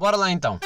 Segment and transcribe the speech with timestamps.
[0.00, 0.58] Bora lá então.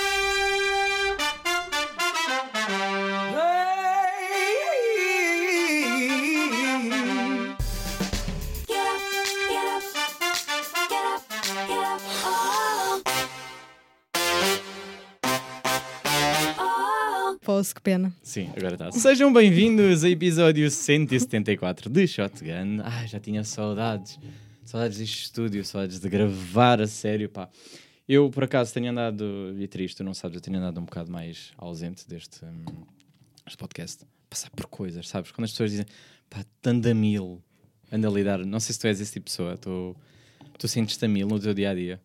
[17.45, 18.15] Posso, que pena.
[18.23, 18.93] Sim, agora está.
[18.93, 22.83] Sejam bem-vindos ao episódio 174 de Shotgun.
[22.85, 24.17] Ai, já tinha saudades.
[24.65, 27.49] Saudades deste estúdio, saudades de gravar a sério, pá.
[28.07, 31.11] Eu, por acaso, tenho andado, e triste, tu não sabes, eu tenho andado um bocado
[31.11, 32.41] mais ausente deste,
[33.45, 34.05] deste podcast.
[34.29, 35.31] Passar por coisas, sabes?
[35.31, 35.87] Quando as pessoas dizem,
[36.29, 37.43] pá, tanda mil,
[37.91, 38.45] anda a lidar.
[38.45, 39.97] Não sei se tu és esse tipo de pessoa, tu,
[40.59, 42.01] tu sentes-te a mil no teu dia a dia.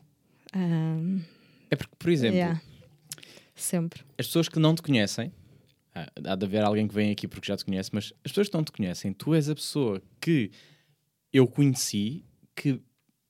[0.56, 1.22] Um,
[1.70, 2.62] É porque, por exemplo, yeah.
[3.56, 4.02] Sempre.
[4.18, 5.34] as pessoas que não te conhecem,
[5.94, 8.48] há, há de haver alguém que vem aqui porque já te conhece, mas as pessoas
[8.48, 10.50] que não te conhecem, tu és a pessoa que
[11.34, 12.24] eu conheci
[12.56, 12.82] que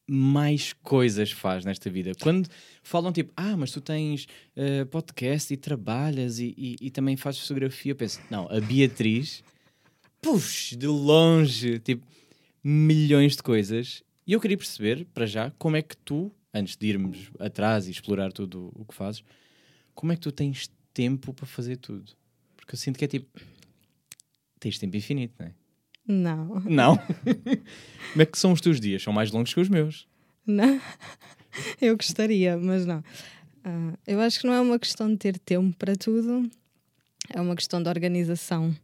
[0.09, 2.11] mais coisas faz nesta vida.
[2.21, 2.49] Quando
[2.83, 7.41] falam tipo, ah, mas tu tens eh, podcast e trabalhas e, e- e também fazes
[7.41, 9.43] fotografia, eu penso, não, a Beatriz,
[10.21, 12.05] pux, de longe, tipo,
[12.63, 14.03] milhões de coisas.
[14.25, 17.91] E eu queria perceber, para já, como é que tu, antes de irmos atrás e
[17.91, 19.23] explorar tudo o que fazes,
[19.95, 22.11] como é que tu tens tempo para fazer tudo?
[22.55, 23.39] Porque eu sinto que é tipo.
[24.59, 25.53] Tens tempo infinito, não é?
[26.11, 26.59] Não.
[26.65, 26.97] Não?
[26.97, 29.03] Como é que são os teus dias?
[29.03, 30.07] São mais longos que os meus.
[30.45, 30.81] Não.
[31.79, 33.03] Eu gostaria, mas não.
[33.63, 36.49] Ah, eu acho que não é uma questão de ter tempo para tudo,
[37.29, 38.75] é uma questão de organização.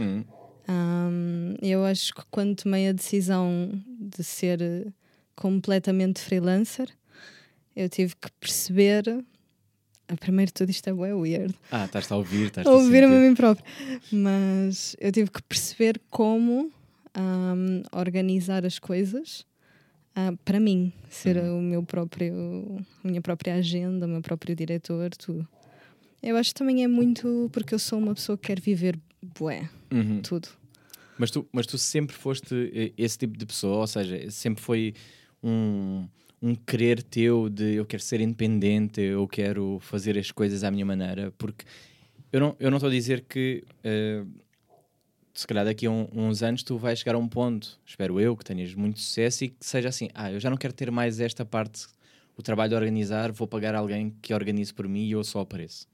[0.00, 0.24] Hum.
[0.66, 4.92] Ahm, eu acho que quando tomei a decisão de ser
[5.36, 6.88] completamente freelancer,
[7.74, 9.24] eu tive que perceber.
[10.08, 11.54] Ah, Primeiro de tudo, isto é bué weird.
[11.70, 13.64] Ah, estás a ouvir, estás a ouvir-me a mim próprio.
[14.12, 16.70] Mas eu tive que perceber como
[17.14, 19.44] ahm, organizar as coisas
[20.14, 21.58] ah, para mim, ser Uhum.
[21.58, 22.34] o meu próprio,
[23.04, 25.46] a minha própria agenda, o meu próprio diretor, tudo.
[26.22, 28.98] Eu acho que também é muito porque eu sou uma pessoa que quer viver
[29.38, 30.20] bué, Uhum.
[30.22, 30.48] tudo.
[31.18, 34.94] Mas, tu, mas tu sempre foste esse tipo de pessoa, ou seja, sempre foi
[35.42, 36.06] um,
[36.46, 40.84] um querer teu de eu quero ser independente, eu quero fazer as coisas à minha
[40.86, 41.64] maneira, porque
[42.32, 44.22] eu não eu não estou a dizer que eh,
[45.34, 48.36] se calhar daqui a um- uns anos tu vais chegar a um ponto, espero eu,
[48.36, 51.20] que tenhas muito sucesso e que seja assim, ah, eu já não quero ter mais
[51.20, 51.86] esta parte,
[52.36, 55.86] o trabalho de organizar, vou pagar alguém que organize por mim e eu só apareço.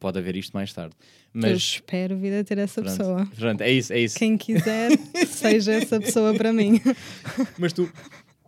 [0.00, 0.94] Pode haver isto mais tarde.
[1.34, 3.28] Eu Mas espero vir a ter essa pronto, pessoa.
[3.36, 4.16] pronto, é isso, é isso.
[4.16, 4.90] Quem quiser,
[5.26, 6.80] seja essa pessoa para mim.
[7.58, 7.90] Mas tu,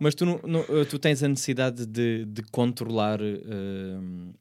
[0.01, 4.33] mas tu, não- não- eh, tu tens a necessidade de, de controlar hum,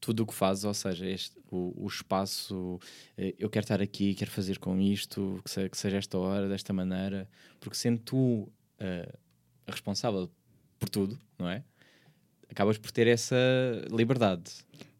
[0.00, 2.78] tudo o que fazes, ou seja, este, o, o espaço,
[3.16, 6.48] eh, eu quero estar aqui, quero fazer com isto, que, se- que seja esta hora,
[6.48, 7.28] desta maneira,
[7.60, 8.48] porque sendo tu
[9.66, 10.28] a responsável
[10.78, 11.62] por tudo, não é?
[12.50, 13.34] Acabas por ter essa
[13.90, 14.50] liberdade.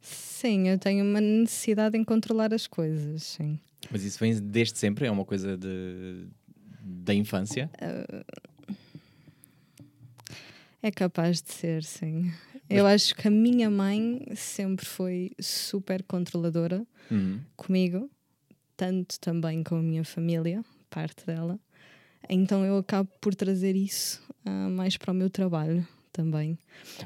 [0.00, 3.58] Sim, eu tenho uma necessidade em controlar as coisas, sim.
[3.90, 6.26] Mas isso vem desde sempre, é uma coisa de,
[6.82, 7.70] da infância.
[10.84, 12.30] É capaz de ser, sim.
[12.68, 17.40] Eu acho que a minha mãe sempre foi super controladora Uhum.
[17.56, 18.10] comigo,
[18.76, 21.58] tanto também com a minha família, parte dela.
[22.28, 26.58] Então eu acabo por trazer isso ah, mais para o meu trabalho também.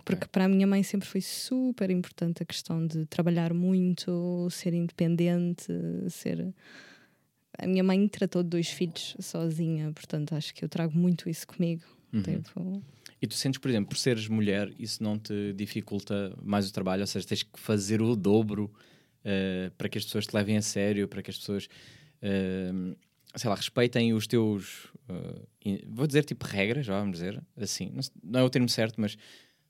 [0.05, 4.75] Porque para a minha mãe sempre foi super importante a questão de trabalhar muito, ser
[4.75, 5.67] independente,
[6.11, 6.53] ser.
[7.56, 11.47] A minha mãe tratou de dois filhos sozinha, portanto acho que eu trago muito isso
[11.47, 11.84] comigo.
[12.12, 12.22] Uhum.
[12.22, 12.83] Tipo,
[13.21, 17.01] E tu sentes, por exemplo, por seres mulher, isso não te dificulta mais o trabalho?
[17.03, 18.73] Ou seja, tens que fazer o dobro
[19.25, 21.69] eh, para que as pessoas te levem a sério, para que as pessoas,
[22.23, 22.71] eh,
[23.34, 28.03] sei lá, respeitem os teus, eh, in- vou dizer tipo regras, vamos dizer, assim, não,
[28.23, 29.17] não é o termo certo, mas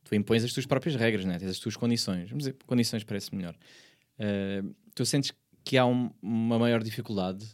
[0.04, 1.38] tu impões as tuas próprias regras, né?
[1.38, 3.54] tens as tuas condições, vamos dizer, condições parece melhor.
[4.94, 5.32] Tu sentes
[5.64, 7.46] que há um- uma maior dificuldade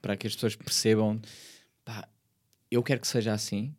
[0.00, 1.20] para que as pessoas percebam,
[1.84, 2.08] pá,
[2.70, 3.74] eu quero que seja assim,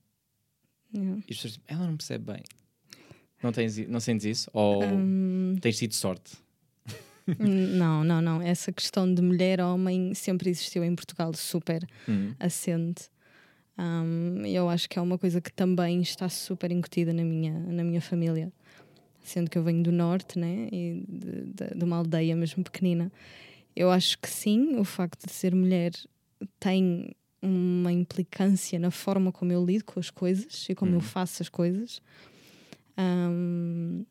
[0.93, 1.17] yeah.
[1.17, 2.43] e as pessoas dizem, ela não percebe bem.
[3.41, 4.49] Não, tens, não sentes isso?
[4.53, 6.37] Ou Hum, tens tido sorte?
[7.39, 8.41] não, não, não.
[8.41, 12.33] Essa questão de mulher-homem sempre existiu em Portugal, super Hum.
[12.39, 13.09] assente.
[13.77, 17.83] Hum, eu acho que é uma coisa que também está super incutida na minha, na
[17.83, 18.51] minha família.
[19.23, 20.67] Sendo que eu venho do norte, né?
[20.71, 23.11] E de, de- de uma aldeia mesmo pequenina.
[23.75, 25.91] Eu acho que sim, o facto de ser mulher
[26.59, 31.01] tem uma implicância na forma como eu lido com as coisas e como eu Uhum.
[31.01, 32.01] faço as coisas.
[32.97, 34.05] Hum,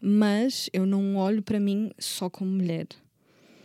[0.00, 2.86] mas eu não olho para mim só como mulher.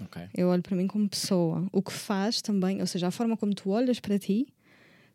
[0.02, 0.22] Ok.
[0.34, 1.68] Eu olho para mim como pessoa.
[1.72, 4.48] O que faz também, ou seja, a forma como tu olhas para ti,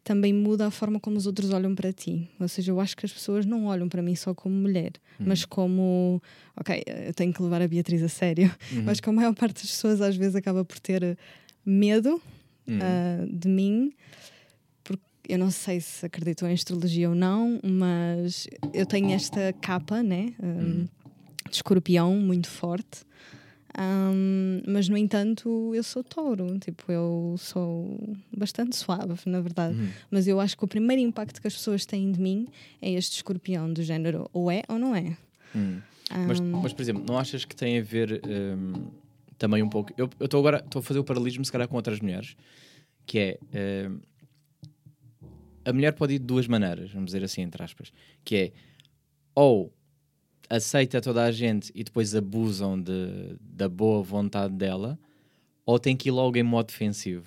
[0.03, 2.29] também muda a forma como os outros olham para ti.
[2.39, 5.27] Ou seja, eu acho que as pessoas não olham para mim só como mulher, Uhum.
[5.29, 6.23] mas como,
[6.55, 8.55] ok, eu tenho que levar a Beatriz a sério.
[8.71, 8.83] Uhum.
[8.85, 11.17] Eu acho que a maior parte das pessoas às vezes acaba por ter
[11.65, 12.21] medo
[12.67, 12.79] Uhum.
[12.83, 13.93] ah, de mim,
[14.83, 20.03] porque eu não sei se acreditam em astrologia ou não, mas eu tenho esta capa,
[20.03, 20.33] né?
[20.43, 20.89] um, Uhum.
[21.51, 23.05] de escorpião muito forte.
[23.77, 27.99] Um, mas no entanto eu sou touro, tipo, eu sou
[28.37, 29.77] bastante suave, na verdade.
[29.77, 29.89] Uhum.
[30.13, 32.47] Mas eu acho que o primeiro impacto que as pessoas têm de mim
[32.81, 35.17] é este escorpião do género, ou é ou não é.
[35.55, 35.81] Uhum.
[36.29, 38.87] Mas, Um, mas, por exemplo, não achas que tem a ver hum,
[39.39, 39.93] também um pouco.
[39.97, 42.37] Eu estou agora estou a fazer o paralelismo, se calhar, com outras mulheres,
[43.07, 43.39] que é
[43.89, 44.01] hum,
[45.65, 47.93] a mulher pode ir de duas maneiras, vamos dizer assim, entre aspas,
[48.25, 48.53] que é
[49.35, 49.73] ou
[50.49, 54.99] aceita toda a gente e depois abusam de, da boa vontade dela,
[55.65, 57.27] ou tem que ir logo em modo defensivo.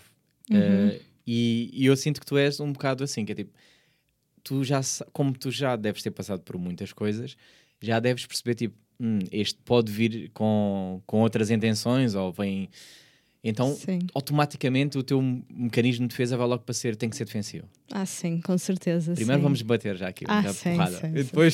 [0.49, 3.51] Uh, e, e eu sinto que tu és um bocado assim, que é tipo,
[4.43, 4.79] tu já,
[5.11, 7.35] como tu já deves ter passado por muitas coisas,
[7.81, 12.69] já deves perceber, tipo, "Hum, este pode vir com, com outras intenções, ou vem.
[13.43, 13.99] Então, Sim.
[14.13, 17.65] automaticamente, o teu mecanismo de defesa vai logo para ser, tem que ser defensivo.
[17.91, 19.13] Ah, sim, com certeza.
[19.13, 19.43] Primeiro sim.
[19.43, 20.97] vamos bater já aqui, Ah, já sim, porrada.
[20.97, 21.53] sim, e sim, depois.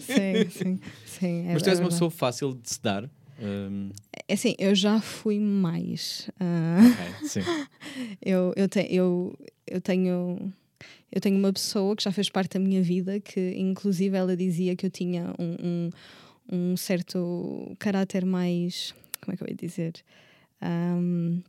[0.00, 1.46] Sim, sim, sim.
[1.48, 3.08] é- Mas tu és uma pessoa fácil de se dar.
[3.38, 3.90] Hum,
[4.28, 6.28] É assim, eu já fui mais.
[6.40, 6.80] ah,
[7.20, 7.40] ok, sim.
[8.24, 9.36] eu, eu, te- eu,
[9.66, 10.52] eu tenho.
[11.14, 14.74] Eu tenho uma pessoa que já fez parte da minha vida que, inclusive, ela dizia
[14.74, 15.90] que eu tinha um, um,
[16.50, 18.94] um certo caráter mais.
[19.20, 19.92] Como é que eu ia dizer?
[20.60, 21.42] Ahm,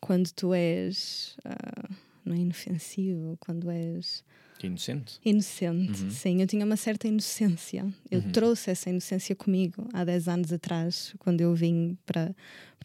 [0.00, 1.36] quando tu és.
[1.44, 1.88] ah,
[2.24, 4.22] não é inofensivo, quando és.
[4.62, 5.18] Inocente.
[5.24, 6.10] Inocente, Uhum.
[6.10, 7.86] sim, eu tinha uma certa inocência.
[8.10, 8.30] Eu Uhum.
[8.30, 12.34] trouxe essa inocência comigo há 10 anos atrás, quando eu vim para,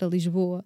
[0.10, 0.64] Lisboa.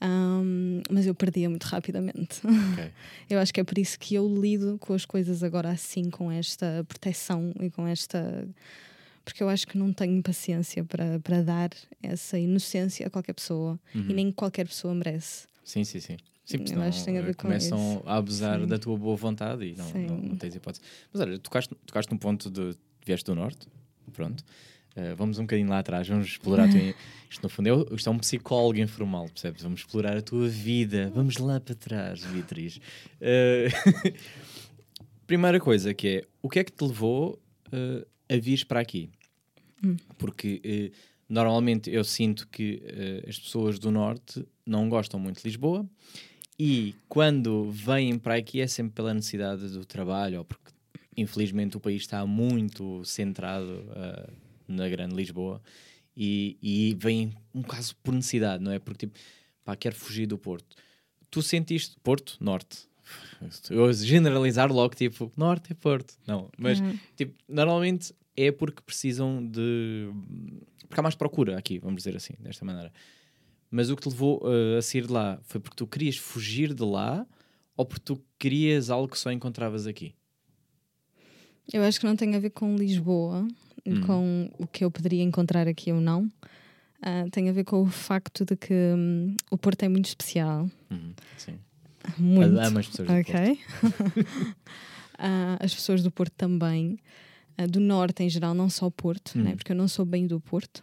[0.00, 2.40] Ahm, mas eu perdia muito rapidamente.
[2.46, 2.90] Ok.
[3.28, 6.30] Eu acho que é por isso que eu lido com as coisas agora assim, com
[6.32, 8.48] esta proteção e com esta.
[9.30, 11.70] Porque eu acho que não tenho paciência para, para dar
[12.02, 14.06] essa inocência a qualquer pessoa Uhum.
[14.08, 15.46] e nem qualquer pessoa merece.
[15.64, 16.16] Sim, sim, sim.
[16.44, 18.02] Sim, porque senão, eh, com começam isso.
[18.06, 18.66] a abusar Sim.
[18.66, 20.82] da tua boa vontade e não, não, não tens hipótese.
[21.12, 23.66] Mas olha, tocaste, tocaste num ponto de vieste do norte,
[24.14, 24.42] pronto.
[24.96, 26.80] Eh, vamos um bocadinho lá atrás, vamos explorar a tua,
[27.30, 29.62] isto no fundo é, isto é um psicólogo informal, percebes?
[29.62, 32.80] Vamos explorar a tua vida, vamos lá para trás, Beatriz.
[33.20, 33.68] Eh,
[35.26, 37.38] primeira coisa que é, o que é que te levou
[37.72, 39.10] eh, a vires para aqui?
[40.16, 40.90] Porque eh,
[41.28, 45.86] normalmente eu sinto que eh, as pessoas do norte não gostam muito de Lisboa
[46.58, 50.72] e quando vêm para aqui é sempre pela necessidade do trabalho ou porque
[51.16, 54.28] infelizmente o país está muito centrado ah,
[54.66, 55.62] na grande Lisboa
[56.16, 58.78] e, e vêm um caso por necessidade, não é?
[58.80, 59.18] Porque tipo,
[59.64, 60.76] pá, quero fugir do Porto.
[61.30, 62.88] Tu sentiste Porto, Norte.
[63.70, 66.14] Eu generalizar logo, tipo, Norte é Porto.
[66.26, 66.98] Não, mas Uhum.
[67.16, 68.12] tipo, normalmente
[68.46, 70.08] é porque precisam de.
[70.88, 72.92] Porque há mais procura aqui, vamos dizer assim, desta maneira.
[73.70, 76.72] Mas o que te levou uh, a sair de lá foi porque tu querias fugir
[76.72, 77.26] de lá
[77.76, 80.14] ou porque tu querias algo que só encontravas aqui?
[81.70, 83.46] Eu acho que não tem a ver com Lisboa,
[83.86, 84.00] Hum.
[84.02, 86.30] com o que eu poderia encontrar aqui ou não.
[87.00, 90.68] Ah, tem a ver com o facto de que hum, o Porto é muito especial.
[90.90, 91.58] Uhum, sim.
[92.18, 92.58] Muito.
[92.58, 93.30] Amo as pessoas do Porto.
[93.30, 93.58] Ok.
[95.20, 96.96] Ah, as pessoas do Porto também.
[97.58, 99.42] Ah, do Norte em geral, não só o Porto, Hum.
[99.42, 99.56] né?
[99.56, 100.82] porque eu não sou bem do Porto.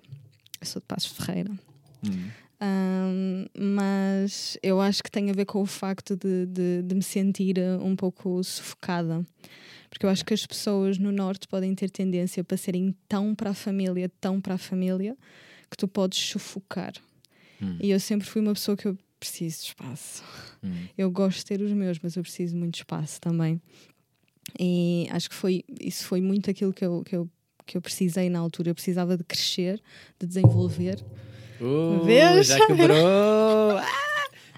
[0.60, 1.51] Eu sou de Passos de Ferreira.
[2.05, 2.29] Uhum.
[2.60, 7.01] Ahm, mas eu acho que tem a ver com o facto de, de, de me
[7.03, 9.25] sentir uh, um pouco sufocada.
[9.89, 13.51] Porque eu acho que as pessoas no Norte podem ter tendência para serem tão para
[13.51, 15.15] a família, tão para a família,
[15.72, 16.94] que tu podes sufocar.
[17.62, 17.77] Hum.
[17.82, 20.24] E eu sempre fui uma pessoa que eu preciso de espaço.
[20.62, 20.88] Uhum.
[20.98, 23.62] Eu gosto de ter os meus, mas eu preciso de muito espaço também.
[24.60, 27.30] E acho que foi, isso foi muito aquilo que eu, que eu,
[27.66, 28.70] que eu precisei na altura.
[28.70, 29.82] Eu precisava de crescer,
[30.20, 31.04] de desenvolver.
[31.60, 32.48] Uh, Vês?
[32.48, 33.78] já quebrou!
[33.80, 34.06] Ah!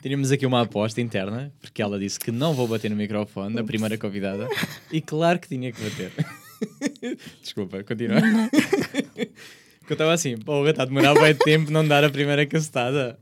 [0.01, 3.63] Teríamos aqui uma aposta interna, porque ela disse que não vou bater no microfone na
[3.63, 4.48] primeira convidada.
[4.91, 6.12] E claro que tinha que bater.
[7.41, 8.20] Desculpa, continua.
[9.88, 13.17] Porque eu estava assim, porra, está a demorar bem tempo não dar a primeira castada.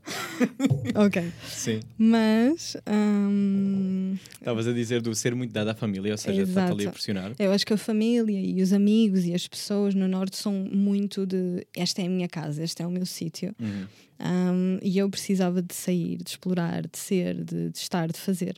[0.96, 1.22] Ok.
[1.46, 1.78] Sim.
[1.96, 6.86] Mas hum, Estavas a dizer do ser muito dado à família, ou seja, está-te ali
[6.88, 7.32] a pressionar.
[7.38, 11.24] eu acho que a família e os amigos e as pessoas no Norte são muito
[11.24, 13.54] de esta é a minha casa, este é o meu sítio.
[13.60, 13.86] Uhum.
[14.18, 18.56] Um, e eu precisava de sair, de explorar, de ser, de, de estar, de fazer.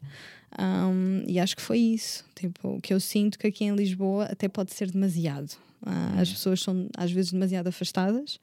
[0.58, 2.24] Um, e acho que foi isso.
[2.34, 5.67] Tipo, o que eu sinto que aqui em Lisboa até pode ser demasiado.
[5.84, 8.38] Ah, As pessoas são às vezes demasiado afastadas,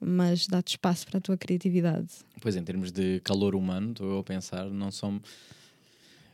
[0.00, 2.08] mas dá-te espaço para a tua criatividade.
[2.40, 5.20] Pois, em termos de calor humano, estou eu a pensar, não são.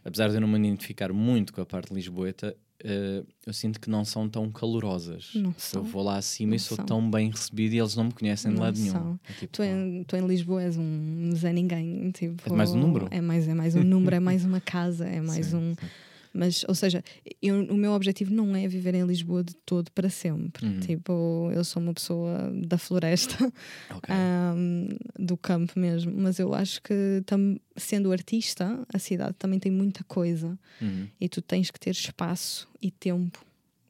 [0.05, 3.89] apesar de eu não me identificar muito com a parte lisboeta, uh, eu sinto que
[3.89, 5.31] não são tão calorosas.
[5.35, 5.83] Não são.
[5.83, 6.87] Eu vou lá acima Não e sou são.
[6.87, 9.19] tão bem recebido e eles não me conhecem de Não lado nenhum.
[9.29, 12.11] É tipo, Tu em, tu em Lisboa és um Zé Ninguém.
[12.11, 13.07] Tipo, É mais um número?
[13.11, 15.75] É mais, é mais um número, é mais uma casa, é mais sim, um.
[15.75, 15.87] sim.
[16.35, 17.05] Mas, ou seja,
[17.43, 20.65] eu, o meu objetivo não é viver em Lisboa de todo para sempre.
[20.67, 20.81] Uhum.
[20.81, 23.37] Tipo, eu sou uma pessoa da floresta,
[23.91, 24.15] Ok.
[24.15, 26.13] ahm, do campo mesmo.
[26.17, 30.59] Mas eu acho que, tam, sendo artista, a cidade também tem muita coisa.
[30.81, 31.07] Uhum.
[31.21, 33.45] E tu tens que ter espaço e tempo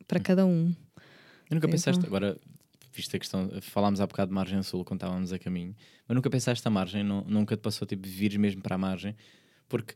[0.08, 0.22] para Hum.
[0.22, 0.74] cada um.
[1.48, 2.36] Eu nunca Então- pensaste, agora,
[2.92, 5.74] visto a questão, falámos há bocado de margem sul quando estávamos a caminho,
[6.08, 9.14] mas nunca pensaste a margem, Nu- nunca te passou tipo vires mesmo para a margem,
[9.68, 9.94] porque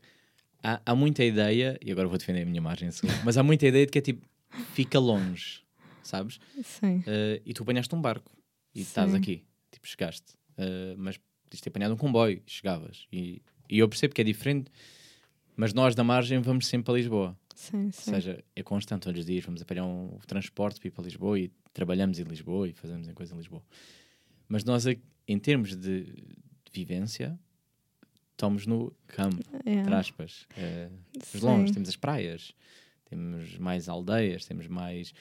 [0.63, 2.89] há, há muita ideia, e agora vou defender a minha margem
[3.25, 4.25] mas há muita ideia de que é tipo,
[4.73, 5.61] fica longe,
[6.03, 6.39] sabes?
[6.63, 7.03] Sim.
[7.05, 8.31] Eh, e tu apanhaste um barco
[8.73, 9.17] e estás Sim.
[9.17, 13.07] aqui, tipo, chegaste, Eh, mas podias ter apanhado um comboio e chegavas.
[13.13, 14.71] E, e eu percebo que é diferente,
[15.55, 17.37] mas nós da margem vamos sempre para Lisboa.
[17.55, 18.11] Sim, Ou sim.
[18.11, 19.45] seja, é constante todos os dias.
[19.45, 23.13] Vamos apanhar um transporte para ir para Lisboa e trabalhamos em Lisboa e fazemos em
[23.13, 23.63] coisa em Lisboa.
[24.47, 24.85] Mas nós,
[25.27, 27.37] em termos de, de vivência,
[28.37, 29.73] estamos no campo, É.
[29.73, 30.45] entre aspas.
[30.55, 30.89] Eh,
[31.33, 32.53] os longe, temos as praias,
[33.05, 35.11] temos mais aldeias, temos mais.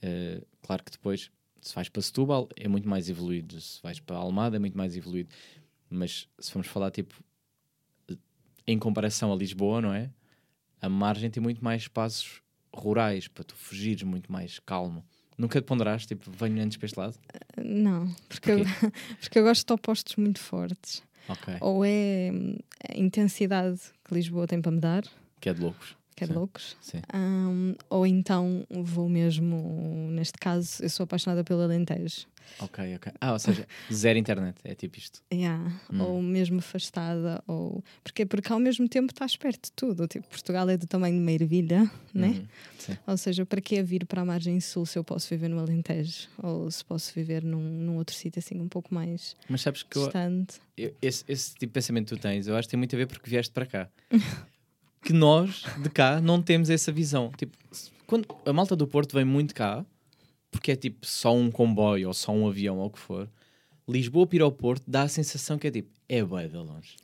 [0.00, 1.30] eh, claro que depois,
[1.60, 3.60] se vais para Setúbal, é muito mais evoluído.
[3.60, 5.30] Se vais para Almada, é muito mais evoluído.
[5.90, 7.14] Mas se formos falar, tipo,
[8.66, 10.10] em comparação a Lisboa, não é?
[10.80, 12.40] A margem tem muito mais espaços
[12.74, 15.04] rurais para tu fugires muito mais calmo.
[15.36, 17.18] Nunca te ponderaste, tipo, venho antes para este lado?
[17.62, 18.58] Não, porque eu,
[19.20, 21.02] porque eu gosto de opostos muito fortes.
[21.28, 21.54] Ok.
[21.60, 22.56] Ou é hum,
[22.88, 25.02] a intensidade que Lisboa tem para me dar,
[25.40, 25.96] Que é de loucos.
[26.14, 26.26] Que é
[26.80, 27.00] Sim.
[27.14, 32.26] hum, ou então vou mesmo, neste caso, eu sou apaixonada pelo Alentejo.
[32.60, 33.12] Ok, ok.
[33.20, 34.56] Ah, ou seja, zero internet.
[34.64, 35.20] É tipo isto.
[35.32, 35.72] Yeah.
[35.92, 36.00] Hum.
[36.00, 40.06] Ou mesmo afastada, ou porque, porque ao mesmo tempo estás perto de tudo.
[40.06, 42.28] Tipo, Portugal é do tamanho de uma ervilha, né?
[42.28, 42.46] Uhum.
[42.78, 42.98] Sim.
[43.06, 46.28] Ou seja, para que vir para a margem sul se eu posso viver no Alentejo?
[46.42, 49.98] Ou se posso viver num, num outro sítio assim um pouco mais Mas sabes que
[49.98, 50.10] eu,
[50.76, 52.98] eu- esse, esse tipo de pensamento que tu tens, eu acho que tem muito a
[52.98, 53.88] ver porque vieste para cá.
[55.04, 57.30] que nós, de cá, não temos essa visão.
[57.36, 57.56] Tipo,
[58.06, 59.84] quando a malta do Porto vem muito cá,
[60.50, 63.28] porque é tipo só um comboio ou só um avião ou o que for,
[63.86, 66.96] Lisboa para ao Porto dá a sensação que é tipo, é bué de longe.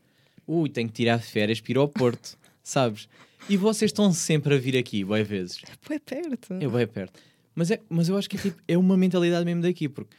[0.47, 3.09] Ui, tenho que tirar férias para ir ao Porto, sabes?
[3.49, 5.61] E vocês estão sempre a vir aqui, bué vezes.
[5.91, 6.55] É perto.
[6.55, 7.21] É bem perto.
[7.55, 10.17] Mas, é, mas eu acho que é, tipo, é uma mentalidade mesmo daqui, porque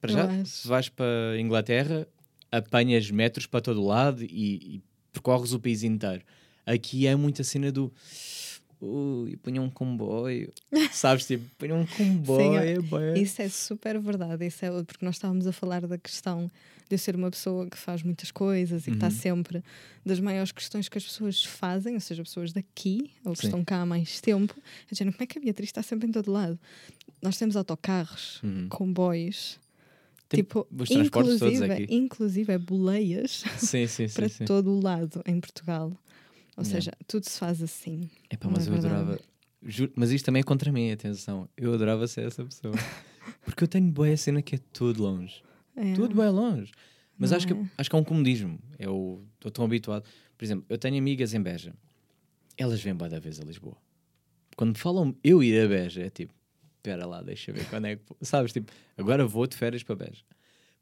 [0.00, 0.46] para Eu já, acho.
[0.46, 2.08] se vais para a Inglaterra,
[2.50, 6.24] apanhas metros para todo lado e, e percorres o país inteiro.
[6.66, 7.92] Aqui é muita cena do
[8.80, 10.52] ui, ponha um comboio,
[10.92, 11.26] sabes?
[11.26, 13.18] Tipo, ponha um comboio, Sim, é.
[13.18, 14.44] Isso é super verdade.
[14.46, 16.50] Isso é porque nós estávamos a falar da questão
[16.88, 19.12] de eu ser uma pessoa que faz muitas coisas e que está Uhum.
[19.12, 19.64] sempre
[20.04, 23.82] das maiores questões que as pessoas fazem, ou seja, pessoas daqui ou que estão cá
[23.82, 24.54] há mais tempo.
[24.90, 26.58] A gente, como é que a Beatriz está sempre em todo lado?
[27.22, 28.66] Nós temos autocarros, Uhum.
[28.68, 29.58] comboios,
[30.28, 30.66] tipo,
[31.06, 34.14] inclusive, inclusive é boleias Sim, sim, sim.
[34.14, 35.92] para todo o lado em Portugal.
[36.56, 36.80] Ou Yeah.
[36.80, 38.10] seja, tudo se faz assim.
[38.50, 38.94] Mas é eu verdade.
[38.94, 39.20] adorava.
[39.64, 41.48] juro- mas isto também é contra mim, atenção.
[41.56, 42.74] Eu adorava ser essa pessoa.
[43.44, 45.42] Porque eu tenho boa cena que é tudo longe.
[45.76, 45.94] É.
[45.94, 46.72] Tudo bem longe.
[47.16, 47.66] Mas Não acho que, é?
[47.78, 48.58] acho que é um comodismo.
[48.78, 50.04] Eu estou tão habituado.
[50.36, 51.72] Por exemplo, eu tenho amigas em Beja.
[52.56, 53.76] Elas vêm da vez a Lisboa.
[54.56, 56.34] Quando me falam eu ir a Beja, é tipo,
[56.76, 58.02] espera lá, deixa ver quando é que.
[58.06, 60.22] vou." Sabes, tipo, agora vou de férias para Beja.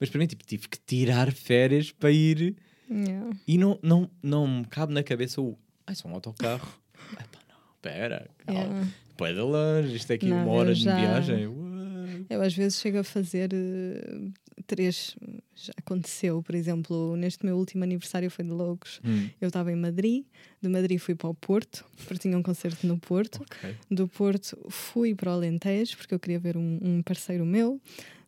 [0.01, 2.57] Mas para mim, tipo, tive que tirar férias para ir
[2.91, 3.31] Yeah.
[3.47, 5.57] e não, não, não me cabe na cabeça o.
[5.87, 6.69] Ai, só um autocarro.
[7.13, 8.61] Epá, não, espera, calma.
[8.63, 8.89] Yeah.
[9.17, 11.47] Pode de longe, isto é aqui Não, uma hora eu de já- viagem.
[11.47, 11.70] What?
[12.31, 14.29] Eu às vezes chego a fazer eh,
[14.67, 15.17] três.
[15.57, 19.01] Já aconteceu, por exemplo, neste meu último aniversário foi de Loucos.
[19.05, 20.25] Hum, Eu estava em Madrid,
[20.63, 23.43] de Madrid fui para o Porto, porque tinha um concerto no Porto.
[23.43, 23.75] ok.
[23.91, 27.81] Do Porto fui para o Alentejo, porque eu queria ver um, um parceiro meu.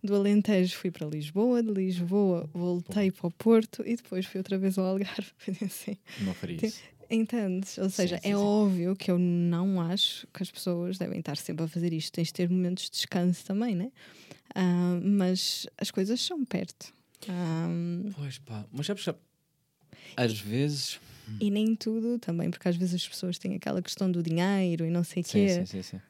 [0.03, 4.59] Do Alentejo fui para Lisboa, de Lisboa voltei para o Porto e depois fui outra
[4.59, 5.31] vez ao Algarve.
[5.65, 5.97] Assim.
[6.23, 6.81] Não faria isso.
[7.15, 7.77] Entendes?
[7.79, 8.43] Ou seja, sim, é sim.
[8.43, 12.13] óbvio que eu não acho que as pessoas devem estar sempre a fazer isto.
[12.13, 13.93] Tens de ter momentos de descanso também, né?
[14.55, 16.93] Ah, mas as coisas são perto.
[17.29, 17.69] Ah,
[18.17, 19.19] Pois pá, mas sabes, sabe,
[20.17, 20.99] às vezes.
[21.41, 24.91] e nem tudo também, porque às vezes as pessoas têm aquela questão do dinheiro e
[24.91, 25.49] não sei o Sim, quê.
[25.49, 26.01] sim, sim, sim.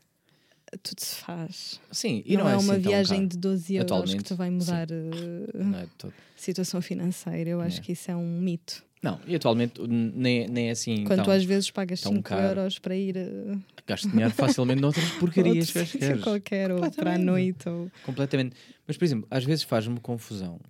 [0.83, 1.81] Tudo se faz.
[1.91, 3.29] Sim, e não, não, é, uma assim tão viagem caro.
[3.29, 6.15] de 12 euros que Atualmente, te vai mudar a Não, é de todo.
[6.35, 7.51] situação financeira.
[7.51, 7.83] Eu acho É.
[7.83, 8.83] que isso é um mito.
[9.03, 11.05] Não, e atualmente nem, nem é assim.
[11.05, 12.43] Quando tão, às vezes pagas tão 5 caro.
[12.43, 17.69] euros para ir a Gasto dinheiro facilmente noutras porcarias outro qualquer, ou para a noite.
[17.69, 17.91] Ou...
[18.05, 18.55] Completamente.
[18.87, 20.61] Mas, por exemplo, às vezes faz-me confusão.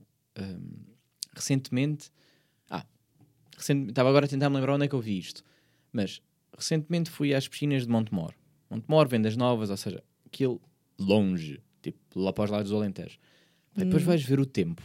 [0.40, 0.60] Hum,
[1.34, 2.10] recentemente.
[2.70, 2.86] Ah,
[3.56, 5.44] recente- estava agora a tentar me lembrar onde é que eu vi isto.
[5.92, 6.22] Mas
[6.56, 8.32] recentemente fui às piscinas de Montemor.
[8.70, 10.58] Montemor, Vendas Novas, ou seja, aquilo
[10.98, 13.18] longe, tipo lá para os lados do Alentejo.
[13.74, 14.82] Pá, Depois vais ver o tempo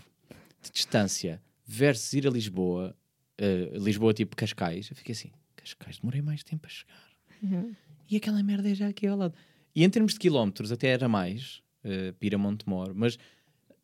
[0.61, 2.93] de distância versus ir a Lisboa,
[3.38, 4.89] eh, Lisboa tipo Cascais.
[4.89, 7.08] Eu fiquei assim, Cascais, demorei mais tempo a chegar.
[7.44, 7.70] Yeah.
[8.10, 9.34] E aquela merda é já aqui ao lado.
[9.75, 13.17] E em termos de quilómetros, até era mais uh, para ir a Montemor, mas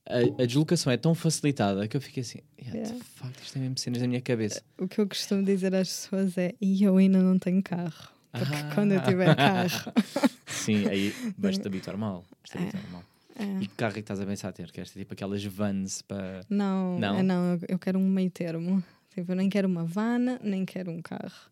[0.05, 2.97] a, a deslocação é tão facilitada que eu fiquei assim, yeah, Yeah.
[2.97, 4.61] de facto, isto é mesmo cenas na minha cabeça.
[4.77, 8.09] O que eu costumo dizer às pessoas é: e eu ainda não tenho carro.
[8.31, 8.71] Porque Ah.
[8.73, 9.93] quando eu tiver carro.
[10.47, 12.25] Sim, aí vais-te habituar mal.
[12.41, 12.61] Vais-te É.
[12.61, 13.03] habituar mal.
[13.35, 13.63] É.
[13.63, 14.71] E que carro é que estás a pensar ter?
[14.71, 16.41] Queres ter tipo aquelas vans para.
[16.49, 17.21] Não, Não?
[17.21, 18.83] não, não eu quero um meio termo.
[19.13, 21.51] Tipo, eu nem quero uma van, nem quero um carro.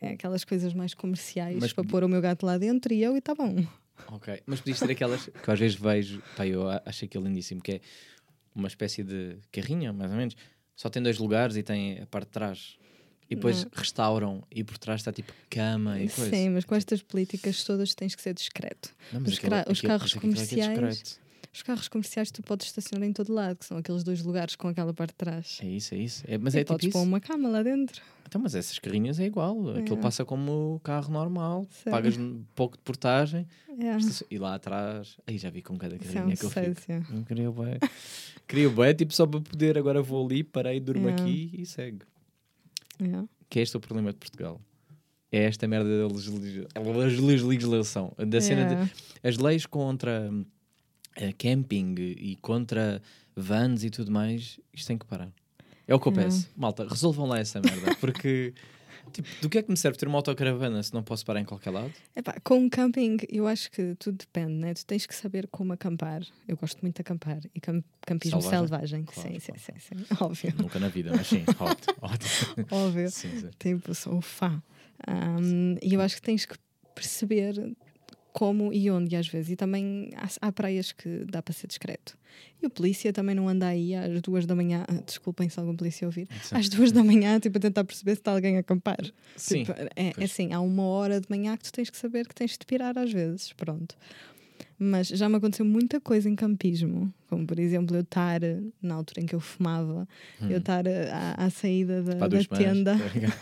[0.00, 3.14] É aquelas coisas mais comerciais Mas- para pôr o meu gato lá dentro e eu
[3.14, 3.64] e está bom.
[4.08, 4.40] Ok.
[4.46, 7.72] Mas podias ter aquelas que eu às vezes vejo, pá, eu acho aquilo lindíssimo, que
[7.72, 7.80] é
[8.54, 10.34] uma espécie de carrinha, mais ou menos.
[10.74, 12.78] Só tem dois lugares e tem a parte de trás.
[13.28, 13.70] E depois Não.
[13.74, 16.30] restauram e por trás está tipo cama e coisa.
[16.30, 18.90] Sim, mas com estas políticas todas tens que ser discreto.
[19.12, 21.20] Não, os aquilo- cra- os aquilo- carros é é comerciais-.
[21.52, 24.68] Os carros comerciais tu podes estacionar em todo lado, que são aqueles dois lugares com
[24.68, 25.58] aquela parte de trás.
[25.62, 26.24] É isso, é isso.
[26.28, 26.92] É, mas e é tipo podes isso.
[26.92, 28.00] pôr uma cama lá dentro.
[28.26, 29.70] Então, mas essas carrinhas é igual.
[29.76, 30.00] Aquilo É.
[30.00, 31.66] passa como carro normal.
[31.70, 31.90] Sim.
[31.90, 33.48] Pagas um pouco de portagem.
[33.68, 33.96] É.
[34.30, 35.16] E lá atrás.
[35.26, 36.80] Aí já vi com cada Isso é carrinha um que eu fico.
[36.80, 37.12] sucesso.
[37.12, 37.78] Não queria bem.
[38.46, 39.76] queria bem, tipo, só para poder.
[39.76, 41.12] Agora vou ali, parei, durmo É.
[41.14, 42.02] aqui e segue.
[43.00, 43.24] É.
[43.48, 44.60] Que é este o problema de Portugal.
[45.32, 46.38] É esta merda da legisla-
[47.04, 48.12] legis- legislação.
[48.16, 48.74] Da cena de.
[49.24, 49.28] É.
[49.28, 50.44] As leis contra hum,
[51.16, 53.00] eh, camping e contra
[53.36, 55.32] vans e tudo mais, isto tem que parar.
[55.86, 56.48] É o que eu peço.
[56.56, 57.94] Malta, resolvam lá essa merda.
[58.00, 58.54] Porque,
[59.12, 61.44] tipo, do que é que me serve ter uma autocaravana se não posso parar em
[61.44, 61.92] qualquer lado?
[62.14, 64.72] Epá, com o camping, eu acho que tudo depende, né?
[64.72, 66.22] Tu tens que saber como acampar.
[66.46, 68.68] Eu gosto muito de acampar e cam- campismo Selvagem?
[68.68, 69.04] selvagem.
[69.04, 69.60] Claro, sim, sim, claro.
[69.60, 70.06] sim, sim.
[70.24, 71.94] Óbvio, Nunca na vida, mas sim, ótimo.
[72.02, 72.66] ótimo.
[72.70, 73.10] óbvio.
[73.10, 73.50] Sim, sim.
[73.58, 74.62] Tipo, sou fã.
[75.08, 76.54] Um, e eu acho que tens que
[76.94, 77.74] perceber
[78.32, 79.50] como e onde às vezes.
[79.50, 82.16] E também há, há praias que dá para ser discreto.
[82.62, 84.84] E o polícia também não anda aí às duas da manhã.
[84.88, 86.28] ah, Desculpem se algum polícia ouvir.
[86.42, 86.56] Sim.
[86.56, 89.00] Às duas da manhã, tipo, a tentar perceber se está alguém a acampar.
[89.36, 92.26] Sim, Tipo, é, é assim, há uma hora de manhã que tu tens que saber
[92.28, 93.96] que tens de pirar às vezes, pronto.
[94.82, 98.40] Mas já me aconteceu muita coisa em campismo, como por exemplo eu estar,
[98.80, 100.08] na altura em que eu fumava,
[100.48, 102.28] eu estar à, à saída da, Hum.
[102.30, 102.94] Da tenda.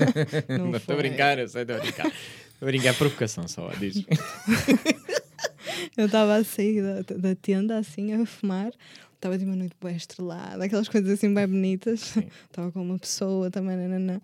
[0.48, 2.12] Não Não estou a brincar, eu sei, estou a brincar.
[2.60, 4.04] Brincar, é provocação só, diz.
[5.96, 8.72] Eu estava a sair da, da tenda assim a fumar,
[9.14, 12.16] estava de uma noite bem estrelada, aquelas coisas assim bem bonitas.
[12.16, 14.20] Estava com uma pessoa também, nananã.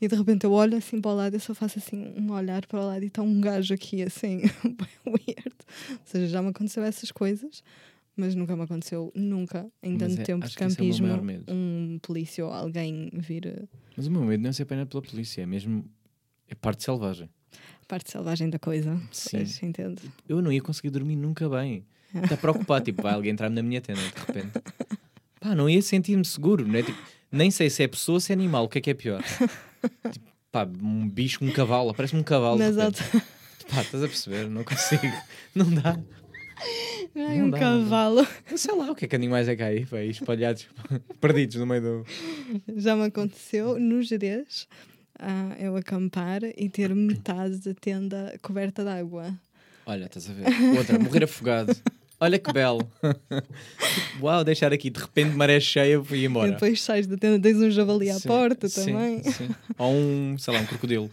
[0.00, 2.64] e de repente eu olho assim para o lado, eu só faço assim um olhar
[2.66, 5.56] para o lado e está um gajo aqui assim, bem weird.
[5.92, 7.62] Ou seja, já me aconteceu essas coisas,
[8.16, 11.44] mas nunca me aconteceu, nunca, em tanto é- tempo de é campismo, medo.
[11.52, 13.64] um polícia ou alguém vir eh,
[13.96, 15.84] Mas o meu medo não é ser apenas pela polícia, é mesmo.
[16.48, 17.28] É parte selvagem.
[17.86, 19.00] Parte selvagem da coisa.
[19.12, 19.38] Sim.
[19.38, 20.02] Pois, entendo.
[20.28, 21.84] Eu não ia conseguir dormir nunca bem.
[22.14, 24.60] Está preocupado, tipo, vai alguém entrar na minha tenda de repente.
[25.40, 26.82] Pá, não ia sentir-me seguro, né?
[26.82, 26.98] Tipo,
[27.30, 29.22] nem sei se é pessoa, se é animal, o que é que é pior?
[30.10, 32.62] Tipo, pá, um bicho, um cavalo, parece-me um cavalo.
[32.62, 33.00] alturas.
[33.68, 34.48] Pá, estás a perceber?
[34.48, 35.02] Não consigo.
[35.54, 35.98] Não dá.
[37.14, 38.26] Ai, Não um dá, não cavalo.
[38.50, 40.66] Eu sei lá o que é que animais é que há aí, pá, espalhados,
[41.20, 42.06] perdidos no meio do.
[42.76, 44.66] Já me aconteceu no Jerez
[45.18, 49.32] ah, eu acampar e ter metade da tenda coberta de água.
[49.84, 50.46] Olha, estás a ver?
[50.76, 51.74] Outra, morrer afogado.
[52.18, 52.80] Olha que belo.
[54.20, 56.52] Uau, deixar aqui de repente maré cheia e ir E embora.
[56.52, 59.22] depois sais da tenda, tens um javali à Sim, porta sim, também.
[59.24, 59.48] sim.
[59.78, 61.10] Ou um, sei lá, um crocodilo.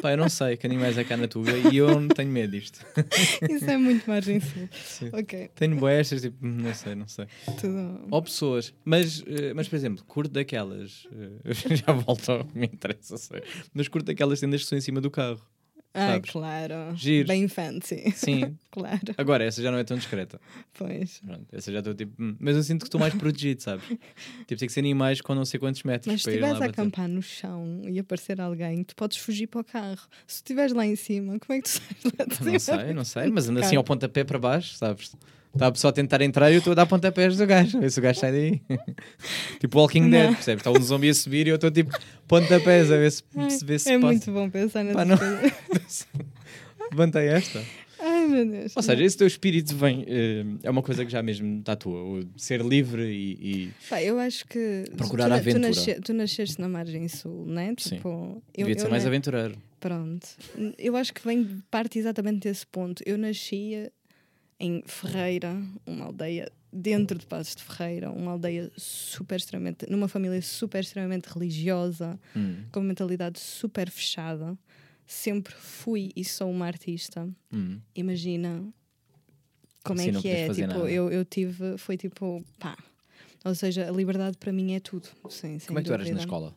[0.00, 2.52] Pá, eu não sei que animais é cá na Tuga e eu não tenho medo
[2.52, 2.84] disto.
[3.50, 4.68] Isso é muito margem sul.
[4.72, 5.10] Sim.
[5.12, 7.26] Ok, Tenho boestas, tipo, não sei, não sei.
[7.60, 8.06] tudo.
[8.10, 11.06] Ou pessoas, mas, eh, mas por exemplo, curto daquelas,
[11.44, 13.42] eh, já volto, me interessa, sei.
[13.74, 15.40] mas curto daquelas tendas que são em cima do carro.
[15.94, 16.94] Ah, claro.
[16.94, 17.26] Giro.
[17.26, 18.12] Bem fancy.
[18.14, 20.40] Sim, Claro, agora essa já não é tão discreta.
[20.74, 21.20] pois.
[21.24, 23.84] Pronto, essa já estou tipo, hum, mas eu sinto que estou mais protegido, sabes?
[24.46, 27.08] Tipo, tem que ser animais com não sei quantos metros Mas se estiveres a acampar
[27.08, 30.06] no chão e aparecer alguém, tu podes fugir para o carro.
[30.26, 32.52] Se tu estiveres lá em cima, como é que tu sais lá de cima?
[32.52, 33.78] Não sei, não sei, mas anda assim Carro.
[33.78, 35.12] ao pontapé para baixo, sabes?
[35.58, 37.90] Está a pessoa a tentar entrar e eu estou a dar pontapés do gajo, ver
[37.90, 38.62] se o gajo sai daí.
[39.58, 40.08] tipo Walking.
[40.08, 40.60] Dead, percebes?
[40.60, 41.90] Está um zombie a subir e eu estou tipo
[42.28, 44.06] pontapés a ver se, Ai, se vê se é passa.
[44.06, 46.88] muito bom pensar Pá, nessas não-.
[46.92, 47.62] Levantei esta.
[48.00, 48.76] Ai, meu Deus.
[48.76, 52.00] Ou seja, esse teu espírito vem, eh, é uma coisa que já mesmo está tua,
[52.00, 53.32] o de ser livre e,
[53.66, 55.68] e Pá, eu acho que Procurar tu, a tu, aventura.
[55.68, 57.74] nasce- tu nasceste na margem sul, né?
[57.78, 57.96] Sim.
[57.96, 59.56] Tipo, eu, devia de ser eu mais na- aventureiro.
[59.80, 60.26] Pronto.
[60.78, 63.02] Eu acho que vem parte exatamente desse ponto.
[63.04, 63.90] Eu nascia
[64.60, 65.54] em Ferreira,
[65.86, 71.26] uma aldeia dentro de Passos de Ferreira, uma aldeia super extremamente, numa família super extremamente
[71.26, 72.64] religiosa, Hum.
[72.72, 74.56] com uma mentalidade super fechada.
[75.06, 77.80] sempre fui e sou uma artista, Hum.
[77.94, 78.62] imagina
[79.82, 80.48] como Assim é que é.
[80.52, 80.90] Tipo, nada.
[80.90, 82.76] eu, eu tive, foi tipo, pá.
[83.44, 85.08] Ou seja, a liberdade para mim é tudo.
[85.30, 86.54] Sim, Como é que tu eras na escola?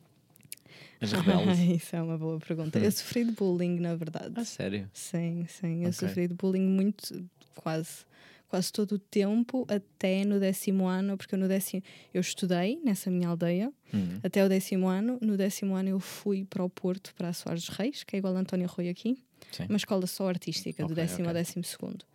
[0.99, 1.59] As rebeldes?
[1.59, 2.77] Isso é uma boa pergunta.
[2.77, 2.83] Hum.
[2.83, 4.33] Eu sofri de bullying, na verdade.
[4.35, 4.89] ah, sério?
[4.93, 5.83] Sim, sim.
[5.83, 5.93] Eu Ok.
[5.93, 7.23] sofri de bullying muito,
[7.55, 8.05] quase,
[8.47, 11.81] quase todo o tempo, até no décimo ano, porque no décimo
[12.13, 14.19] eu estudei nessa minha aldeia Hum.
[14.23, 15.17] até o décimo ano.
[15.21, 18.35] No décimo ano eu fui para o Porto, para a Soares Reis, que é igual
[18.35, 19.17] a António Rui aqui,
[19.51, 19.65] Sim.
[19.69, 21.41] uma escola só artística, do Ok, décimo ao ok.
[21.41, 22.05] décimo segundo.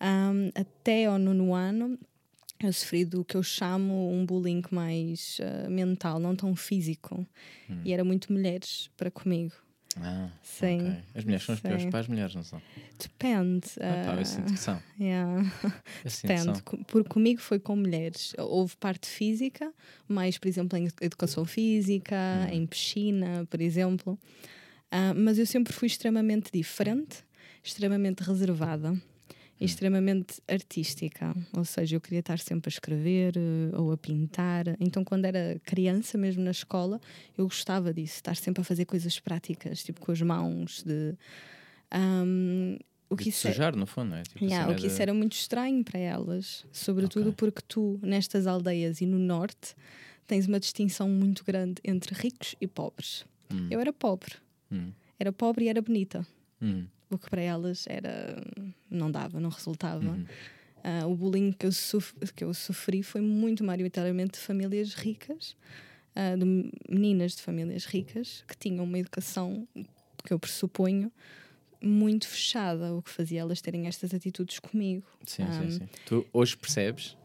[0.00, 1.98] Ahm, até ao nono ano
[2.60, 7.26] eu sofri do que eu chamo um bullying mais ah, mental, não tão físico.
[7.70, 7.80] Hum.
[7.84, 9.52] E era muito mulheres para comigo.
[10.00, 11.02] Ah, Sim, ok.
[11.14, 11.90] As mulheres são as piores sim.
[11.90, 12.60] para as mulheres, não são?
[12.98, 13.68] Depende.
[13.80, 14.82] Ah, pá, eu ah, sinto que são.
[15.00, 15.52] yeah.
[16.02, 16.28] Que são.
[16.28, 18.34] Depende, porque comigo foi com mulheres.
[18.38, 19.72] Houve parte física,
[20.08, 22.54] mais, por exemplo, em educação física, Hum.
[22.54, 24.18] em piscina, por exemplo.
[24.90, 27.24] Ah, mas eu sempre fui extremamente diferente,
[27.62, 29.00] extremamente reservada
[29.60, 31.34] extremamente artística.
[31.56, 34.64] Ou seja, eu queria estar sempre a escrever eh, ou a pintar.
[34.80, 37.00] Então, quando era criança, mesmo na escola,
[37.38, 41.14] eu gostava disso, estar sempre a fazer coisas práticas, tipo com as mãos, de.
[41.90, 42.76] ahm,
[43.08, 44.22] o que isso é- sujar, no fundo, não é?
[44.22, 47.34] Tipo, Yeah, cena o que isso era muito estranho para elas, sobretudo Ok.
[47.36, 49.74] porque tu, nestas aldeias e no norte,
[50.26, 53.24] tens uma distinção muito grande entre ricos e pobres.
[53.52, 54.34] Hum, Eu era pobre,
[54.72, 56.26] hum, era pobre e era bonita,
[56.60, 58.42] hum, o que para elas era
[58.90, 60.04] não dava, não resultava.
[60.04, 60.24] uhum.
[60.82, 61.70] Ah, o bullying que eu,
[62.36, 65.56] que eu sofri foi muito maioritariamente de famílias ricas,
[66.14, 69.66] ah, de meninas de famílias ricas que tinham uma educação
[70.24, 71.10] que eu pressuponho
[71.80, 75.06] muito fechada, o que fazia elas terem estas atitudes comigo.
[75.26, 75.88] Sim, Um, sim, sim.
[76.06, 77.16] Tu hoje percebes,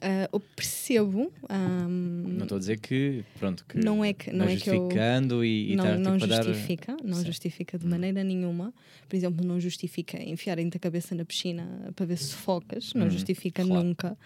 [0.00, 1.32] Ah, eu percebo.
[1.48, 1.88] ahm,
[2.36, 5.44] não estou a dizer que, pronto, que Não é que- não é que eu- justificando
[5.44, 6.44] e, e não, estar não tipo, a dar...
[6.44, 7.24] justifica, não Sim.
[7.26, 7.90] justifica de Hum.
[7.90, 8.72] maneira nenhuma.
[9.08, 13.10] Por exemplo, não justifica enfiarem-te a cabeça na piscina para ver se focas, não Hum,
[13.10, 13.84] justifica claro.
[13.86, 14.16] nunca.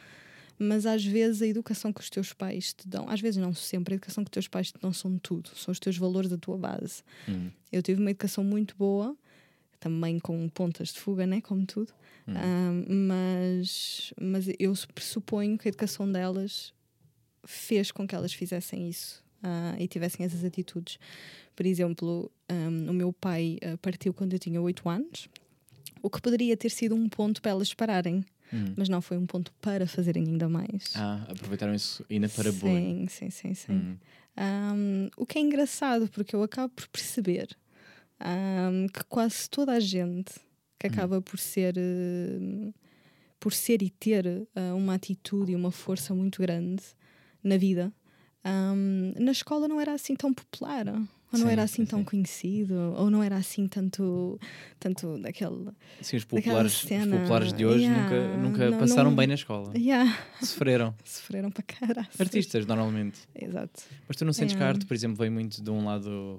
[0.58, 3.94] Mas às vezes a educação que os teus pais te dão, às vezes não sempre,
[3.94, 6.38] a educação que os teus pais te dão são tudo, são os teus valores, a
[6.38, 7.02] tua base.
[7.28, 9.16] Hum, Eu tive uma educação muito boa,
[9.80, 11.40] também com pontas de fuga, né?
[11.40, 11.92] como tudo,
[12.28, 12.34] hum.
[12.36, 16.72] Ah, mas, mas eu pressuponho que a educação delas
[17.44, 20.98] fez com que elas fizessem isso ah, e tivessem essas atitudes.
[21.56, 25.28] Por exemplo, um, o meu pai ah, partiu quando eu tinha 8 anos,
[26.02, 28.74] o que poderia ter sido um ponto para elas pararem, Hum.
[28.76, 30.92] mas não foi um ponto para fazerem ainda mais.
[30.94, 33.08] Ah, aproveitaram isso ainda para sim, bullying.
[33.08, 33.72] sim, sim, sim.
[33.72, 33.96] Hum,
[34.36, 37.56] Um, o que é engraçado, porque eu acabo por perceber
[38.20, 40.34] um, que quase toda a gente
[40.82, 42.74] que acaba por ser uh,
[43.38, 46.82] por ser e ter uh, uma atitude e uma força muito grande
[47.42, 47.92] na vida,
[48.44, 50.86] um, na escola não era assim tão popular.
[51.32, 52.04] Ou não Sim, era assim sim, tão sim.
[52.04, 54.38] conhecido, ou não era assim tanto,
[54.78, 55.70] tanto daquele.
[56.02, 59.26] Sim, os populares, os cena, populares de hoje yeah, nunca, nunca não- passaram não- bem
[59.26, 59.72] na escola.
[59.74, 60.94] Yeah, Sofreram.
[61.02, 62.08] sofreram para caralho.
[62.18, 63.20] Artistas, normalmente.
[63.34, 63.82] Exato.
[64.06, 64.76] Mas tu não sentes que a Yeah.
[64.76, 66.38] arte, por exemplo, vem muito de um lado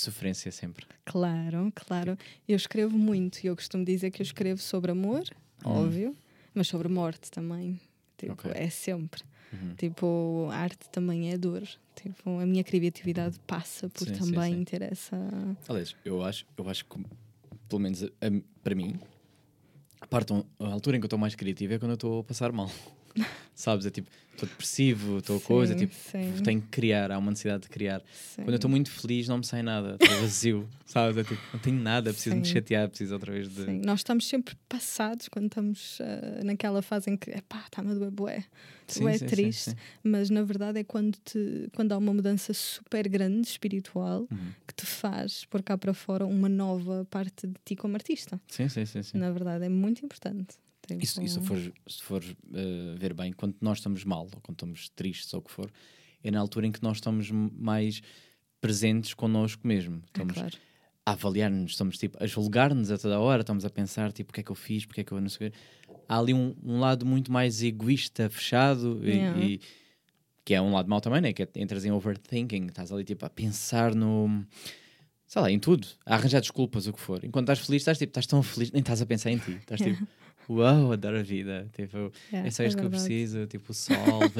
[0.00, 0.86] de sofrência sempre.
[1.04, 2.16] Claro, claro.
[2.48, 5.22] Eu escrevo muito e eu costumo dizer que eu escrevo sobre amor,
[5.64, 5.70] Hum.
[5.84, 6.16] óbvio,
[6.54, 7.78] mas sobre morte também.
[8.16, 8.50] Tipo, Ok.
[8.54, 9.22] é sempre.
[9.52, 9.74] Uhum.
[9.76, 11.62] Tipo, a arte também é dor.
[11.94, 14.64] Tipo, a minha criatividade passa por Sim, sim, também sim.
[14.64, 15.16] ter essa.
[15.68, 16.98] Aliás, eu acho, eu acho que,
[17.68, 18.98] pelo menos a- a- para mim,
[20.00, 22.24] a, parte, a altura em que eu estou mais criativo é quando eu estou a
[22.24, 22.70] passar mal.
[23.54, 23.84] Sabes?
[23.84, 27.68] É tipo, estou depressivo, estou coisa, tipo, sim, tenho que criar, há uma necessidade de
[27.68, 28.00] criar.
[28.12, 28.36] sim.
[28.42, 31.16] Quando eu estou muito feliz, não me sai nada, estou vazio, sabes?
[31.18, 32.52] É tipo, não tenho nada, preciso me Sim.
[32.54, 33.64] chatear, preciso outra vez de.
[33.66, 37.94] Sim, Nós estamos sempre passados quando estamos ah, naquela fase em que, epá, está-me a
[37.94, 38.44] doer bué.
[38.86, 39.76] Triste.
[40.02, 44.52] Mas na verdade é quando, te, quando há uma mudança super grande espiritual Uhum.
[44.66, 48.40] que te faz pôr cá para fora uma nova parte de ti como artista.
[48.48, 48.84] Sim, sim.
[48.84, 49.02] sim.
[49.14, 50.56] Na verdade, é muito importante.
[50.86, 51.40] Tipo, E se, e se
[52.02, 55.50] fores, eh, ver bem, quando nós estamos mal, ou quando estamos tristes, ou o que
[55.50, 55.70] for,
[56.22, 58.00] é na altura em que nós estamos mais
[58.60, 59.96] presentes connosco mesmo.
[59.96, 60.56] é Estamos claro.
[61.06, 64.40] a avaliar-nos, estamos tipo, a julgar-nos a toda hora, estamos a pensar tipo, o que
[64.40, 65.52] é que eu fiz, porque é que eu não sei.
[66.08, 69.40] Há ali um, um lado muito mais egoísta, fechado, e- Yeah.
[69.40, 69.60] e,
[70.44, 71.32] que é um lado mau também, né?
[71.32, 74.44] que é, entras em overthinking, estás ali tipo a pensar no...
[75.26, 77.24] Sei lá, em tudo, a arranjar desculpas, o que for.
[77.24, 79.52] Enquanto estás feliz, estás tipo, estás tão feliz, nem estás a pensar em ti.
[79.52, 80.04] Estás tipo,
[80.52, 81.68] uau, adoro a vida.
[81.74, 83.46] Tipo, Yeah, é só isto que eu preciso.
[83.46, 83.96] Tipo, o sol,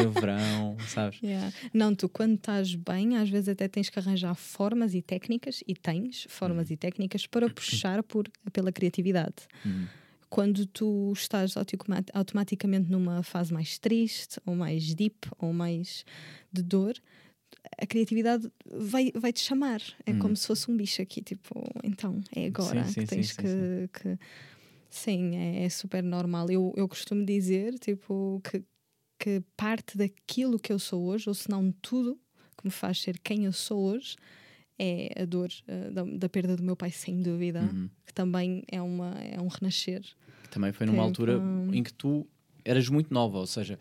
[0.06, 1.20] o verão, sabes?
[1.22, 1.52] Yeah.
[1.72, 5.74] Não, tu quando estás bem, às vezes até tens que arranjar formas e técnicas, e
[5.74, 6.74] tens formas Uhum.
[6.74, 9.34] e técnicas para puxar por, pela criatividade.
[9.64, 9.86] Hum.
[10.28, 16.04] Quando tu estás automa- automaticamente numa fase mais triste, ou mais deep, ou mais
[16.52, 16.94] de dor,
[17.76, 19.82] a criatividade vai, vai te chamar.
[20.06, 20.18] É Hum.
[20.20, 23.36] como se fosse um bicho aqui, tipo, então é agora Sim, sim, que tens sim,
[23.42, 24.18] que, que-
[24.90, 26.50] Sim, é, é super normal.
[26.50, 28.62] Eu, eu costumo dizer, tipo, que,
[29.18, 32.18] que parte daquilo que eu sou hoje, ou se não tudo
[32.58, 34.16] que me faz ser quem eu sou hoje,
[34.78, 37.88] é a dor eh, da, da perda do meu pai, sem dúvida, Uhum.
[38.04, 40.02] que também é, uma, é um renascer.
[40.42, 41.40] Que também foi numa altura
[41.72, 42.26] em que tu
[42.64, 43.78] eras muito nova, ou seja,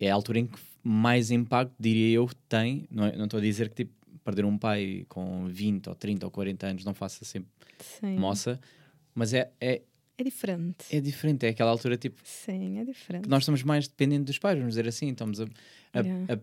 [0.00, 2.86] é a altura em que mais impacto, diria eu, tem.
[2.90, 3.92] Não é- estou a dizer que tipo,
[4.24, 8.16] perder um pai com 20 ou 30 ou 40 anos não faça sempre Sim.
[8.16, 8.60] moça,
[9.14, 9.82] mas é, é,
[10.18, 10.84] É diferente.
[10.90, 13.28] é diferente, é aquela altura tipo Sim, é diferente.
[13.28, 15.44] nós estamos mais dependentes dos pais, vamos dizer assim, estamos a,
[15.92, 16.34] a- Yeah.
[16.34, 16.38] a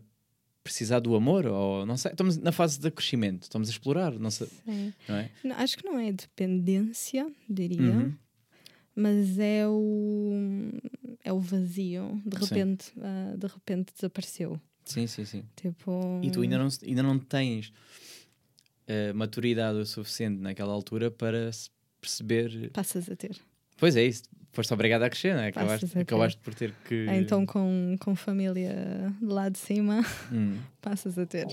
[0.64, 4.32] precisar do amor, ou não sei, estamos na fase de crescimento, estamos a explorar, não,
[4.32, 4.94] sei, Sim.
[5.10, 5.30] não é?
[5.44, 8.14] Não, acho que não é dependência, diria, Uhum.
[8.96, 10.32] mas é o
[11.24, 12.22] é o vazio.
[12.26, 14.60] De repente, ah, de repente desapareceu.
[14.86, 15.44] Sim, sim, sim.
[15.56, 17.74] Tipo, E tu ainda não, ainda não tens
[18.88, 21.50] eh, maturidade o suficiente naquela altura para
[22.00, 22.70] perceber.
[22.72, 23.38] passas a ter.
[23.78, 24.24] Pois é, isso.
[24.52, 25.48] Foste obrigado a crescer, não é?
[25.48, 27.08] Acabaste, acabaste por ter que.
[27.10, 30.60] Ah, Então, com, com família de lá de cima, Hum.
[30.80, 31.48] passas a ter.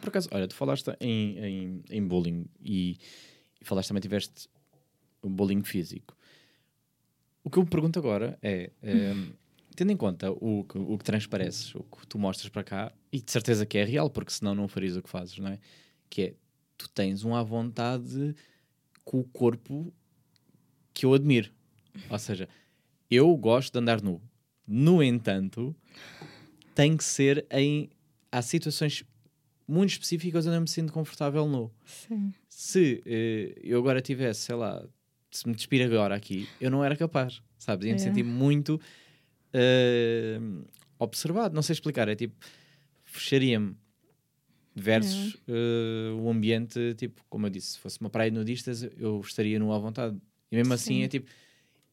[0.00, 2.96] Por acaso, olha, tu falaste em, em, em bullying e,
[3.60, 4.48] e falaste também tiveste
[5.20, 6.16] o bullying físico.
[7.42, 9.32] O que eu me pergunto agora é, ehm,
[9.74, 13.20] tendo em conta o, que- o que transpareces, o que tu mostras para cá, e
[13.20, 15.58] de certeza que é real, porque senão não farias o que fazes, não é?
[16.08, 16.34] Que é,
[16.78, 18.34] tu tens um à vontade
[19.04, 19.92] com o corpo
[20.94, 21.50] que eu admiro.
[22.08, 22.48] Ou seja,
[23.10, 24.20] eu gosto de andar nu.
[24.66, 25.74] No entanto,
[26.74, 27.90] tem que ser em.
[28.32, 29.04] Há situações
[29.66, 31.70] muito específicas onde eu me sinto confortável nu.
[31.84, 32.32] Sim.
[32.48, 34.84] Se eh, eu agora tivesse, sei lá,
[35.30, 37.86] se me despir agora aqui, eu não era capaz, sabes?
[37.86, 38.02] Ia me É.
[38.02, 38.80] sentir muito
[39.52, 40.38] eh,
[40.98, 41.54] observado.
[41.54, 42.34] Não sei explicar, é tipo,
[43.04, 43.76] fecharia-me
[44.74, 49.20] versus eh, o ambiente, tipo, como eu disse, se fosse uma praia de nudistas, eu
[49.20, 50.16] estaria nu à vontade.
[50.50, 51.02] E mesmo assim Sim.
[51.02, 51.30] é tipo,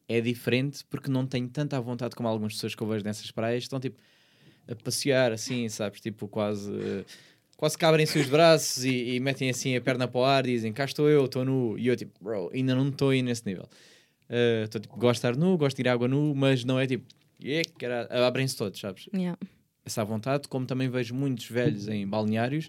[0.08, 3.64] é diferente porque não tenho tanta vontade como algumas pessoas que eu vejo nessas praias,
[3.64, 4.00] estão tipo
[4.68, 6.00] a passear assim, sabes?
[6.00, 6.70] Tipo, quase.
[7.56, 10.52] Quase que abrem-se os braços e, e metem assim a perna para o ar e
[10.52, 11.78] dizem cá estou eu, estou nu.
[11.78, 13.68] E eu tipo, bro, ainda não estou aí nesse nível.
[14.28, 16.80] Eh, Estou tipo, gosto de estar nu, gosto de ir à água nu, mas não
[16.80, 17.04] é tipo,
[17.40, 19.08] yeah, cara", abrem-se todos, sabes?
[19.14, 19.38] Yeah.
[19.84, 22.68] essa vontade, como também vejo muitos velhos em balneários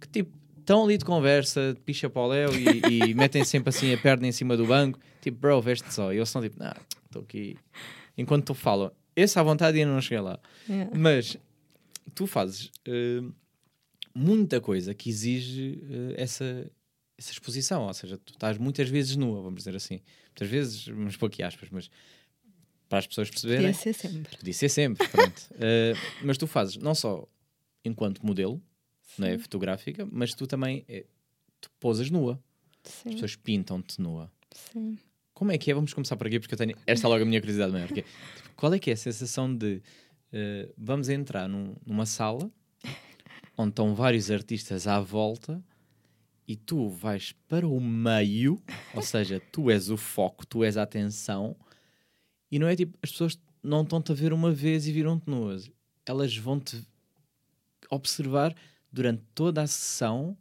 [0.00, 0.32] que tipo
[0.70, 3.98] estão ali de conversa, de picha para o léu e, e metem sempre assim a
[3.98, 6.12] perna em cima do banco, tipo, bro, veste só.
[6.12, 6.72] E eles estão tipo, não,
[7.06, 7.56] estou aqui.
[8.16, 10.38] Enquanto tu falas, esse à vontade ainda não cheguei lá.
[10.68, 10.96] Yeah.
[10.96, 11.36] Mas
[12.14, 13.22] tu fazes eh,
[14.14, 16.70] muita coisa que exige eh, essa,
[17.18, 20.00] essa exposição, ou seja, tu estás muitas vezes nua, vamos dizer assim.
[20.28, 21.90] Muitas vezes, uns pouco aspas, mas
[22.88, 23.72] para as pessoas perceberem.
[23.72, 24.36] Podia ser sempre.
[24.36, 25.42] Podia ser sempre, pronto.
[25.58, 27.26] Eh, mas tu fazes não só
[27.84, 28.62] enquanto modelo,
[29.18, 29.38] não é, Sim.
[29.38, 31.06] fotográfica, mas tu também eh,
[31.60, 32.42] tu posas nua.
[32.84, 33.10] As Sim.
[33.10, 34.30] pessoas pintam-te nua.
[34.54, 34.98] Sim.
[35.34, 35.74] Como é que é?
[35.74, 36.76] Vamos começar por aqui, porque eu tenho.
[36.86, 37.86] Esta é logo a minha curiosidade maior.
[37.86, 39.82] Porque, tipo, qual é que é a sensação de
[40.32, 42.50] eh, vamos entrar num- numa sala
[43.56, 45.62] onde estão vários artistas à volta
[46.48, 48.62] e tu vais para o meio,
[48.94, 51.54] ou seja, tu és o foco, tu és a atenção,
[52.50, 55.70] e não é tipo, as pessoas não estão-te a ver uma vez e viram-te nuas.
[56.06, 56.82] Elas vão-te
[57.90, 58.54] observar
[58.92, 60.36] durante toda a sessão.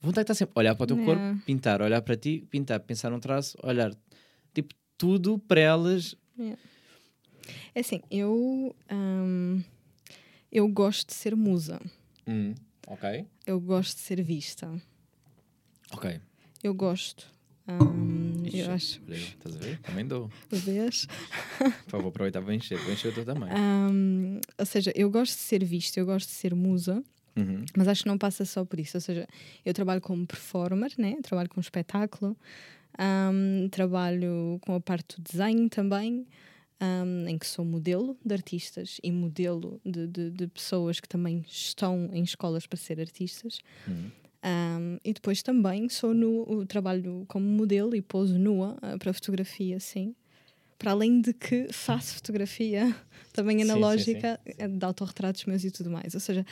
[0.00, 3.08] Que estar sempre a olhar para o teu corpo, pintar, olhar para ti, pintar, pensar
[3.10, 3.94] num traço, olhar.
[4.52, 6.16] Tipo, tudo para elas.
[7.74, 9.62] É assim, eu, hum,
[10.50, 11.80] eu gosto de ser musa.
[12.88, 13.26] Ok.
[13.46, 14.68] Eu gosto de ser vista.
[15.92, 16.20] Ok.
[16.62, 17.26] Eu gosto.
[17.68, 19.00] hum, Ixi, eu acho.
[19.08, 19.78] Estás a ver?
[19.80, 20.30] Também dou.
[20.50, 21.06] Vês?
[21.90, 22.78] Pá, vou aproveitar para encher.
[22.78, 23.48] Vou encher o teu também.
[23.54, 27.02] Hum, ou seja, eu gosto de ser vista, eu gosto de ser musa,
[27.34, 27.64] Uhum.
[27.76, 28.96] mas acho que não passa só por isso.
[28.96, 29.26] Ou seja,
[29.64, 31.16] eu trabalho como performer, né?
[31.22, 32.36] trabalho com espetáculo,
[32.98, 36.26] hum, trabalho com a parte do desenho também,
[36.80, 41.44] hum, em que sou modelo de artistas e modelo de, de, de pessoas que também
[41.48, 43.60] estão em escolas para ser artistas.
[43.86, 44.10] Uhum.
[44.44, 49.78] Um, e depois também sou no trabalho como modelo e pouso nua ah, para fotografia,
[49.78, 50.16] sim.
[50.76, 52.92] Para além de que faço fotografia
[53.32, 56.12] também Sim, sim, analógica eh, de autorretratos meus e tudo mais.
[56.14, 56.44] Ou seja,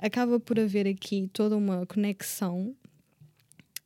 [0.00, 2.74] acaba por haver aqui toda uma conexão.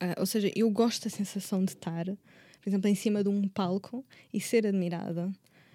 [0.01, 3.47] ah, ou seja, eu gosto da sensação de estar, por exemplo, em cima de um
[3.49, 5.33] palco e ser admirada.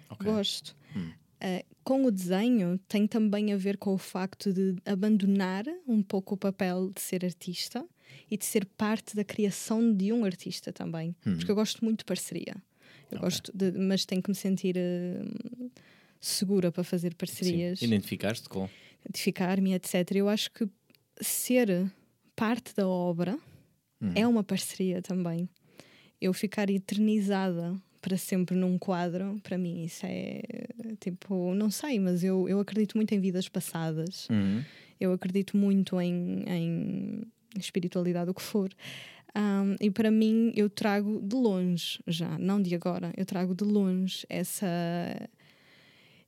[0.08, 0.26] Ok.
[0.30, 0.76] Gosto.
[0.96, 1.10] Hum.
[1.42, 6.34] Uh, com o desenho tem também a ver com o facto de abandonar um pouco
[6.34, 7.82] o papel de ser artista
[8.30, 11.14] e de ser parte da criação de um artista também.
[11.26, 11.36] Hum.
[11.36, 12.54] Porque eu gosto muito de parceria.
[13.10, 13.20] Eu Ok.
[13.20, 15.70] gosto de, mas tenho que me sentir uh,
[16.20, 17.16] segura para fazer Sim.
[17.16, 18.68] parcerias, Identificaste com.
[19.04, 20.12] Identificar-me, etc.
[20.14, 20.68] Eu acho que
[21.20, 21.90] ser
[22.34, 23.38] parte da obra
[24.02, 24.12] Hum.
[24.14, 25.48] é uma parceria também.
[26.20, 30.40] Eu ficar eternizada para sempre num quadro, para mim isso é
[30.98, 34.26] tipo, não sei, mas eu, eu acredito muito em vidas passadas.
[34.30, 34.64] Uhum.
[34.98, 37.22] Eu acredito muito em, em
[37.58, 38.70] espiritualidade, o que for.
[39.36, 43.64] Um, e para mim, eu trago de longe já, não de agora, eu trago de
[43.64, 44.66] longe essa,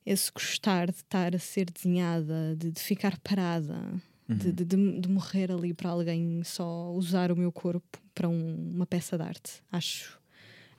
[0.05, 3.79] esse gostar de estar a ser desenhada, de, de ficar parada,
[4.27, 8.71] de, de, de, de morrer ali para alguém só usar o meu corpo para um-
[8.73, 9.61] uma peça de arte.
[9.71, 10.19] Acho,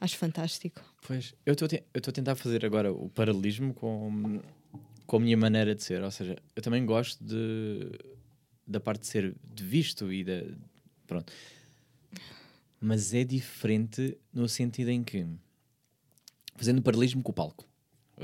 [0.01, 0.83] acho fantástico.
[1.07, 4.41] Pois, eu estou a tentar fazer agora o paralelismo com,
[5.07, 6.03] com a minha maneira de ser.
[6.03, 7.91] Ou seja, eu também gosto de,
[8.67, 10.43] da parte de ser de visto e da.
[11.07, 11.33] Pronto.
[12.81, 15.27] Mas é diferente no sentido em que.
[16.57, 17.67] Fazendo paralelismo com o palco.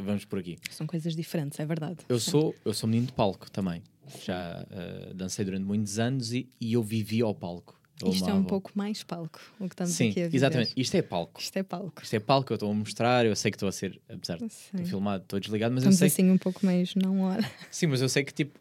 [0.03, 0.59] Vamos por aqui.
[0.71, 1.99] São coisas diferentes, é verdade.
[2.09, 3.83] Eu sou, eu sou menino de palco também.
[4.25, 7.79] Já eh, dancei durante muitos anos e, e eu vivi ao palco.
[8.03, 8.49] Eu Isto é um amava.
[8.49, 10.37] pouco mais palco, o que estamos Sim, aqui a viver.
[10.37, 10.73] exatamente.
[10.75, 11.39] Isto é palco.
[11.41, 12.03] Isto é palco.
[12.03, 14.47] Isto é palco, eu estou a mostrar, eu sei que estou a ser, apesar de
[14.47, 17.45] estar filmado, estou desligado, mas Estamos eu sei assim um pouco mais não hora.
[17.71, 18.59] sim, mas eu sei que tipo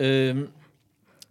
[0.00, 0.48] hum,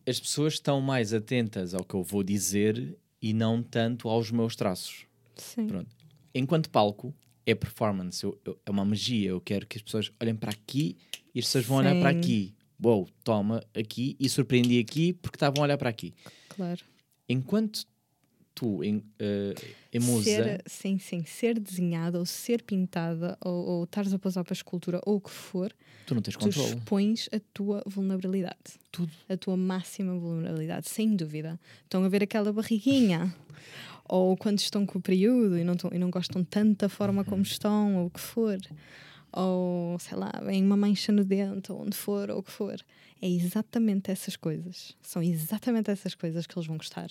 [0.07, 4.55] as pessoas estão mais atentas ao que eu vou dizer e não tanto aos meus
[4.55, 5.05] traços.
[5.35, 5.65] Sim.
[5.67, 5.89] Pronto.
[6.35, 7.11] Enquanto palco
[7.47, 9.29] é performance, eu- eu- é uma magia.
[9.29, 10.97] Eu quero que as pessoas olhem para aqui
[11.33, 12.17] e as pessoas vão olhar para Sim.
[12.19, 12.53] aqui.
[12.83, 16.13] Uou, toma aqui e surpreendi aqui porque estavam a olhar para aqui.
[16.49, 16.83] Claro.
[17.27, 17.85] Enquanto
[18.53, 19.53] tu em, eh,
[19.93, 21.23] em musa, Ser, sim, sim.
[21.25, 25.21] Ser desenhada ou ser pintada ou, ou estares a pousar para a escultura ou o
[25.21, 25.71] que for,
[26.05, 26.69] tu não tens tu controle.
[26.75, 28.79] expões a tua vulnerabilidade.
[28.91, 29.11] Tudo.
[29.29, 31.59] A tua máxima vulnerabilidade, sem dúvida.
[31.83, 33.33] Estão a ver aquela barriguinha.
[34.09, 37.41] ou quando estão com o período e não, e não gostam tanto da forma como
[37.41, 38.57] estão, ou o que for.
[39.31, 42.79] Ou, sei lá, vem uma mancha no dente, ou onde for, ou o que for.
[43.21, 44.95] É exatamente essas coisas.
[45.01, 47.09] São exatamente essas coisas que eles vão gostar.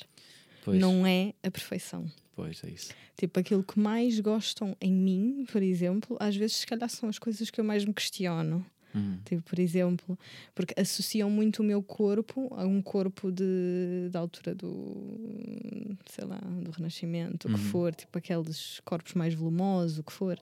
[0.65, 2.11] Pois, Não é a perfeição.
[2.35, 2.93] pois é isso.
[3.17, 7.19] Tipo, aquilo que mais gostam em mim, por exemplo, às vezes, se calhar, são as
[7.19, 8.65] coisas que eu mais me questiono.
[8.97, 9.19] Uhum.
[9.25, 10.19] Tipo, por exemplo,
[10.55, 16.39] porque associam muito o meu corpo a um corpo de, da altura do, sei lá,
[16.39, 17.65] do Renascimento, o que Uhum.
[17.71, 20.39] for, tipo aqueles corpos mais volumosos, o que for.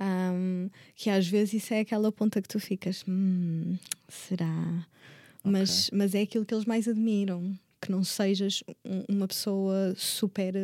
[0.00, 3.76] Ahm, que às vezes isso é aquela ponta que tu ficas, "Hum,
[4.08, 4.86] será?
[5.42, 10.54] Mas, mas é aquilo que eles mais admiram, que não sejas um- uma pessoa super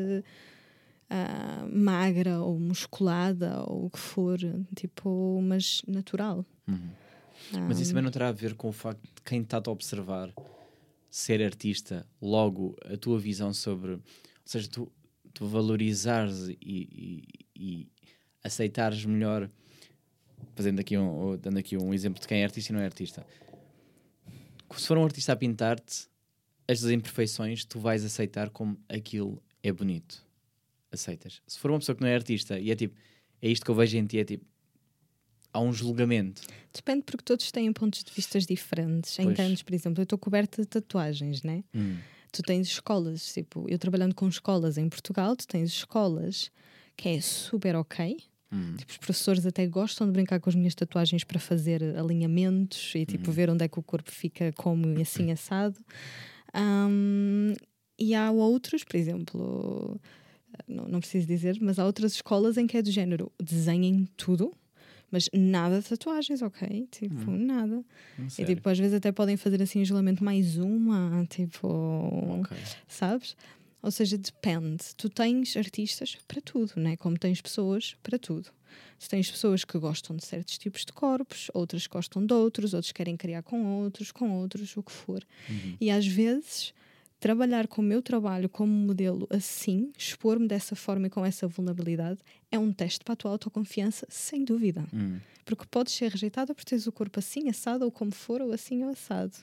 [1.10, 4.38] ah, magra ou musculada ou o que for,
[4.76, 6.46] tipo, mas natural.
[6.68, 6.90] Uhum.
[7.66, 10.32] Mas isso também não terá a ver com o facto de quem está a observar
[11.10, 13.94] ser artista, logo a tua visão sobre.
[13.94, 14.02] Ou
[14.44, 14.92] seja, tu,
[15.34, 17.24] tu valorizares e, e,
[17.56, 17.88] e
[18.44, 19.50] aceitares melhor.
[20.54, 23.26] Fazendo aqui um, dando aqui um exemplo de quem é artista e não é artista.
[24.76, 26.08] Se for um artista a pintar-te,
[26.68, 30.24] as imperfeições tu vais aceitar como aquilo é bonito.
[30.92, 31.40] Aceitas.
[31.46, 32.96] Se for uma pessoa que não é artista e é tipo,
[33.40, 34.44] é isto que eu vejo em ti, é tipo,
[35.52, 36.42] há um julgamento.
[36.72, 39.16] Depende porque todos têm pontos de vistas diferentes.
[39.16, 39.28] Pois.
[39.28, 41.64] Entendes, por exemplo, eu estou coberta de tatuagens, né?
[41.74, 41.98] Hum.
[42.32, 46.50] Tu tens escolas, tipo, eu trabalhando com escolas em Portugal, tu tens escolas
[46.96, 48.18] que é super ok.
[48.52, 48.74] Hum.
[48.76, 53.06] Tipo, os professores até gostam de brincar com as minhas tatuagens para fazer alinhamentos e
[53.06, 55.78] tipo ver onde é que o corpo fica como e assim assado.
[56.52, 57.54] Ahm,
[57.98, 60.00] e há outros, por exemplo,
[60.68, 64.54] não, não preciso dizer, mas há outras escolas em que é do género desenhem tudo,
[65.10, 66.86] mas nada de tatuagens, ok?
[66.90, 67.84] Tipo, nada.
[68.38, 71.68] E tipo, às vezes até podem fazer assim isolamento mais uma, tipo,
[72.40, 72.56] Ok.
[72.86, 73.36] sabes?
[73.82, 74.84] Ou seja, depende.
[74.96, 76.96] Tu tens artistas para tudo, né?
[76.96, 78.50] Como tens pessoas para tudo.
[79.00, 82.92] Tu tens pessoas que gostam de certos tipos de corpos, outras gostam de outros, outros
[82.92, 85.24] querem criar com outros, com outros, o que for.
[85.80, 86.74] E às vezes,
[87.20, 92.20] trabalhar com o meu trabalho como modelo assim, expor-me dessa forma e com essa vulnerabilidade,
[92.50, 94.84] é um teste para a tua autoconfiança, sem dúvida.
[94.92, 95.20] Hum.
[95.44, 98.82] Porque podes ser rejeitada por teres o corpo assim, assado, ou como for, ou assim
[98.84, 99.36] ou assado.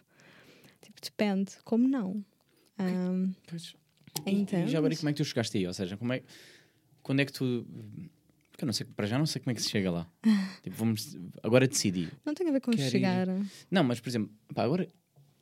[0.82, 1.52] Tipo, depende.
[1.64, 2.24] Como não?
[2.78, 3.76] Ahm, Pois.
[4.26, 5.68] E, e já agora como é que tu chegaste aí?
[5.68, 6.24] Ou seja, como é,
[7.04, 7.66] quando é que tu.
[8.52, 10.08] Porque eu não sei, para já não sei como é que se chega lá.
[10.64, 12.10] tipo, vamos, agora decidi.
[12.26, 12.90] não tem a ver com Quero ir.
[12.90, 13.28] chegar.
[13.70, 14.88] Não, mas por exemplo, pá, agora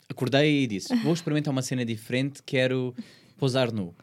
[0.10, 2.96] acordei e disse: vou experimentar uma cena diferente, quero
[3.38, 3.94] pousar nu.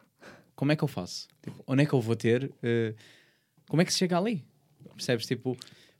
[0.54, 1.28] Como é que eu faço?
[1.42, 2.52] Tipo, onde é que eu vou ter?
[2.62, 2.94] eh,
[3.68, 4.44] como é que se chega ali?
[4.94, 5.26] Percebes?
[5.26, 5.56] Tipo,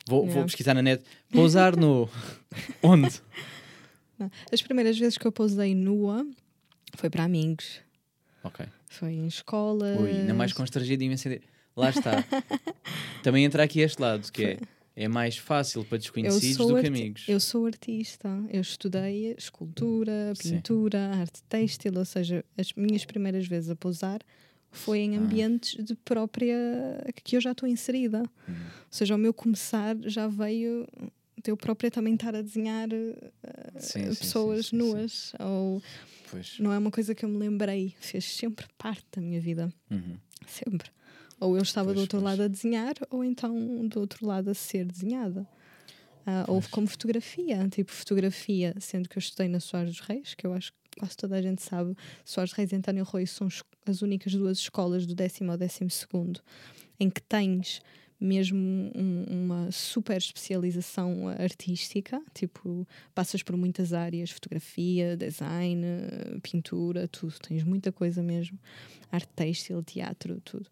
[0.06, 2.08] vou, vou pesquisar na net, pousar nu.
[2.82, 3.20] Onde?
[4.18, 4.30] Não.
[4.52, 6.26] As primeiras vezes que eu pousei nua
[6.94, 7.80] foi para amigos.
[8.44, 8.66] Ok.
[8.90, 9.98] Foi em escolas.
[9.98, 11.40] Ui, ainda mais constrangido e.
[11.74, 12.22] Lá está.
[13.22, 14.58] Também entra aqui este lado, que é
[14.94, 17.24] é mais fácil para desconhecidos do que amigos.
[17.28, 20.56] eu sou artista, eu estudei escultura, Sim.
[20.56, 24.20] pintura, arte têxtil, ou seja, as minhas primeiras vezes a pousar
[24.70, 25.20] foi em Ah.
[25.20, 26.56] ambientes de própria
[27.24, 28.18] que eu já estou inserida.
[28.48, 28.54] Uhum.
[28.54, 30.86] Ou seja, o meu começar já veio
[31.42, 33.30] de eu própria também estar a desenhar eh,
[33.78, 34.76] Sim, sim, sim, pessoas sim, sim.
[34.76, 35.32] nuas.
[35.40, 35.82] Ou
[36.30, 36.58] Pois.
[36.60, 39.68] não é uma coisa que eu me lembrei, fez sempre parte da minha vida.
[39.90, 40.16] Uhum.
[40.46, 40.90] Sempre.
[41.42, 42.24] Ou eu estava Pois, do outro pois.
[42.30, 45.46] lado a desenhar, ou então do outro lado a ser desenhada.
[46.24, 50.46] Ah, ou como fotografia, tipo fotografia, sendo que eu estudei na Soares dos Reis, que
[50.46, 53.48] eu acho que quase toda a gente sabe, Soares dos Reis e António Rui são
[53.84, 56.40] as únicas duas escolas do décimo ao décimo segundo
[57.00, 57.82] em que tens
[58.20, 58.56] mesmo
[58.94, 65.84] um- uma super especialização artística, tipo, passas por muitas áreas, fotografia, design,
[66.40, 68.56] pintura, tudo, tens muita coisa mesmo,
[69.10, 70.70] arte têxtil, teatro, tudo.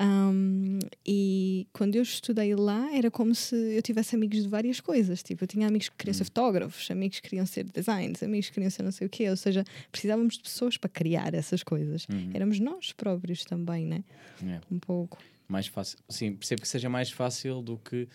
[0.00, 5.22] Um, e quando eu estudei lá, era como se eu tivesse amigos de várias coisas.
[5.22, 8.54] Tipo, eu tinha amigos que queriam ser fotógrafos, amigos que queriam ser designers, amigos que
[8.54, 9.30] queriam ser não sei o quê.
[9.30, 12.06] Ou seja, precisávamos de pessoas para criar essas coisas.
[12.08, 12.30] Uhum.
[12.34, 14.02] Éramos nós próprios também, né?
[14.44, 14.60] É.
[14.70, 15.18] Um pouco.
[15.46, 15.98] Mais fácil.
[16.08, 18.08] Sim, percebo que seja mais fácil do que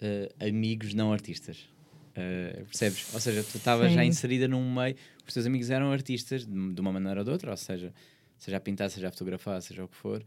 [0.00, 1.68] eh, amigos não artistas.
[2.14, 3.14] Eh, percebes?
[3.14, 4.96] Ou seja, tu estavas já inserida num meio,
[5.26, 7.94] os teus amigos eram artistas de, de uma maneira ou de outra, ou seja,
[8.36, 10.24] seja a pintar, seja a fotografar, seja o que for.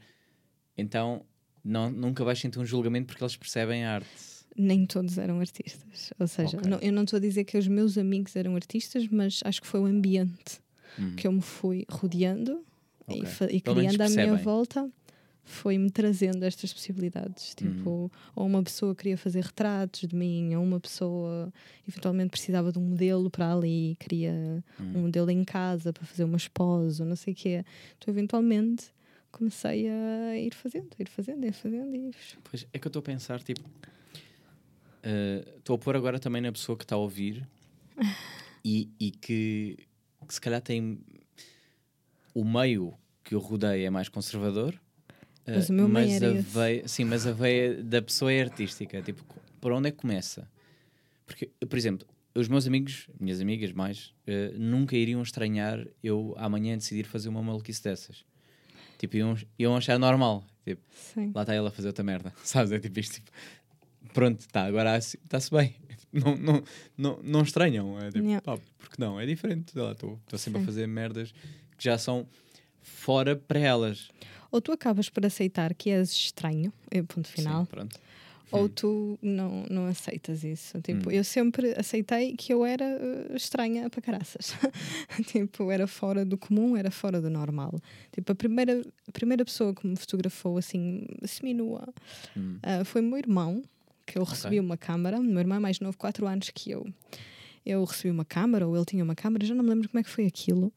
[0.77, 1.23] Então
[1.63, 4.09] não, nunca vais sentir um julgamento porque eles percebem a arte.
[4.57, 6.11] Nem todos eram artistas.
[6.19, 6.69] Ou seja, Ok.
[6.69, 9.67] não- eu não estou a dizer que os meus amigos eram artistas, mas acho que
[9.67, 10.59] foi o ambiente
[10.97, 11.15] Uhum.
[11.15, 12.63] que eu me fui rodeando
[13.07, 13.25] e, Ok.
[13.25, 14.89] fa- e menos criando à minha volta
[15.43, 17.55] foi-me trazendo estas possibilidades.
[17.55, 18.09] Tipo, Uhum.
[18.35, 21.51] ou uma pessoa queria fazer retratos de mim, ou uma pessoa
[21.87, 24.97] eventualmente precisava de um modelo para ali, queria Uhum.
[24.97, 27.63] um modelo em casa para fazer umas poses, ou não sei o quê.
[27.97, 28.85] Então, eventualmente,
[29.31, 32.11] comecei a ir fazendo, ir fazendo, ir fazendo e
[32.43, 33.61] Pois é que eu estou a pensar, tipo,
[35.03, 37.47] eh, estou a pôr agora também na pessoa que está a ouvir
[38.63, 39.77] e, e que,
[40.27, 40.99] que se calhar tem
[42.33, 44.73] o meio que o rodeia é mais conservador.
[45.45, 49.01] eh, Mas o meu mas a veia, sim, mas a veia da pessoa é artística.
[49.01, 49.23] Tipo,
[49.59, 50.49] por onde é que começa?
[51.25, 56.77] Porque, por exemplo, os meus amigos, minhas amigas mais, eh, nunca iriam estranhar eu amanhã
[56.77, 58.25] decidir fazer uma maluquice dessas.
[59.01, 60.45] Tipo, iam, iam achar normal.
[60.63, 61.31] Tipo, sim.
[61.33, 62.71] lá está ele a fazer outra merda, sabes?
[62.71, 63.31] É tipo isto, tipo,
[64.13, 65.75] pronto, está, agora está-se bem.
[66.13, 66.63] Não, não,
[66.97, 68.41] não, não estranham, é tipo, Yeah.
[68.41, 70.65] pá, porque não, é diferente, estou sempre a Sim.
[70.65, 71.31] fazer merdas
[71.77, 72.27] que já são
[72.81, 74.09] fora para elas.
[74.51, 77.97] Ou tu acabas por aceitar que és estranho, é ponto final, Sim, pronto.
[78.51, 80.79] Ou tu não, não aceitas isso.
[80.81, 81.11] Tipo, Hum.
[81.11, 84.53] eu sempre aceitei que eu era eh, estranha para caraças.
[85.27, 87.73] tipo, era fora do comum, era fora do normal.
[88.11, 91.87] Tipo, a primeira, a primeira pessoa que me fotografou assim, seminua,
[92.35, 92.57] Hum.
[92.63, 93.61] ah, foi meu irmão,
[94.05, 95.19] que eu recebi uma câmara.
[95.19, 96.85] Meu irmão é mais novo, 4 anos que eu.
[97.65, 100.03] Eu recebi uma câmara, ou ele tinha uma câmara, já não me lembro como é
[100.03, 100.73] que foi aquilo,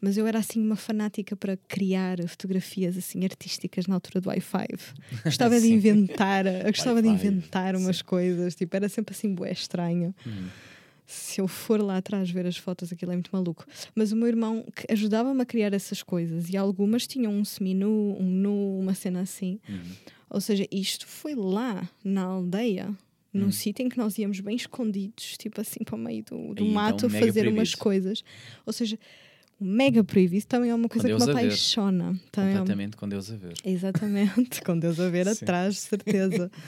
[0.00, 4.68] mas eu era assim uma fanática para criar fotografias assim artísticas na altura do Wi-Fi.
[5.24, 8.04] Gostava de inventar, gostava de inventar umas sim.
[8.04, 10.14] coisas, tipo, era sempre assim bué estranho.
[10.26, 10.48] Hum.
[11.04, 13.66] Se eu for lá atrás ver as fotos, aquilo é muito maluco.
[13.96, 18.16] Mas o meu irmão que ajudava-me a criar essas coisas e algumas tinham um seminu,
[18.16, 19.58] um nu, uma cena assim.
[19.68, 19.80] Hum.
[20.30, 22.96] Ou seja, isto foi lá na aldeia,
[23.32, 23.52] num Hum.
[23.52, 26.66] sítio em que nós íamos bem escondidos, tipo assim para o meio do, do então,
[26.66, 27.78] mato, a mega fazer umas proibido.
[27.78, 28.24] coisas.
[28.66, 28.98] Ou seja,
[29.60, 32.18] o mega proibido também é uma coisa que me apaixona.
[32.32, 33.52] Também é uma- Completamente com Deus a ver.
[33.64, 36.50] Exatamente, com Deus a ver atrás, certeza.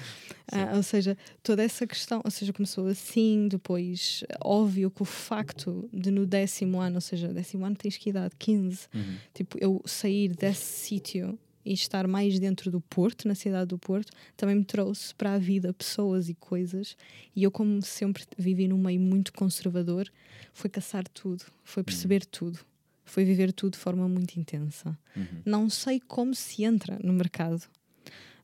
[0.54, 5.88] Ah, ou seja, toda essa questão, ou seja, começou assim, depois, óbvio que o facto
[5.92, 9.16] de no décimo ano, ou seja, décimo ano tens que idade, 15, Uhum.
[9.32, 14.12] tipo, eu sair desse sítio e estar mais dentro do Porto, na cidade do Porto,
[14.36, 16.96] também me trouxe para a vida pessoas e coisas.
[17.34, 20.10] E eu, como sempre vivi num meio muito conservador,
[20.52, 22.58] foi caçar tudo, foi perceber tudo,
[23.04, 24.98] foi viver tudo de forma muito intensa.
[25.16, 25.42] Uhum.
[25.44, 27.62] Não sei como se entra no mercado,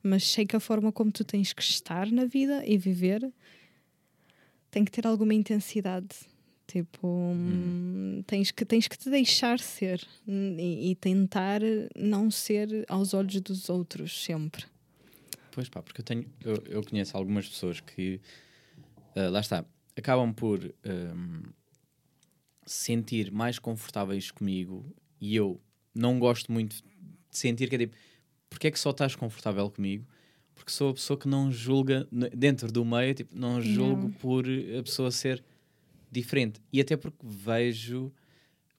[0.03, 3.33] mas sei que a forma como tu tens que estar na vida e viver
[4.71, 6.09] tem que ter alguma intensidade.
[6.71, 11.63] Tipo, hum, tens, que, tens que te deixar ser hum, e, e tentar
[11.97, 14.67] não ser aos olhos dos outros sempre.
[15.51, 18.21] Pois pá, porque eu tenho, eu, eu conheço algumas pessoas que
[19.17, 19.65] ah, lá está,
[19.97, 20.61] acabam por
[22.67, 24.85] se sentir mais confortáveis comigo
[25.19, 25.59] e eu
[25.95, 26.83] não gosto muito de
[27.31, 27.97] sentir que é tipo,
[28.51, 30.07] porque é que só estás confortável comigo?
[30.55, 32.07] Porque sou a pessoa que não julga
[32.37, 34.11] dentro do meio, tipo, não julgo Não.
[34.13, 35.43] por a pessoa ser
[36.11, 36.61] diferente.
[36.73, 38.13] E até porque vejo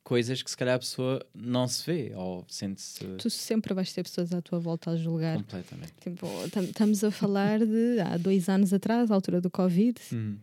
[0.04, 4.02] coisas que se calhar a pessoa não se vê ou sente-se Tu sempre vais ter
[4.04, 5.38] pessoas à tua volta a julgar.
[5.38, 5.94] completamente.
[6.02, 6.28] Tipo,
[6.64, 10.00] estamos a falar de há dois anos atrás, à altura do Covid.
[10.12, 10.38] Uhum.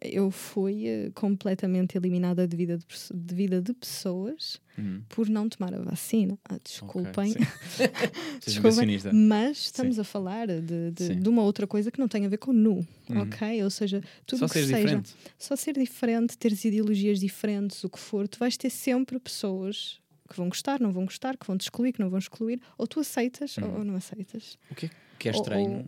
[0.00, 2.84] Eu fui eh, completamente eliminada de vida de,
[3.14, 5.02] de vida de pessoas Uhum.
[5.08, 6.38] por não tomar a vacina.
[6.44, 7.32] Ah, desculpem.
[7.32, 7.38] sim.
[8.40, 11.18] Seja Desculpem, mas estamos a falar de, de, Sim.
[11.20, 13.22] de uma outra coisa que não tem a ver com nu, Uhum.
[13.22, 13.64] ok?
[13.64, 15.14] Ou seja, tudo Só que seres seja, diferente.
[15.38, 19.98] só ser diferente, teres ideologias diferentes, o que for, tu vais ter sempre pessoas
[20.30, 22.86] que vão gostar, não vão gostar, que vão te excluir, que não vão excluir, ou
[22.86, 23.78] tu aceitas ou- Uhum.
[23.78, 24.58] ou não aceitas.
[24.70, 25.70] O que é, que é Ou- estranho?
[25.78, 25.86] ou-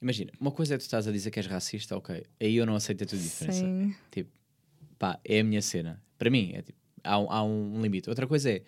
[0.00, 2.22] Imagina, uma coisa é tu estás a dizer que és racista, ok.
[2.40, 3.60] Aí eu não aceito a tua diferença.
[3.60, 3.94] Sim.
[4.10, 4.30] Tipo,
[4.98, 6.02] pá, é a minha cena.
[6.18, 8.08] Para mim, é tipo, há, um- há um limite.
[8.08, 8.62] Outra coisa é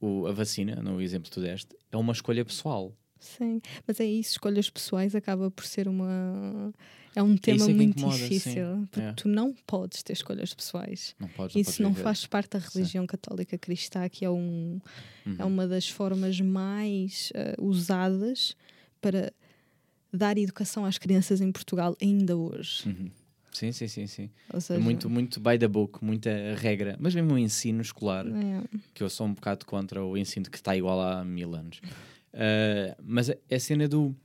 [0.00, 2.94] o, a vacina, no exemplo que tu deste, é uma escolha pessoal.
[3.18, 6.74] Sim, mas é isso, escolhas pessoais acaba por ser uma.
[7.14, 8.28] É um tema isso é muito incomoda, sim.
[8.28, 9.12] difícil, porque É.
[9.12, 11.14] tu não podes ter escolhas pessoais.
[11.20, 14.80] Não podes, não Isso podes não faz parte da religião católica cristã, que é, um,
[15.38, 15.46] é Uhum.
[15.52, 18.56] uma das formas mais eh, usadas
[19.00, 19.32] para
[20.12, 22.88] dar educação às crianças em Portugal ainda hoje.
[22.88, 23.10] Uhum.
[23.52, 24.30] Sim, sim, sim, sim.
[24.52, 26.96] É seja, muito, muito by the book, muita regra.
[26.98, 28.62] Mas mesmo o ensino escolar, é,
[28.94, 31.78] que eu sou um bocado contra o ensino que está igual há mil anos.
[32.32, 34.16] Uh, mas a, a cena do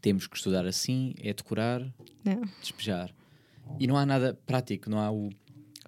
[0.00, 1.80] temos que estudar assim, é decorar,
[2.24, 3.14] é, despejar.
[3.78, 5.30] E não há nada prático, não há o.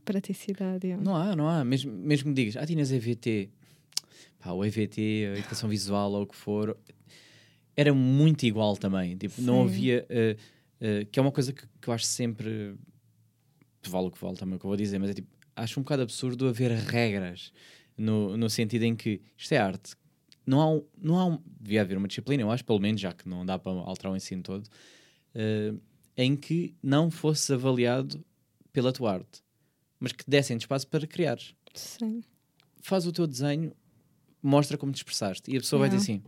[0.05, 0.91] praticidade.
[0.91, 0.97] é.
[0.97, 1.65] Não há, não há.
[1.65, 3.51] Mesmo, mesmo que digas, ah, tinhas EVT.
[4.39, 5.01] Pá, o EVT,
[5.35, 6.77] a educação visual ou o que for,
[7.77, 9.17] era muito igual também.
[9.17, 10.07] Tipo, não havia.
[10.11, 12.75] uh, uh, que é uma coisa que, que eu acho sempre.
[13.87, 15.83] Vale o que vale também o que eu vou dizer, mas é tipo, acho um
[15.83, 17.53] bocado absurdo haver regras
[17.97, 19.95] no, no sentido em que isto é arte.
[20.47, 23.13] Não há, um, não há um, devia haver uma disciplina, eu acho, pelo menos, já
[23.13, 25.81] que não dá para alterar o ensino todo, uh,
[26.17, 28.23] em que não fosse avaliado
[28.73, 29.43] pela tua arte,
[29.99, 31.55] mas que dessem espaço para criares.
[31.75, 32.23] Sim.
[32.81, 33.73] Faz o teu desenho,
[34.43, 35.99] mostra como te expressaste, e a pessoa vai Yeah.
[35.99, 36.23] dizer assim: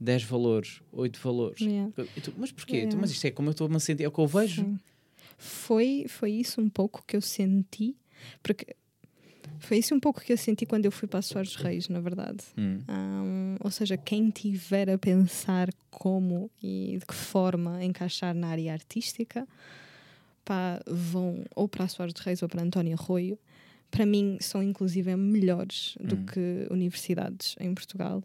[0.00, 1.60] 10 valores, 8 valores.
[1.60, 1.92] Yeah.
[2.22, 2.76] Tu, mas porquê?
[2.76, 2.90] Yeah.
[2.96, 4.62] Tu, mas isto é como eu estou a me sentir, é o que eu vejo.
[4.62, 4.78] Sim.
[5.36, 7.96] Foi, foi isso um pouco que eu senti,
[8.42, 8.74] porque
[9.60, 12.00] foi isso um pouco que eu senti quando eu fui para a Soares Reis, na
[12.00, 12.44] verdade.
[12.56, 12.78] Hum.
[12.88, 18.72] Hum, ou seja, quem tiver a pensar como e de que forma encaixar na área
[18.72, 19.46] artística,
[20.44, 23.38] pá, vão ou para a Soares Reis ou para António Arroio.
[23.90, 26.26] Para mim, são inclusive melhores do Hum.
[26.26, 28.22] que universidades em Portugal.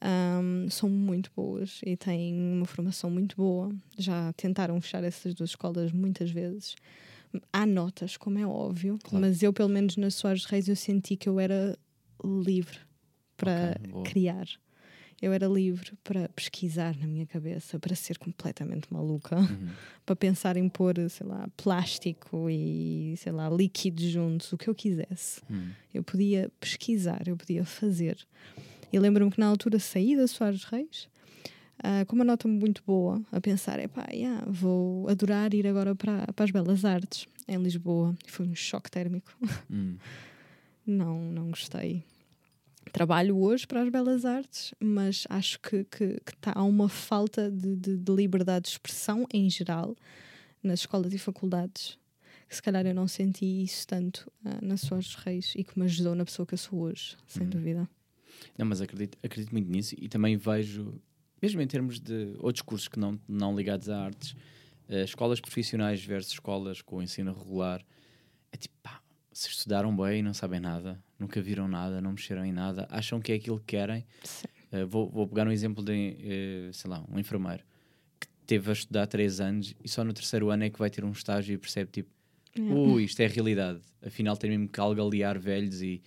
[0.00, 3.74] Hum, são muito boas e têm uma formação muito boa.
[3.96, 6.76] Já tentaram fechar essas duas escolas muitas vezes.
[7.52, 9.26] Há notas, como é óbvio, Claro.
[9.26, 11.76] mas eu, pelo menos na Soares Reis, eu senti que eu era
[12.24, 12.78] livre
[13.36, 14.04] para Ok, boa.
[14.04, 14.46] criar.
[15.20, 19.70] Eu era livre para pesquisar na minha cabeça, para ser completamente maluca, Uhum.
[20.06, 24.74] para pensar em pôr, sei lá, plástico e, sei lá, líquidos juntos, o que eu
[24.76, 25.42] quisesse.
[25.50, 25.70] Hum.
[25.92, 28.16] Eu podia pesquisar, eu podia fazer.
[28.92, 31.08] E lembro-me que na altura saí da Soares Reis
[31.82, 36.26] ah, com uma nota muito boa, a pensar: epá, yeah, vou adorar ir agora para,
[36.32, 38.16] para as Belas Artes, em Lisboa.
[38.26, 39.32] E foi um choque térmico.
[39.70, 39.96] Hum.
[40.86, 42.02] Não, não gostei.
[42.94, 47.50] Trabalho hoje para as Belas Artes, mas acho que, que, que tá, há uma falta
[47.50, 49.94] de, de, de liberdade de expressão em geral
[50.62, 51.98] nas escolas e faculdades.
[52.48, 55.84] Que se calhar eu não senti isso tanto ah, na Soares Reis e que me
[55.84, 57.50] ajudou na pessoa que eu sou hoje, sem Uhum.
[57.50, 57.88] dúvida.
[58.56, 61.00] Não, mas acredito, acredito muito nisso e também vejo,
[61.40, 64.34] mesmo em termos de outros cursos que não, não ligados a artes,
[64.88, 67.84] eh, escolas profissionais versus escolas com ensino regular,
[68.52, 69.00] é tipo, pá,
[69.32, 73.32] se estudaram bem, não sabem nada, nunca viram nada, não mexeram em nada, acham que
[73.32, 74.04] é aquilo que querem.
[74.72, 77.64] Eh, vou, vou pegar um exemplo de, eh, sei lá, um enfermeiro
[78.20, 81.04] que teve a estudar três anos e só no terceiro ano é que vai ter
[81.04, 82.10] um estágio e percebe tipo,
[82.56, 82.74] Yeah.
[82.74, 83.80] ui, isto é a realidade.
[84.04, 86.02] Afinal, tem mesmo que algalear velhos e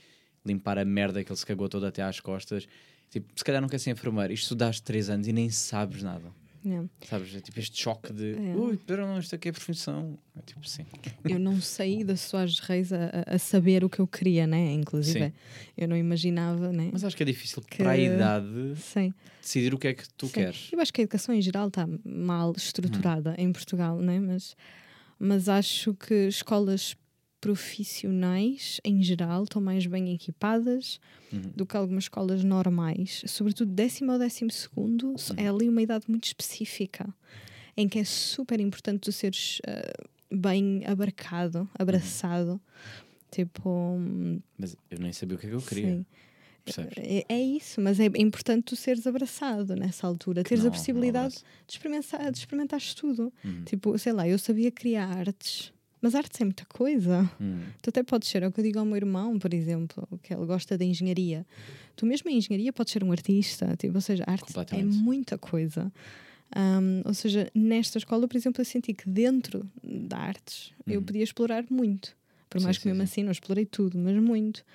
[0.45, 2.67] limpar a merda que ele se cagou toda até às costas.
[3.09, 4.31] Tipo, se calhar não quer ser enfermeiro.
[4.33, 6.31] Isto estudaste 3 anos e nem sabes nada.
[6.63, 6.87] Yeah.
[7.09, 7.33] Sabes?
[7.35, 8.55] É tipo este choque de É.
[8.55, 10.15] ui, pero não, isto aqui é profissão.
[10.37, 10.85] É tipo, sim.
[11.27, 14.71] Eu não saí da Soares Reis a, a- saber o que eu queria, né?
[14.73, 15.33] Inclusive, Sim.
[15.75, 16.89] eu não imaginava, né?
[16.93, 19.11] Mas acho que é difícil Que- para a idade Sim.
[19.41, 20.33] decidir o que é que tu Sim.
[20.33, 20.69] queres.
[20.71, 24.19] Eu acho que a educação em geral está mal estruturada em Portugal, né?
[24.19, 24.55] mas,
[25.17, 26.95] mas acho que escolas
[27.41, 30.99] profissionais, em geral, estão mais bem equipadas
[31.33, 31.41] Uhum.
[31.55, 33.23] do que algumas escolas normais.
[33.25, 37.07] Sobretudo décimo ou décimo segundo, é ali uma idade muito específica,
[37.77, 39.93] em que é super importante tu seres ah,
[40.29, 42.59] bem abarcado, abraçado.
[43.31, 45.87] Tipo, hum, Mas eu nem sabia o que é que eu queria.
[45.87, 46.05] sim.
[46.97, 51.35] É, é isso, mas é importante tu seres abraçado nessa altura, teres Não, a possibilidade
[51.65, 53.31] de experimentar, de experimentares tudo.
[53.43, 53.63] Uhum.
[53.63, 55.71] Tipo, sei lá, eu sabia criar artes,
[56.01, 57.29] Mas artes é muita coisa.
[57.39, 57.61] Hum.
[57.81, 60.33] Tu até podes ser, é o que eu digo ao meu irmão, por exemplo, que
[60.33, 61.45] ele gosta da engenharia.
[61.95, 65.91] Tu mesmo em engenharia podes ser um artista, tipo, ou seja, arte é muita coisa.
[66.55, 71.23] Um, ou seja, nesta escola, por exemplo, eu senti que dentro da artes eu podia
[71.23, 72.15] explorar muito.
[72.49, 73.11] Por Sim, mais que sim, mesmo sim.
[73.11, 74.65] assim não explorei tudo, mas muito.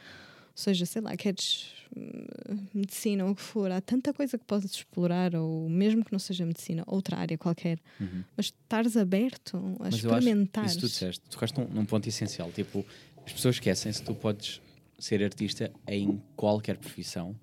[0.56, 2.24] Ou seja, sei lá, queres hum,
[2.72, 6.18] medicina ou o que for, há tanta coisa que podes explorar, ou mesmo que não
[6.18, 8.24] seja medicina, outra área qualquer, Uhum.
[8.34, 10.64] mas estares aberto a Mas acho experimentar.
[10.64, 12.50] isso tu disseste, tocaste num, num ponto essencial.
[12.52, 12.86] Tipo,
[13.26, 14.62] as pessoas esquecem-se que tu podes
[14.98, 17.36] ser artista em qualquer profissão.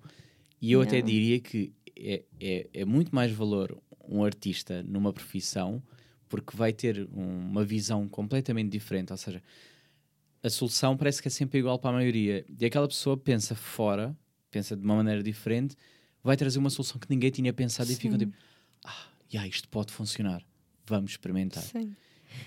[0.60, 1.06] E eu até Yeah.
[1.12, 5.80] diria que é, é, é muito mais valor um artista numa profissão
[6.28, 9.12] porque vai ter um- uma visão completamente diferente.
[9.12, 9.40] Ou seja,
[10.44, 12.44] a solução parece que é sempre igual para a maioria.
[12.60, 14.14] E aquela pessoa pensa fora,
[14.50, 15.74] pensa de uma maneira diferente,
[16.22, 18.26] vai trazer uma solução que ninguém tinha pensado e ficam Sim.
[18.26, 18.36] tipo,
[18.84, 20.42] ah, yeah, isto pode funcionar.
[20.86, 21.62] Vamos experimentar.
[21.62, 21.96] Sim.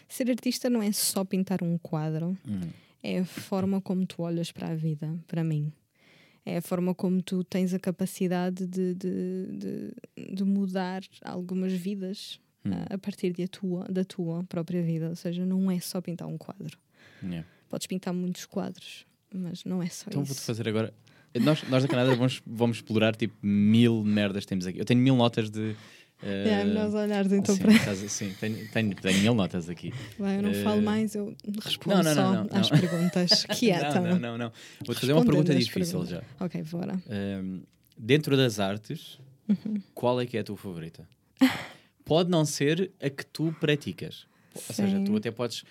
[0.07, 2.69] Ser artista não é só pintar um quadro, Hum.
[3.01, 5.73] é a forma como tu olhas para a vida, para mim.
[6.45, 9.47] É a forma como tu tens a capacidade de, de,
[10.15, 12.71] de, de mudar algumas vidas Hum.
[12.73, 15.09] ah, a partir de a tua, da tua própria vida.
[15.09, 16.77] Ou seja, não é só pintar um quadro.
[17.23, 17.47] Yeah.
[17.69, 20.45] Podes pintar muitos quadros, mas não é só Então vou-te isso.
[20.45, 20.93] fazer agora.
[21.41, 24.79] Nós, nós da Canadá vamos, vamos explorar tipo mil merdas que temos aqui.
[24.79, 25.75] Eu tenho mil notas de.
[26.23, 27.73] eh, É, nós olhares então sim, para.
[27.73, 29.93] estás- sim, tenho, tenho, tenho mil notas aqui.
[30.17, 32.79] Vai, eu não Eh, falo mais, eu respondo não, não, só não, não, às não.
[32.79, 33.45] perguntas.
[33.59, 33.99] Quieta.
[33.99, 34.51] Não, não, não, não.
[34.85, 36.09] Vou-te fazer uma pergunta difícil perguntas.
[36.09, 36.23] já.
[36.45, 36.93] Ok, bora.
[37.09, 37.59] Ahm,
[37.97, 39.81] dentro das artes, Uhum.
[39.93, 41.07] qual é que é a tua favorita?
[42.03, 44.25] Pode não ser a que tu praticas.
[44.55, 45.63] Ou seja, tu até podes.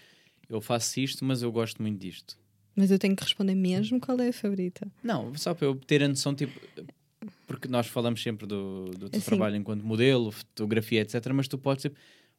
[0.49, 2.38] Eu faço isto, mas eu gosto muito disto.
[2.74, 4.86] Mas eu tenho que responder mesmo qual é a favorita.
[5.03, 6.61] Não, só para eu ter a noção, tipo,
[7.47, 9.26] porque nós falamos sempre do, do teu Assim.
[9.30, 11.26] trabalho enquanto modelo, fotografia, etc.
[11.32, 11.97] Mas tu podes, tipo,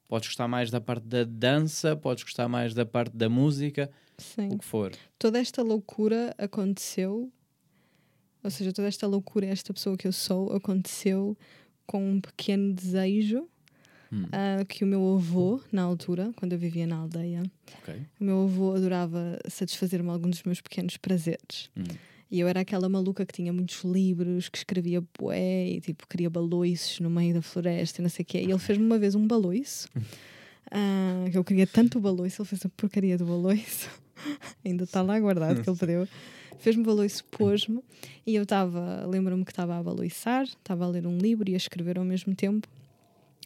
[0.07, 4.49] podes gostar mais da parte da dança, podes gostar mais da parte da música, Sim.
[4.53, 4.91] o que for.
[5.17, 7.31] toda esta loucura aconteceu,
[8.43, 11.35] ou seja, toda esta loucura, esta pessoa que eu sou, aconteceu
[11.85, 13.49] com um pequeno desejo
[14.11, 14.25] Hum.
[14.31, 17.43] ah, que o meu avô, na altura, quando eu vivia na aldeia,
[17.81, 17.95] Ok.
[18.19, 21.69] o meu avô adorava satisfazer-me alguns dos meus pequenos prazeres.
[21.75, 21.83] Hum.
[22.29, 26.29] E eu era aquela maluca que tinha muitos livros, que escrevia bué e tipo, queria
[26.29, 28.39] baloiços no meio da floresta e não sei o quê.
[28.39, 29.87] E ele fez-me uma vez um baloiço,
[30.71, 33.89] ah, que eu queria tanto o baloiço, ele fez a porcaria do baloiço.
[34.65, 36.07] Ainda está lá guardado que ele pediu.
[36.59, 37.81] Fez-me baloiço, pôs-me
[38.25, 41.57] e eu estava, lembro-me que estava a baloiçar, estava a ler um livro e a
[41.57, 42.67] escrever ao mesmo tempo.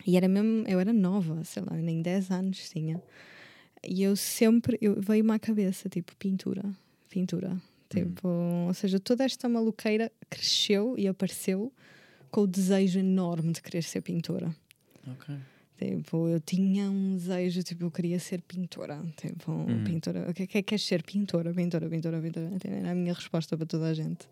[0.06, 3.02] E era mesmo, eu era nova, sei lá, nem 10 anos tinha.
[3.88, 6.64] E eu sempre, eu, veio-me à cabeça, tipo, pintura,
[7.10, 7.56] pintura.
[7.90, 8.28] Tipo,
[8.68, 11.72] ou seja, toda esta maluqueira cresceu e apareceu
[12.30, 14.56] com o desejo enorme de querer ser pintora.
[15.08, 15.36] Ok.
[15.78, 19.04] Tipo, eu tinha um desejo, tipo, eu queria ser pintora.
[19.18, 19.84] Tipo, Hum.
[19.84, 20.30] pintora.
[20.30, 21.02] O que é que queres ser?
[21.04, 22.50] Pintora, pintora, pintora, pintora.
[22.64, 24.26] Era a minha resposta para toda a gente.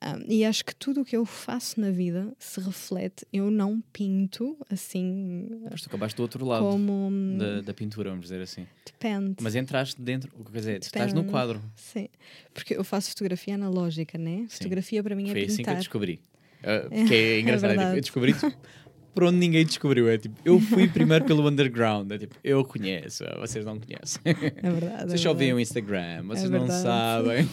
[0.00, 3.26] Um, e acho que tudo o que eu faço na vida se reflete.
[3.32, 7.10] Eu não pinto assim Mas tu acabaste do outro lado como.
[7.36, 8.66] da, da pintura, vamos dizer assim.
[8.86, 9.36] Depende.
[9.40, 11.30] Mas entraste dentro, quer dizer, tu estás no Depende.
[11.32, 11.62] quadro.
[11.74, 12.08] Sim.
[12.54, 14.46] Porque eu faço fotografia analógica, né?
[14.48, 15.76] Fotografia para mim é Foi assim que eu pintar.
[15.76, 16.20] descobri.
[16.62, 18.34] Ah, porque é engraçado, é eu descobri
[19.18, 20.08] por onde ninguém descobriu.
[20.08, 22.08] É tipo, eu fui primeiro pelo underground.
[22.12, 24.22] É tipo, eu conheço, vocês não conhecem.
[24.24, 25.10] É verdade.
[25.10, 25.58] Vocês é só veem o.
[25.58, 27.48] Instagram, vocês É não sabem.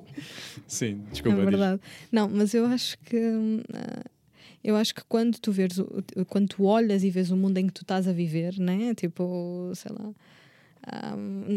[0.66, 1.36] Sim, desculpa.
[1.36, 1.50] É diz.
[1.50, 1.80] verdade.
[2.10, 3.18] Não, mas eu acho que.
[3.74, 4.02] ah,
[4.64, 5.78] eu acho que quando tu vês,
[6.26, 8.94] quando tu olhas e vês o mundo em que tu estás a viver, né?
[8.94, 10.10] Tipo, sei lá,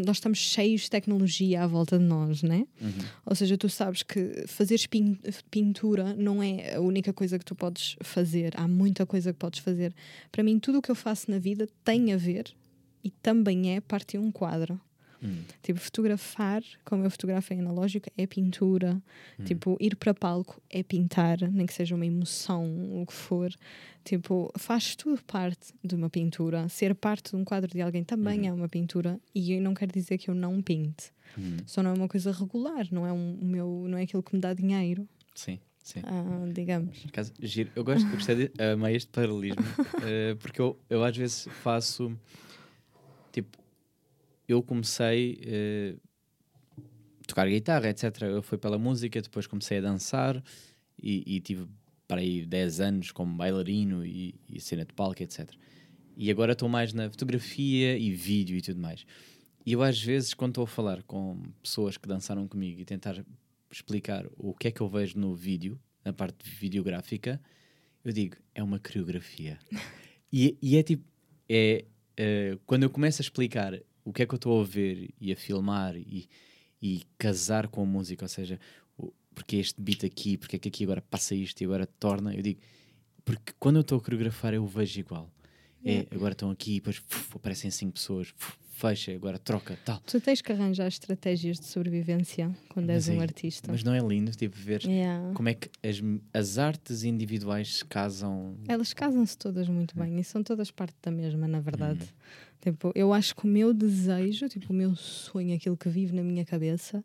[0.06, 2.66] nós estamos cheios de tecnologia à volta de nós, né?
[2.80, 2.90] Uhum.
[3.26, 5.18] Ou seja, tu sabes que fazeres pin-
[5.50, 9.60] pintura não é a única coisa que tu podes fazer, há muita coisa que podes
[9.60, 9.94] fazer.
[10.32, 12.44] Para mim, tudo o que eu faço na vida tem a ver
[13.04, 14.80] e também é parte de um quadro.
[15.22, 15.42] Hum.
[15.62, 19.02] Tipo, fotografar, como eu fotografo em analógico, é pintura.
[19.44, 22.64] Tipo, ir para palco é pintar, nem que seja uma emoção,
[23.00, 23.52] o que for.
[24.04, 26.68] Tipo, faz tudo parte de uma pintura.
[26.68, 29.20] Ser parte de um quadro de alguém também é uma pintura.
[29.34, 31.12] E não quero dizer que eu não pinte.
[31.36, 31.56] Uhum.
[31.66, 34.40] Só não é uma coisa regular, não é, um, meu, não é aquilo que me
[34.40, 36.00] dá dinheiro, Sim, sim.
[36.04, 36.98] ah, digamos.
[36.98, 37.70] Por acaso, giro.
[37.76, 39.62] Eu gosto, eu gostei de amei este paralelismo
[40.02, 42.16] eh, porque eu, eu às vezes faço
[43.30, 43.58] tipo,
[44.48, 45.96] eu comecei eh,
[47.22, 48.22] a tocar guitarra, etc.
[48.22, 50.42] Eu fui pela música, depois comecei a dançar
[51.00, 51.66] e, e tive
[52.08, 55.50] para aí 10 anos como bailarino e, e cena de palco, etc.
[56.16, 59.04] E agora estou mais na fotografia e vídeo e tudo mais.
[59.66, 63.22] E eu às vezes, quando estou a falar com pessoas que dançaram comigo e tentar
[63.70, 67.38] explicar o que é que eu vejo no vídeo, na parte videográfica,
[68.02, 69.58] eu digo, é uma coreografia.
[70.32, 71.04] e, e é tipo,
[71.46, 71.84] é,
[72.16, 73.78] eh, quando eu começo a explicar
[74.08, 76.28] o que é que eu estou a ver e a filmar e,
[76.80, 78.58] e casar com a música, ou seja,
[79.34, 82.42] porque este beat aqui, porque é que aqui agora passa isto e agora torna, eu
[82.42, 82.60] digo,
[83.24, 85.30] porque quando eu estou a coreografar eu vejo igual.
[85.84, 88.34] É, agora estão aqui, depois fuf, aparecem cinco pessoas,
[88.72, 90.00] fecha, agora troca, tal.
[90.00, 93.70] Tu tens que arranjar estratégias de sobrevivência quando és Mas um é- artista.
[93.70, 95.32] Mas não é lindo, tipo, ver Yeah.
[95.34, 96.02] como é que as,
[96.34, 98.56] as artes individuais se casam.
[98.66, 102.00] Elas casam-se todas muito bem e são todas parte da mesma, na verdade.
[102.00, 102.08] Uhum.
[102.60, 106.22] Tipo, eu acho que o meu desejo, tipo, o meu sonho, aquilo que vive na
[106.22, 107.04] minha cabeça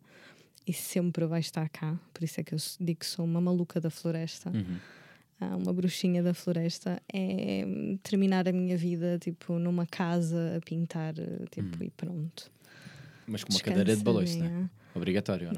[0.66, 1.98] e sempre vai estar cá.
[2.14, 4.78] Por isso é que eu digo que sou uma maluca da floresta, Uhum.
[5.40, 7.02] ah, uma bruxinha da floresta.
[7.14, 11.84] É hum, terminar a minha vida, tipo, numa casa a pintar, eh, tipo, Uhum.
[11.88, 12.52] e pronto.
[13.28, 14.70] Mas com uma cadeira de balões, não é?
[14.96, 15.54] Obrigatório não?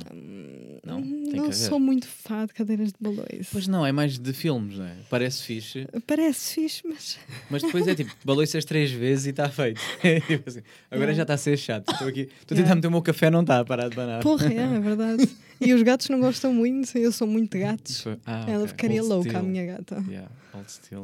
[0.86, 1.02] Não?
[1.02, 1.54] Tem que Hum, Não haver.
[1.54, 3.50] sou muito fã de cadeiras de balões.
[3.52, 4.96] Pois não, é mais de filmes, não é?
[5.10, 7.18] Parece fixe, Parece fixe, mas
[7.50, 9.82] mas depois é tipo, baloiças três vezes e está feito.
[10.28, 11.92] Tipo assim, agora já está a ser chato.
[11.92, 14.22] Estou aqui, estou a tentar meter o meu café, não está a parar de banar.
[14.22, 15.28] porra, é, é verdade.
[15.60, 18.02] E os gatos não gostam muito, eu sou muito de gatos.
[18.02, 18.68] Foi- ah, Ela ok.
[18.68, 19.44] ficaria Old louca, a steel.
[19.44, 20.04] minha gata.
[20.08, 21.04] Yeah, old steel.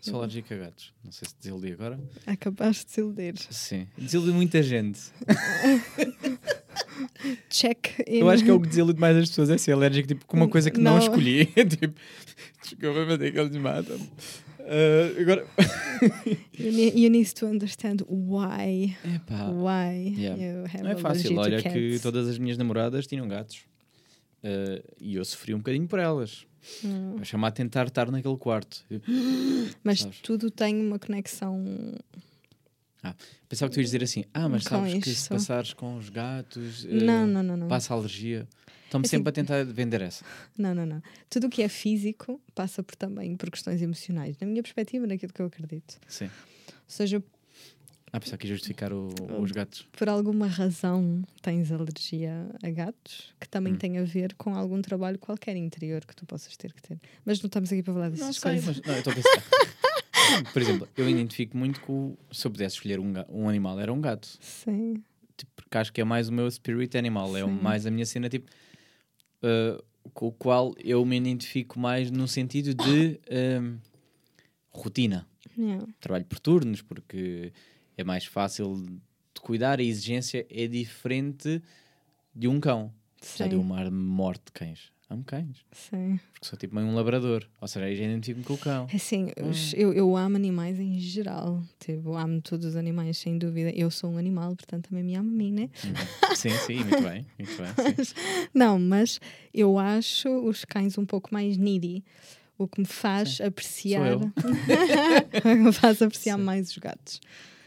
[0.00, 0.92] Sou alérgico a gatos.
[1.04, 2.00] Não sei se desiludi agora.
[2.26, 3.34] É capaz de desiludir.
[3.50, 3.86] Sim.
[3.96, 5.00] Desiludi muita gente.
[7.50, 8.18] Check in.
[8.20, 10.36] Eu acho que é o que desilude mais as pessoas é ser alérgico tipo, com
[10.36, 10.98] uma coisa que não, Não.
[10.98, 11.46] escolhi.
[11.68, 11.94] tipo,
[12.62, 13.98] desculpa, mas é que eles matam.
[14.60, 15.46] Ah, agora.
[16.58, 18.96] You, ne- you need to understand why.
[19.04, 19.48] Epá.
[19.50, 20.42] Why Yeah.
[20.42, 21.36] you have Não é fácil.
[21.38, 23.60] Olha que todas as minhas namoradas tinham gatos.
[24.44, 26.46] Ah, e eu sofri um bocadinho por elas.
[26.84, 27.16] Hum.
[27.20, 28.84] A chamar a tentar estar naquele quarto.
[29.82, 30.20] Mas sabes.
[30.20, 31.64] tudo tem uma conexão.
[33.48, 36.86] Pensava que tu ias dizer assim: Ah, mas sabes que se passares com os gatos.
[36.88, 37.68] ah, Não, não, não, não.
[37.68, 38.46] Passa alergia.
[38.84, 40.24] Estão-me Assim- sempre a tentar vender essa.
[40.56, 41.02] Não, não, não.
[41.30, 45.32] Tudo o que é físico passa por também por questões emocionais, na minha perspectiva, naquilo
[45.32, 45.98] que eu acredito.
[46.06, 46.26] Sim.
[46.26, 47.22] Ou seja,
[48.14, 49.40] Ah, pensava que justificar o- Hum.
[49.40, 49.88] os gatos.
[49.92, 53.76] por alguma razão tens alergia a gatos, que também Hum.
[53.78, 57.00] tem a ver com algum trabalho qualquer interior que tu possas ter que ter.
[57.24, 58.66] Mas não estamos aqui para falar dessas Não sei, coisas.
[58.66, 59.42] mas não, eu estou a pensar.
[60.52, 61.92] Por exemplo, eu identifico muito com.
[62.10, 64.28] o- Se eu pudesse escolher um, um animal, era um gato.
[64.40, 65.02] Sim.
[65.36, 67.36] Tipo, porque acho que é mais o meu spirit animal.
[67.36, 67.50] É Sim.
[67.62, 68.50] mais a minha cena, tipo.
[69.42, 69.82] uh,
[70.14, 73.78] com o qual eu me identifico mais no sentido de um,
[74.70, 75.26] rotina.
[75.56, 75.86] Yeah.
[76.00, 77.52] Trabalho por turnos, porque
[77.96, 78.74] é mais fácil
[79.34, 79.78] de cuidar.
[79.78, 81.62] A exigência é diferente
[82.34, 82.92] de um cão.
[83.38, 83.64] Já deu Sim.
[83.66, 84.90] uma morte de cães.
[85.12, 85.56] Amo cães.
[85.72, 86.18] Sim.
[86.32, 87.44] Porque sou tipo meio um labrador.
[87.60, 88.86] Ou seja, aí já identifico-me com o cão.
[88.92, 89.50] Assim, Hum.
[89.50, 91.62] os- eu, eu amo animais em geral.
[91.78, 93.70] Tipo, amo todos os animais, sem dúvida.
[93.74, 95.68] Eu sou um animal, portanto também me amo a mim, né?
[95.84, 96.34] Uhum.
[96.36, 97.26] Sim, sim, muito bem.
[97.38, 98.14] Muito bem sim.
[98.54, 99.20] Não, mas
[99.52, 102.02] eu acho os cães um pouco mais needy.
[102.58, 104.06] O que me faz apreciar.
[104.12, 104.18] eu.
[104.36, 106.44] o que me faz apreciar Sim.
[106.44, 107.20] mais os gatos.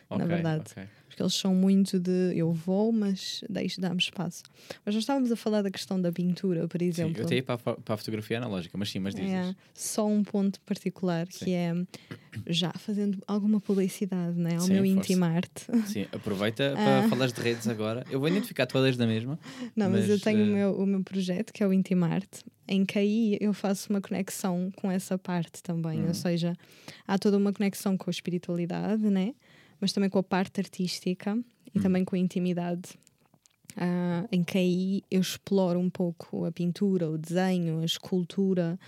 [0.09, 0.63] Na Ok, verdade.
[0.71, 0.83] ok.
[1.15, 4.43] Porque eles são muito de eu vou, mas deixe dá-me espaço.
[4.85, 7.21] Mas nós estávamos a falar da questão da pintura, por Sim, exemplo.
[7.21, 9.31] eu até ia para a, para a fotografia analógica, mas sim, mas dizes.
[9.31, 11.45] É, só um ponto particular Sim.
[11.45, 11.73] que é
[12.47, 14.85] já fazendo alguma publicidade né, ao Sim, meu.
[14.85, 15.63] Intimarte.
[15.87, 17.07] Sim, aproveita para Ah.
[17.07, 18.05] falar de redes agora.
[18.11, 19.39] Eu vou identificar todas da mesma.
[19.73, 22.43] Não, mas, eu Mas, tenho o, eh, meu, o meu projeto que é o Intimarte,
[22.67, 26.05] em que aí eu faço uma conexão com essa parte também.
[26.05, 26.57] Ou seja,
[27.07, 29.33] há toda uma conexão com a espiritualidade, né?
[29.79, 31.37] Mas também com a parte artística
[31.73, 31.83] e Uhum.
[31.83, 32.89] também com a intimidade.
[33.77, 38.79] Ah, em que aí eu exploro um pouco a pintura, o desenho, a escultura,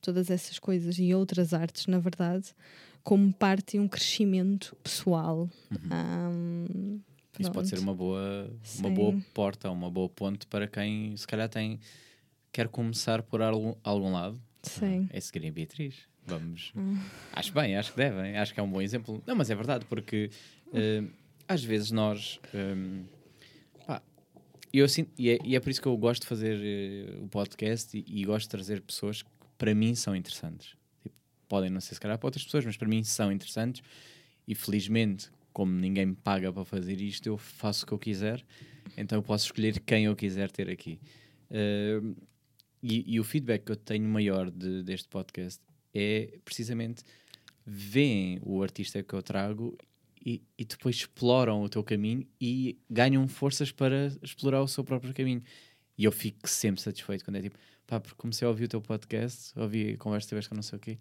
[0.00, 2.54] todas essas coisas e outras artes, na verdade,
[3.02, 5.48] como parte de um crescimento pessoal.
[5.90, 7.00] Ah, Uhum.
[7.38, 11.48] Isso pode ser uma boa, uma boa porta, uma boa ponte para quem se calhar
[11.48, 11.80] tem
[12.52, 14.38] quer começar por algum, algum lado.
[14.62, 15.08] Sim.
[15.10, 15.94] É seguir a Beatriz.
[16.26, 16.72] Vamos.
[17.32, 18.36] Acho bem, acho que devem.
[18.36, 19.22] Acho que é um bom exemplo.
[19.26, 20.30] Não, mas é verdade, porque
[20.72, 21.02] eh,
[21.48, 22.38] às vezes nós.
[22.54, 23.02] ehm,
[23.86, 24.00] pá,
[24.72, 27.28] eu sinto, e, é, e é por isso que eu gosto de fazer eh, o
[27.28, 30.76] podcast e, e gosto de trazer pessoas que para mim são interessantes.
[31.02, 31.14] Tipo,
[31.48, 33.82] podem não ser se calhar para outras pessoas, mas para mim são interessantes.
[34.46, 38.44] E felizmente, como ninguém me paga para fazer isto, eu faço o que eu quiser.
[38.96, 41.00] Então eu posso escolher quem eu quiser ter aqui.
[41.50, 42.14] Ehm,
[42.82, 45.60] e, e o feedback que eu tenho maior de- deste podcast
[45.94, 47.02] é precisamente
[47.66, 49.76] veem o artista que eu trago
[50.24, 55.14] e, e depois exploram o teu caminho e ganham forças para explorar o seu próprio
[55.14, 55.42] caminho.
[55.96, 58.80] E eu fico sempre satisfeito quando é tipo, pá, porque comecei a ouvir o teu
[58.80, 60.98] podcast, ouvi a conversa tiveste com não sei o quê,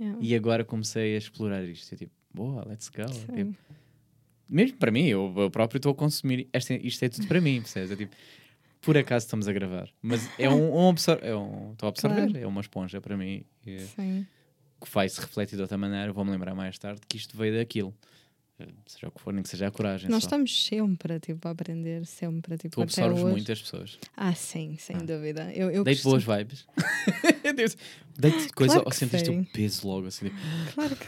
[0.00, 0.04] É.
[0.20, 1.92] e agora comecei a explorar isto.
[1.92, 3.04] Eu tipo, boa, let's go.
[3.34, 3.56] Tipo,
[4.48, 7.60] mesmo para mim, eu, eu próprio estou a consumir, esta, isto é tudo para mim,
[7.60, 7.90] percebes?
[7.90, 8.14] É tipo,
[8.82, 12.26] por acaso estamos a gravar, mas é um, um absor é um, estou a absorver,
[12.28, 12.38] Claro.
[12.38, 13.44] é uma esponja para mim.
[13.66, 14.26] E- Sim.
[14.84, 17.94] que vai se refletir de outra maneira, vou-me lembrar mais tarde que isto veio daquilo.
[18.86, 20.08] Seja o que for, nem que seja a coragem.
[20.08, 20.26] Nós só.
[20.28, 22.56] estamos sempre tipo, a aprender, sempre.
[22.56, 23.32] Tipo, Tu absorves hoje.
[23.32, 23.98] muitas pessoas.
[24.16, 25.00] Ah, sim, sem Ah.
[25.00, 25.52] dúvida.
[25.52, 26.66] Eu, eu Deito costumo- boas vibes.
[28.18, 29.08] Deito coisa Claro ou sei.
[29.40, 30.26] o peso logo assim.
[30.26, 30.36] tipo-
[30.74, 31.06] Claro que.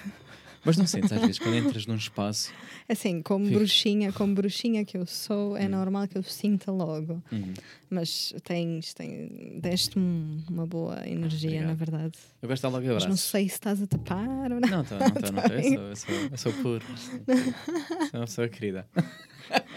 [0.64, 2.52] Mas não sentes às vezes quando entras num espaço.
[2.88, 5.70] Assim, como Fico- bruxinha, como bruxinha que eu sou, é Hum.
[5.70, 7.22] normal que eu sinta logo.
[7.30, 7.52] Uhum.
[7.90, 11.68] Mas tens, tens deste-me uma boa energia, Obrigado.
[11.68, 12.18] na verdade.
[12.42, 14.68] Eu gosto de dar logo Mas não sei se estás a tapar ou não.
[14.68, 15.56] Não, estou, não estou, não estou.
[15.56, 16.84] Eu sou, eu sou, eu sou puro.
[18.10, 18.88] Sou uma pessoa querida.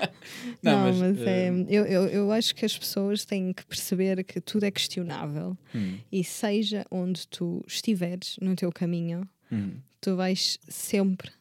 [0.62, 4.40] Não, mas, é, eh, eu, eu, eu acho que as pessoas têm que perceber que
[4.42, 10.58] tudo é questionável hum, e seja onde tu estiveres no teu caminho, hum, tu vais
[10.68, 11.32] sempre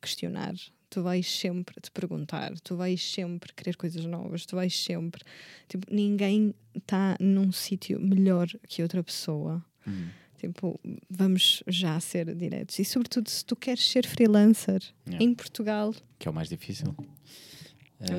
[0.00, 0.54] questionar,
[0.90, 5.22] tu vais sempre te perguntar, tu vais sempre querer coisas novas, tu vais sempre.
[5.68, 9.64] Tipo, ninguém está num sítio melhor que outra pessoa.
[9.86, 10.08] hum.
[10.38, 12.78] Tipo, vamos já ser diretos.
[12.78, 15.24] E sobretudo se tu queres ser freelancer Yeah.
[15.24, 16.94] em Portugal, Que é o mais difícil.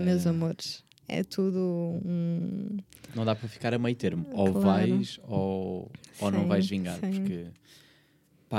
[0.03, 1.59] meus Eh, amores, é tudo
[2.03, 2.77] um.
[3.13, 4.25] Não dá para ficar a meio termo.
[4.31, 4.61] Ou Claro.
[4.61, 6.99] vais ou, ou não Sim, vais vingar.
[6.99, 7.11] sim.
[7.11, 7.45] Porque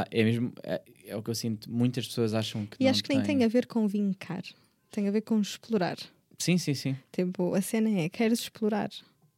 [0.05, 0.53] pá, é mesmo.
[0.63, 1.71] É, é o que eu sinto.
[1.71, 2.77] Muitas pessoas acham que.
[2.83, 4.43] E acho que nem tem a ver com vincar,
[4.91, 5.97] tem a ver com explorar.
[6.39, 6.97] Sim, sim, sim.
[7.13, 8.91] Tipo, a cena é: queres explorar.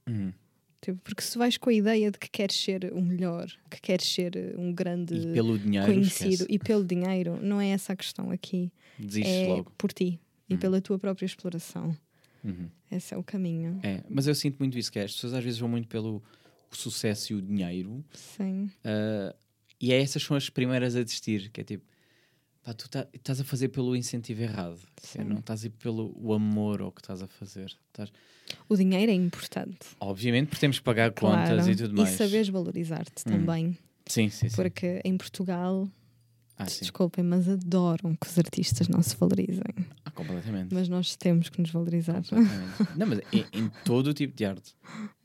[0.08, 0.32] Uhum.
[0.80, 4.06] Tipo, porque se vais com a ideia de que queres ser o melhor, que queres
[4.06, 5.86] ser um grande E pelo dinheiro.
[5.92, 6.46] conhecido esquece.
[6.54, 8.72] e pelo dinheiro, não é essa a questão aqui.
[8.98, 9.72] Desistes é logo.
[9.76, 10.60] por ti e Uhum.
[10.60, 11.96] pela tua própria exploração.
[12.44, 12.68] Uhum.
[12.92, 13.80] Esse é o caminho.
[13.82, 16.22] É, mas eu sinto muito isso, que é, as pessoas às vezes vão muito pelo
[16.70, 19.34] sucesso e o dinheiro, Sim, ah,
[19.80, 21.84] e é essas são as primeiras a desistir, que é tipo,
[22.62, 24.78] pá, tu tá- estás a fazer pelo incentivo errado,
[25.16, 27.76] é, não estás a ir pelo o amor ao que estás a fazer.
[27.88, 28.12] Estás-
[28.68, 29.78] o dinheiro é importante.
[30.00, 31.70] obviamente, porque temos que pagar contas Claro.
[31.70, 32.10] e tudo mais.
[32.16, 33.32] saberes valorizar-te Uhum.
[33.38, 33.78] também.
[34.06, 34.56] Sim, sim, sim.
[34.56, 35.86] Porque em Portugal,
[36.56, 39.62] Ah, desculpem, mas adoram que os artistas não se valorizem.
[40.18, 40.74] Completamente.
[40.74, 42.22] Mas nós temos que nos valorizar.
[42.28, 42.98] Completamente.
[42.98, 44.74] não, mas em, em todo o tipo de arte.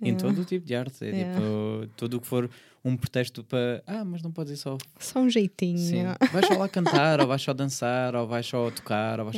[0.02, 0.22] Em Yeah.
[0.28, 1.04] todo o tipo de arte.
[1.04, 1.40] É Yeah.
[1.40, 2.50] tipo, tudo o que for
[2.86, 3.84] um pretexto para.
[3.88, 5.78] Ah, mas não podes ir só Só um jeitinho.
[5.80, 6.04] Sim.
[6.32, 9.38] Vais só lá cantar, ou vais só dançar, ou vais só tocar, ou vais...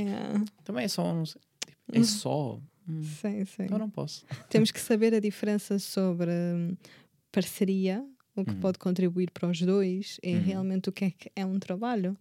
[0.63, 1.23] Também é só um...
[1.93, 2.59] É só.
[2.87, 3.63] Hum, Sim, sim.
[3.63, 4.25] Então não posso.
[4.49, 6.75] Temos que saber a diferença sobre hum,
[7.31, 8.03] parceria,
[8.35, 8.59] o que Uhum.
[8.59, 10.41] pode contribuir para os dois, e Uhum.
[10.43, 12.17] realmente o que é que é um trabalho.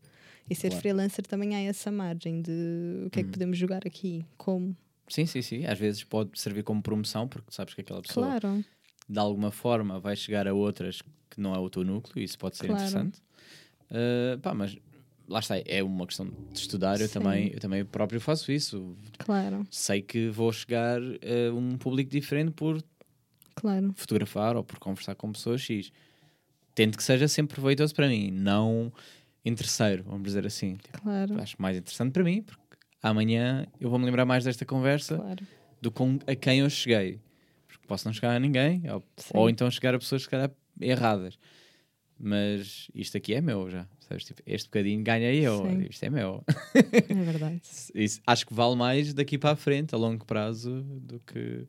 [0.48, 0.80] E ser Claro.
[0.82, 3.32] freelancer também há essa margem de o que é que Uhum.
[3.32, 4.76] podemos jogar aqui, como.
[5.08, 5.64] Sim, sim, sim.
[5.66, 8.64] Às vezes pode servir como promoção, porque sabes que aquela pessoa, Claro,
[9.08, 12.38] de alguma forma, vai chegar a outras que não é o teu núcleo, e isso
[12.38, 12.82] pode ser Claro.
[12.82, 13.18] interessante.
[13.90, 14.76] Uh, pá, mas
[15.28, 17.00] lá está, é uma questão de estudar.
[17.00, 18.96] Eu também, eu também próprio faço isso.
[19.18, 22.82] claro, Sei que vou chegar a um público diferente por
[23.54, 23.92] claro.
[23.96, 25.90] fotografar ou por conversar com pessoas X.
[26.74, 28.92] Tento que seja sempre proveitoso para mim, não
[29.44, 30.76] interesseiro, vamos dizer assim.
[30.76, 32.62] Tipo, Claro, acho mais interessante para mim, porque
[33.02, 35.46] amanhã eu vou me lembrar mais desta conversa claro.
[35.80, 37.20] do com a quem eu cheguei.
[37.66, 41.38] Porque posso não chegar a ninguém, ou, ou então chegar a pessoas se calhar erradas.
[42.18, 43.86] Mas isto aqui é meu já.
[44.08, 44.24] Sabes?
[44.24, 45.86] Tipo, este bocadinho ganhei eu, Sim.
[45.90, 46.44] isto é meu.
[46.74, 47.60] É verdade.
[47.94, 51.66] Isso, acho que vale mais daqui para a frente, a longo prazo, do que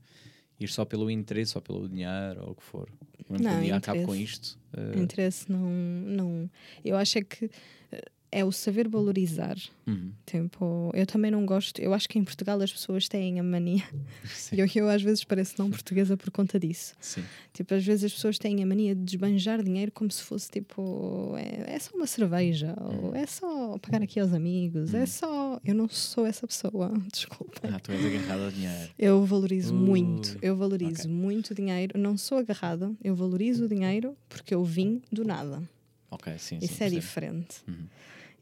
[0.60, 2.90] ir só pelo interesse ou pelo dinheiro ou o que for.
[3.30, 4.58] Não, dia acabo com isto.
[4.76, 6.50] eh, Interesse não, não.
[6.84, 7.50] Eu acho é que
[7.92, 8.06] eh,
[8.38, 9.58] é o saber valorizar.
[9.88, 11.80] uhum, Tipo, eu também não gosto.
[11.82, 13.84] Eu acho que em Portugal as pessoas têm a mania.
[14.26, 16.94] sim, E eu, eu às vezes pareço não portuguesa por conta disso.
[17.00, 17.24] sim.
[17.54, 21.34] Tipo, às vezes as pessoas têm a mania de desbanjar dinheiro como se fosse tipo,
[21.38, 25.60] é, é só uma cerveja, ou é só pagar aqui aos amigos, é só.
[25.64, 27.62] Eu não sou essa pessoa, desculpa.
[27.74, 28.92] Ah, tu és agarrado ao dinheiro.
[29.00, 31.12] Eu valorizo Ui, muito, eu valorizo ok.
[31.12, 31.98] muito dinheiro.
[31.98, 35.64] Não sou agarrada, eu valorizo o dinheiro porque eu vim do nada.
[36.12, 36.66] Ok, sim, sim.
[36.66, 37.02] Isso é percebo.
[37.02, 37.56] diferente.
[37.68, 37.86] Uhum.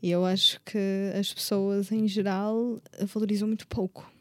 [0.03, 0.77] E eu acho que
[1.17, 4.11] as pessoas em geral valorizam muito pouco.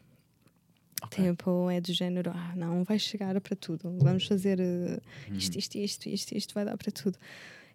[1.03, 1.29] Ok.
[1.31, 3.93] Tipo, é do género, ah, não, vai chegar para tudo.
[3.99, 5.35] Vamos fazer Uhum.
[5.35, 7.17] isto, isto, isto, isto, isto, vai dar para tudo.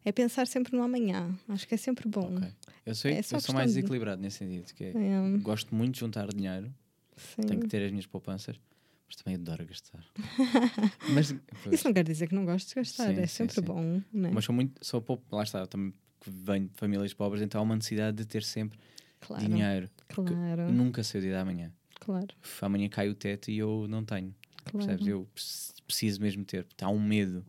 [0.04, 1.38] É pensar sempre no amanhã.
[1.48, 2.36] Acho que é sempre bom.
[2.36, 2.48] Ok.
[2.86, 4.72] Eu, sou, É eu sou mais de- desequilibrado nesse sentido.
[4.72, 6.72] Que é, É, Gosto muito de juntar dinheiro,
[7.14, 7.42] sim.
[7.42, 8.59] tenho que ter as minhas poupanças,
[9.06, 10.02] mas também adoro gastar.
[11.11, 11.34] mas,
[11.70, 13.61] Isso não quer dizer que não gosto de gastar, Sim, é sim, sempre sim.
[13.61, 14.00] bom.
[14.11, 14.30] Né?
[14.32, 15.92] mas sou muito, sou pouco, lá está, também
[16.29, 18.79] que venho de famílias pobres, então há uma necessidade de ter sempre
[19.20, 19.91] claro, dinheiro.
[20.09, 21.72] claro, Nunca sei o dia da manhã.
[22.01, 22.29] claro,
[22.62, 24.35] Amanhã cai o teto e eu não tenho.
[24.64, 24.87] claro.
[24.87, 25.07] Percebes?
[25.09, 26.66] Eu preci- preciso mesmo ter.
[26.81, 27.45] Há um medo.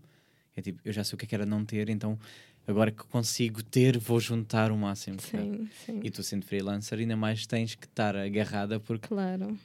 [0.56, 2.18] É tipo, eu já sei o que é que era não ter, então
[2.68, 5.20] agora que consigo ter, vou juntar o máximo.
[5.22, 6.02] Sim, sim.
[6.04, 9.58] E tu sendo freelancer, ainda mais tens que estar agarrada porque Claro,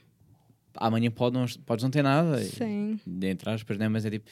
[0.75, 2.41] amanhã pode não, podes não ter nada.
[2.43, 3.87] sim, Entre aspas, né?
[3.89, 4.29] mas é tipo,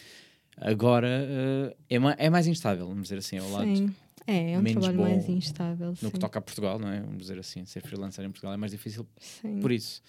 [0.57, 3.75] agora eh, é, ma- é mais instável, vamos dizer assim, ao lado.
[3.75, 3.93] sim.
[4.25, 5.89] É, é um menos trabalho mais instável.
[5.89, 6.09] no sim.
[6.09, 7.01] que toca a Portugal, não é?
[7.01, 9.59] Vamos dizer assim, ser freelancer em Portugal é mais difícil Sim.
[9.59, 10.01] por isso.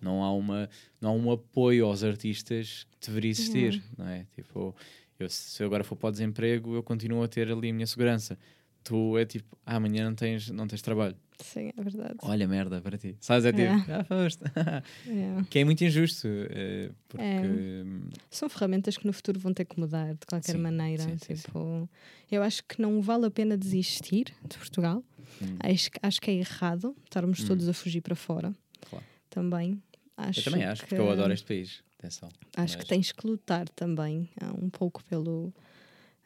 [0.00, 0.68] Não há, uma,
[1.00, 4.26] não há um apoio aos artistas que deveria existir, não é?
[4.34, 4.74] Tipo,
[5.18, 7.86] eu, se eu agora for para o desemprego, eu continuo a ter ali a minha
[7.86, 8.38] segurança.
[8.84, 11.16] Tu é tipo, ah, amanhã não tens, não tens trabalho.
[11.40, 12.14] Sim, é verdade.
[12.22, 13.16] Olha, merda para ti.
[13.18, 13.44] Sabes?
[13.46, 13.84] É tipo, É.
[13.86, 14.44] já foste.
[15.08, 15.42] É.
[15.50, 17.24] que é muito injusto, eh, porque.
[17.24, 17.84] É.
[18.30, 21.02] São ferramentas que no futuro vão ter que mudar de qualquer Sim, maneira.
[21.02, 21.88] sim, sim, tipo,
[22.30, 25.02] Eu acho que não vale a pena desistir de Portugal.
[25.42, 25.56] Hum.
[25.60, 27.46] Acho, que- acho que é errado estarmos Hum.
[27.48, 28.54] todos a fugir para fora.
[28.88, 29.04] Claro.
[29.30, 29.82] Também.
[30.16, 31.82] Acho Eu também acho, porque eu adoro este país.
[31.98, 32.28] Atenção.
[32.56, 35.52] Acho mas, que tens que lutar também ah, um pouco pelo.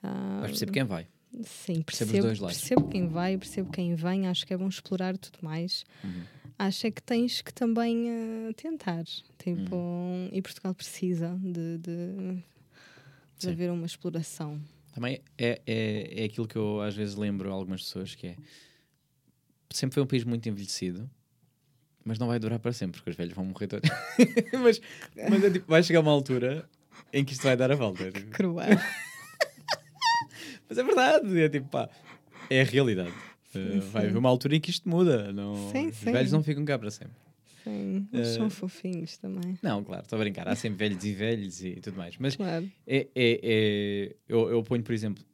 [0.02, 1.06] ah, Mas percebo quem vai.
[1.45, 4.26] Sim, percebo percebo, percebo quem vai, percebo quem vem.
[4.26, 5.84] Acho que é bom explorar tudo mais.
[6.05, 6.22] Uhum.
[6.59, 9.05] Acho é que tens que também ah, tentar.
[9.39, 10.28] Tipo, Uhum.
[10.32, 12.43] e Portugal precisa de, de,
[13.39, 14.61] de haver uma exploração.
[14.93, 18.36] Também é, é, é aquilo que eu às vezes lembro a algumas pessoas que é
[19.70, 21.09] sempre foi um país muito envelhecido,
[22.05, 23.89] mas não vai durar para sempre, porque os velhos vão morrer todos.
[24.61, 24.80] mas
[25.30, 26.68] mas é tipo, vai chegar uma altura
[27.12, 28.03] em que isto vai dar a volta.
[28.05, 28.76] é tipo- Cruel.
[30.68, 31.88] Mas é verdade, é tipo, pá,
[32.50, 33.12] é a realidade.
[33.52, 35.32] Sim, Uh, vai haver uma altura em que isto muda.
[35.32, 36.12] Não, Sim, os sim.
[36.12, 37.14] velhos não ficam cá para sempre.
[37.64, 39.58] Sim, eles Eh, são fofinhos também.
[39.62, 40.46] Não, claro, estou a brincar.
[40.46, 42.16] Há sempre velhos e velhos e tudo mais.
[42.18, 42.70] Mas Claro.
[42.86, 45.24] é, é, é- eu, eu ponho, por exemplo,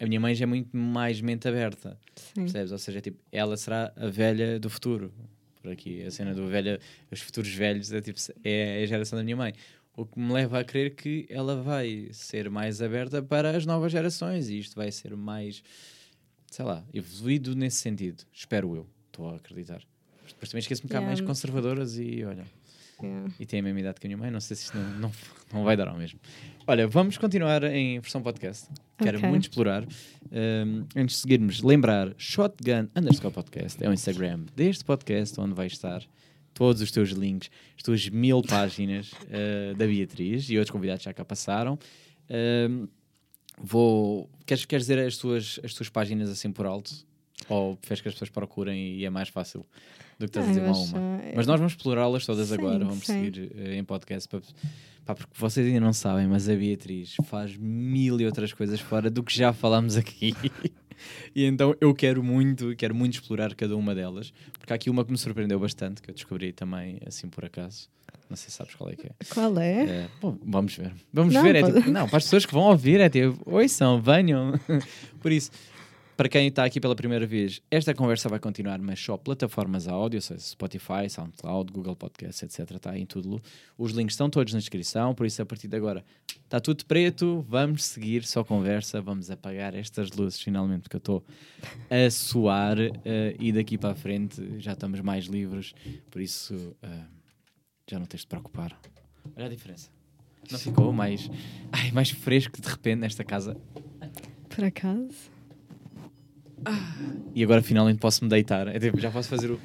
[0.00, 1.98] a minha mãe já é muito mais mente aberta.
[2.14, 2.42] Sim.
[2.42, 2.70] Percebes?
[2.72, 5.12] Ou seja, tipo, ela será a velha do futuro.
[5.60, 9.24] Por aqui, a cena do velha, os futuros velhos é, tipo, é a geração da
[9.24, 9.52] minha mãe.
[9.96, 13.92] O que me leva a crer que ela vai ser mais aberta para as novas
[13.92, 15.62] gerações e isto vai ser mais,
[16.50, 18.24] sei lá, evoluído nesse sentido.
[18.32, 18.86] Espero eu.
[19.08, 19.82] Estou a acreditar.
[20.26, 21.06] Depois também esqueço-me que há Yeah.
[21.14, 22.46] mais conservadoras e olha,
[23.02, 23.34] Yeah.
[23.38, 24.30] e tem a mesma idade que a minha mãe.
[24.30, 25.12] Não sei se isto não, não,
[25.52, 26.18] não vai dar ao mesmo.
[26.66, 28.68] Olha, vamos continuar em versão podcast.
[28.96, 29.28] Quero Ok.
[29.28, 29.84] muito explorar.
[29.84, 35.66] Um, antes de seguirmos, lembrar Shotgun underscore podcast é o Instagram deste podcast, onde vai
[35.66, 36.02] estar
[36.54, 41.12] todos os teus links, as tuas mil páginas uh, da Beatriz e outros convidados já
[41.12, 41.78] cá passaram.
[42.68, 42.88] Um,
[43.58, 44.30] vou.
[44.46, 46.92] Queres, queres dizer as tuas, as tuas páginas assim por alto?
[47.48, 49.66] Ou preferes que as pessoas procurem e é mais fácil
[50.18, 51.22] do que estás a dizer uma a uma?
[51.22, 53.24] eh, Mas nós vamos explorá-las todas Sim, agora, vamos sim.
[53.24, 54.40] seguir eh, em podcast para,
[55.04, 59.10] pá, porque vocês ainda não sabem, mas a Beatriz faz mil e outras coisas fora
[59.10, 60.34] do que já falámos aqui.
[61.34, 65.04] e então eu quero muito, quero muito explorar cada uma delas, porque há aqui uma
[65.04, 67.88] que me surpreendeu bastante, que eu descobri também assim por acaso.
[68.28, 69.10] Não sei se sabes qual é que é.
[69.28, 69.84] Qual é?
[69.84, 70.92] É, bom, vamos ver.
[71.12, 71.56] Vamos Não, ver.
[71.56, 74.58] É tipo, não, para as pessoas que vão ouvir, é tipo, oi, são, venham.
[75.20, 75.50] Por isso,
[76.22, 80.18] para quem está aqui pela primeira vez, esta conversa vai continuar, mas só plataformas áudio,
[80.18, 82.76] ou seja, Spotify, SoundCloud, Google Podcasts, etc.
[82.76, 83.42] Está em tudo.
[83.76, 86.04] Os links estão todos na descrição, por isso, a partir de agora,
[86.44, 87.44] está tudo preto.
[87.48, 89.00] Vamos seguir, só conversa.
[89.00, 91.24] Vamos apagar estas luzes, finalmente, porque eu estou
[91.90, 95.74] a suar eh, e daqui para a frente já estamos mais livres.
[96.08, 97.04] Por isso, eh,
[97.90, 98.80] já não tens de te preocupar.
[99.34, 99.90] Olha a diferença.
[100.48, 101.28] Não ficou mais,
[101.72, 103.56] ai, mais fresco de repente nesta casa.
[104.48, 105.31] Por acaso?
[107.34, 108.68] E agora finalmente posso me deitar.
[108.68, 109.60] É tipo, já posso fazer o.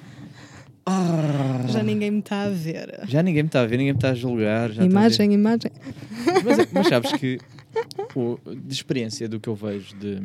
[0.85, 1.65] Ah.
[1.67, 3.01] Já ninguém me está a ver.
[3.07, 4.69] Já ninguém me está a ver, ninguém me está a julgar.
[4.71, 5.71] Já estou a imagem, imagem.
[5.73, 6.43] ver.
[6.45, 7.37] Mas, mas sabes que
[8.15, 10.21] o, de experiência do que eu vejo de.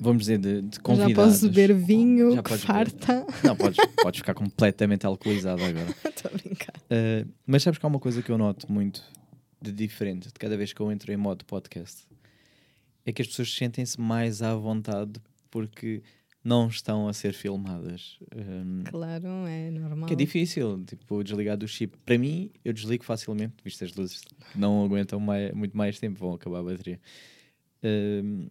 [0.00, 1.14] Vamos dizer, de, de Já convidados.
[1.14, 2.90] posso beber vinho, Já que podes beber.
[2.90, 3.26] farta.
[3.44, 5.86] Não, podes, podes ficar completamente alcoolizado agora.
[6.06, 6.74] Estou a brincar.
[6.76, 9.02] Uh, mas sabes que há uma coisa que eu noto muito
[9.60, 12.07] de diferente de cada vez que eu entro em modo podcast
[13.08, 16.02] é que as pessoas sentem-se mais à vontade porque
[16.44, 18.18] não estão a ser filmadas.
[18.34, 20.06] Um, Claro, é normal.
[20.06, 21.96] que é difícil, tipo, desligar do chip.
[22.04, 24.22] Para mim, eu desligo facilmente, visto as luzes
[24.54, 27.00] não aguentam mai- muito mais tempo, vão acabar a bateria.
[27.82, 28.48] Um,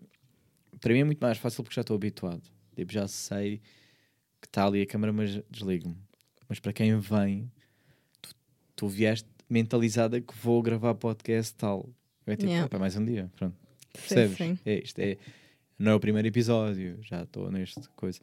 [0.80, 2.44] para mim é muito mais fácil porque já estou habituado.
[2.76, 3.58] Tipo, já sei
[4.42, 5.96] que está ali a câmera, mas desligo-me.
[6.48, 7.52] Mas para quem vem,
[8.22, 8.30] tu,
[8.76, 11.90] tu vieste mentalizada que vou gravar podcast tal.
[12.26, 12.66] É tipo, Yeah.
[12.66, 13.56] "Ah, para mais um dia, pronto.
[13.98, 14.38] Sim, Percebes?
[14.38, 14.60] sim.
[14.66, 15.18] É, isto é,
[15.78, 18.20] não é o primeiro episódio, já estou neste coisa.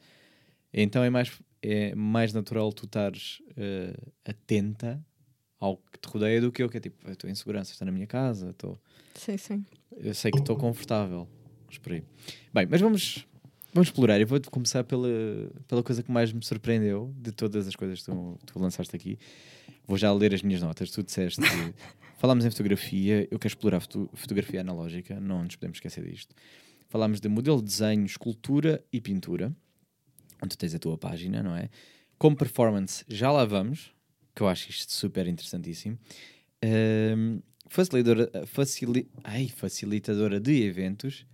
[0.73, 3.95] Então é mais, é mais natural tu estares eh,
[4.25, 5.03] atenta
[5.59, 7.91] ao que te rodeia do que eu, que é tipo, estou em segurança, estou na
[7.91, 8.79] minha casa, estou,
[9.13, 9.65] Sim, sim.
[9.97, 11.27] eu sei que estou confortável.
[11.89, 12.03] Aí.
[12.53, 13.27] Bem, mas vamos,
[13.73, 14.19] vamos explorar.
[14.19, 15.07] Eu vou começar pela,
[15.67, 19.17] pela coisa que mais me surpreendeu de todas as coisas que tu, tu lançaste aqui.
[19.87, 20.89] Vou já ler as minhas notas.
[20.91, 21.41] Tu disseste.
[22.17, 26.33] Falámos em fotografia, eu quero explorar foto- fotografia analógica, não nos podemos esquecer disto.
[26.87, 29.55] Falámos de modelo de desenho, escultura e pintura,
[30.41, 31.69] onde tens a tua página, não é?
[32.17, 33.91] Como performance, já lá vamos,
[34.33, 35.97] que eu acho isto super interessantíssimo.
[36.63, 41.25] Ahm, facilitadora, facili ai, facilitadora de eventos,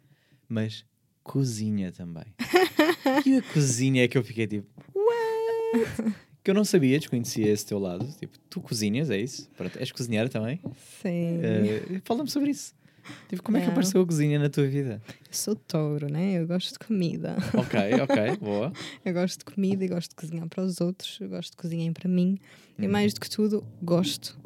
[0.48, 0.86] mas
[1.24, 2.26] cozinha também.
[3.26, 6.16] e a cozinha é que eu fiquei tipo, what?
[6.44, 8.08] que eu não sabia, desconhecia esse teu lado.
[8.20, 9.50] Tipo, tu cozinhas, é isso?
[9.56, 10.60] Pronto, és cozinheira também?
[11.02, 11.38] Sim.
[11.38, 12.74] Uh, Fala-me sobre isso.
[13.30, 13.74] Tipo, como é que Não.
[13.74, 15.02] apareceu a cozinha na tua vida?
[15.08, 16.34] Eu sou touro, né?
[16.40, 17.36] Eu gosto de comida.
[17.56, 18.72] Ok, ok, boa.
[19.06, 21.18] Eu gosto de comida e gosto de cozinhar para os outros.
[21.22, 22.38] Eu gosto de cozinhar para mim.
[22.78, 22.92] E Uhum.
[22.92, 24.38] mais do que tudo, gosto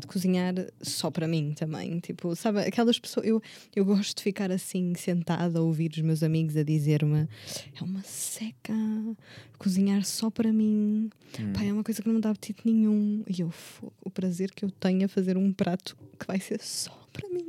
[0.00, 1.98] de cozinhar só para mim também.
[2.00, 3.26] Tipo, sabe, aquelas pessoas.
[3.26, 3.42] Eu,
[3.76, 7.28] eu gosto de ficar assim, sentada a ouvir os meus amigos a dizer-me:
[7.78, 8.72] é uma seca
[9.58, 11.10] cozinhar só para mim.
[11.38, 11.52] Hum.
[11.52, 13.22] Pá, é uma coisa que não me dá apetite nenhum.
[13.28, 13.52] E eu,
[14.02, 17.48] o prazer que eu tenho a fazer um prato que vai ser só para mim,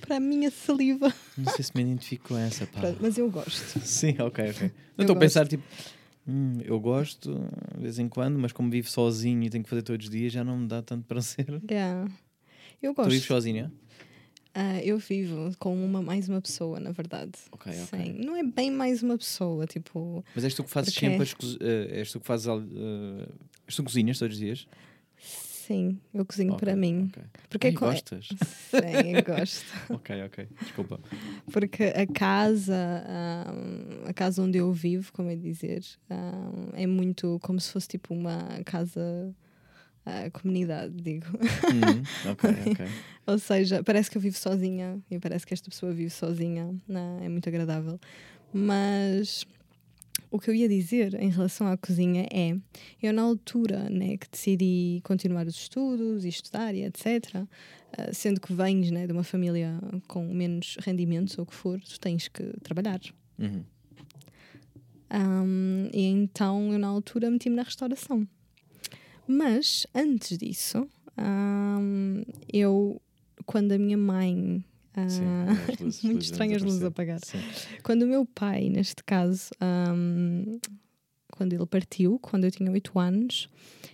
[0.00, 1.12] para a minha saliva.
[1.38, 2.80] Não sei se me identifico com essa, pá.
[2.80, 3.78] Pronto, mas eu gosto.
[3.80, 4.62] Sim, ok, ok.
[4.62, 4.70] Eu estou
[5.02, 5.18] a gosto.
[5.18, 5.62] pensar, tipo,
[6.26, 7.34] hum, eu gosto
[7.76, 10.32] de vez em quando, mas como vivo sozinho e tenho que fazer todos os dias,
[10.32, 11.46] já não me dá tanto prazer.
[11.70, 12.10] Yeah.
[12.82, 13.28] Eu Tu vives gosto.
[13.28, 13.70] sozinha?
[14.56, 17.32] Ah, eu vivo com uma, mais uma pessoa, na verdade.
[17.50, 17.98] Ok, ok.
[18.04, 18.12] Sim.
[18.24, 20.24] Não é bem mais uma pessoa, tipo.
[20.34, 23.28] Mas és tu que fazes Porque- sempre as eh, és tu que fazes eh,
[23.66, 24.66] és tu cozinhas todos os dias?
[25.66, 27.10] Sim, eu cozinho Ok, para mim.
[27.14, 27.22] ok.
[27.48, 28.28] Porque Ai, co- gostas?
[28.70, 29.64] Sim, eu gosto.
[29.90, 30.48] ok, ok.
[30.60, 31.00] Desculpa.
[31.52, 37.38] Porque a casa, ahm, a casa onde eu vivo, como é dizer, ahm, é muito
[37.42, 39.34] como se fosse tipo uma casa,
[40.04, 41.26] ah, comunidade, digo.
[41.72, 42.86] Hum, ok, ok.
[43.26, 46.74] Ou seja, parece que eu vivo sozinha e parece que esta pessoa vive sozinha.
[46.86, 47.98] Não, é muito agradável.
[48.52, 49.46] Mas
[50.34, 52.56] o que eu ia dizer em relação à cozinha é:
[53.00, 57.46] eu, na altura né, que decidi continuar os estudos e estudar e etc.,
[57.96, 59.78] ah, sendo que vens né, de uma família
[60.08, 63.00] com menos rendimentos ou o que for, tu tens que trabalhar.
[63.38, 63.62] Uhum.
[65.08, 68.26] Ahm, e então eu, na altura, meti-me na restauração.
[69.28, 72.22] Mas antes disso, ahm,
[72.52, 73.00] eu,
[73.46, 74.64] quando a minha mãe.
[74.96, 75.46] Ah,
[75.80, 77.20] luzes- muito luzes estranho as luzes a apagar.
[77.24, 77.38] Sim.
[77.82, 80.58] Quando o meu pai, neste caso, ahm,
[81.32, 83.48] quando ele partiu, quando eu tinha 8 anos,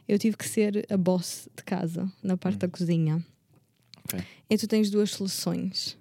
[0.06, 3.24] eu tive que ser a boss de casa, na parte da cozinha.
[4.04, 4.20] Ok.
[4.50, 5.96] E tu tens duas soluções: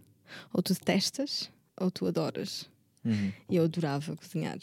[0.54, 2.70] ou tu detestas, ou tu adoras.
[3.06, 3.32] Uhum.
[3.50, 4.58] E eu adorava cozinhar.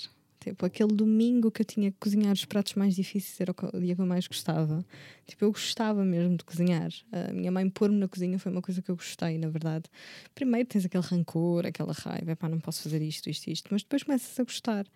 [0.47, 3.97] Tipo, aquele domingo que eu tinha que cozinhar os pratos mais difíceis era o, dia
[3.97, 4.85] que eu mais gostava.
[5.27, 6.89] Tipo, eu gostava mesmo de cozinhar.
[7.11, 9.91] A minha mãe pôr-me na cozinha foi uma coisa que eu gostei, na verdade.
[10.37, 14.05] Primeiro tens aquele rancor, aquela raiva, pá, não posso fazer isto, isto, isto, mas depois
[14.05, 14.87] começas a gostar.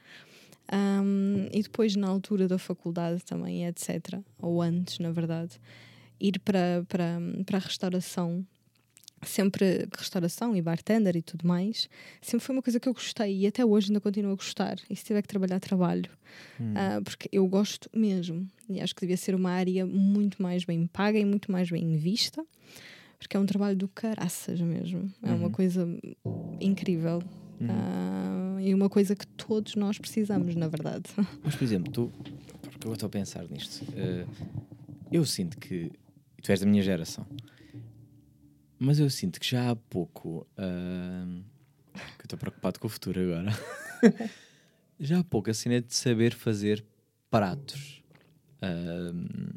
[0.70, 5.61] Ahm, e depois, na altura da faculdade também, etc., ou antes, na verdade,
[6.20, 8.46] ir para, para, para a restauração
[9.23, 11.89] sempre restauração e bartender e tudo mais,
[12.23, 14.77] sempre foi uma coisa que eu gostei e até hoje ainda continuo a gostar.
[14.89, 16.11] E se tiver que trabalhar, trabalho.
[16.61, 16.73] Hum.
[16.77, 18.47] Ah, porque eu gosto mesmo.
[18.68, 21.97] E acho que devia ser uma área muito mais bem paga e muito mais bem
[21.97, 22.45] vista.
[23.18, 25.12] Porque é um trabalho do caraças mesmo.
[25.23, 25.51] É uma Uhum.
[25.53, 25.87] coisa
[26.61, 27.23] incrível.
[27.61, 27.68] Uhum.
[27.68, 31.05] Ah, e uma coisa que todos nós precisamos, na verdade.
[31.45, 32.12] Mas, por exemplo, tu,
[32.62, 34.27] porque eu estou a pensar nisto, eh,
[35.12, 35.91] eu sinto que,
[36.43, 37.27] tu és da minha geração,
[38.81, 41.43] mas eu sinto que já há pouco, ahm,
[41.93, 43.51] que eu estou preocupado com o futuro agora,
[44.99, 46.83] já há pouco a cena de saber fazer
[47.31, 48.03] pratos.
[48.62, 49.51] Ahm,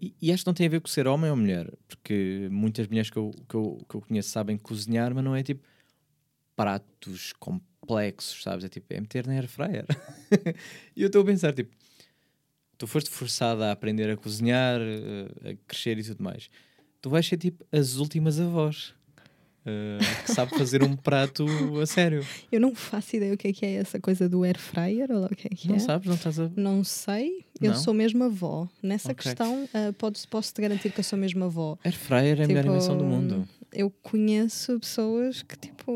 [0.00, 3.10] e, acho que não tem a ver com ser homem ou mulher, porque muitas mulheres
[3.10, 5.66] que eu, que eu, que eu conheço sabem cozinhar, mas não é tipo
[6.54, 8.64] pratos complexos, sabes?
[8.64, 9.86] É tipo, é meter na air fryer.
[10.94, 11.74] e eu estou a pensar, tipo,
[12.78, 16.48] tu foste forçada a aprender a cozinhar, a crescer e tudo mais.
[17.00, 18.94] Tu vais ser tipo as últimas avós
[19.64, 21.44] eh, que sabe fazer um prato
[21.80, 22.24] a sério.
[22.50, 25.24] Eu não faço ideia o que é que é essa coisa do air fryer ou
[25.26, 25.78] o que é que Não é.
[25.78, 26.06] sabes?
[26.08, 26.50] Não estás a.
[26.56, 27.78] Não sei, eu Não?
[27.78, 28.68] sou mesmo avó.
[28.82, 29.22] Nessa Ok.
[29.24, 31.76] questão, ah, podes- posso-te garantir que eu sou mesmo avó.
[31.84, 33.48] Air fryer é a melhor Tipo, invenção do mundo.
[33.72, 35.92] Eu conheço pessoas que, tipo,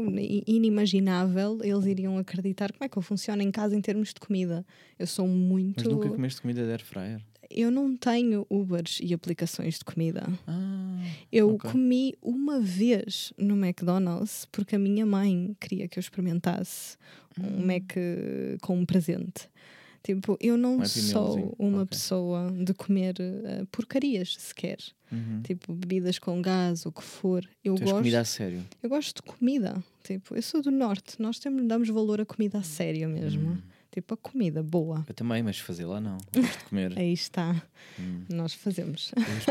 [0.47, 4.67] inimaginável, eles iriam acreditar como é que eu funciono em casa em termos de comida.
[4.99, 5.83] Eu sou muito.
[5.85, 7.21] Mas nunca comeste comida de air fryer.
[7.51, 10.23] Eu não tenho Ubers e aplicações de comida.
[10.47, 11.03] Ah,
[11.33, 11.71] Eu Ok.
[11.71, 16.97] comi uma vez no McDonald's porque a minha mãe queria que eu experimentasse
[17.39, 19.49] um Mac eh, com um presente.
[20.03, 21.87] Tipo, eu não Um sou uma ok.
[21.89, 24.79] pessoa de comer eh, porcarias sequer.
[25.13, 25.43] uhum.
[25.43, 27.45] Tipo, bebidas com gás, o que for.
[27.65, 28.65] Eu tu és gosto, comida a sério.
[28.83, 29.83] eu gosto de comida.
[30.05, 33.51] Tipo, eu sou do norte, nós temos, damos valor à comida a sério mesmo.
[33.51, 33.59] Hum.
[33.93, 35.05] Tipo, a comida boa.
[35.09, 36.17] Eu também, mas fazer lá não.
[36.33, 36.97] Gosto de comer.
[36.97, 37.61] Aí está,
[37.99, 38.23] Hum.
[38.29, 39.11] nós fazemos.
[39.17, 39.47] Mas,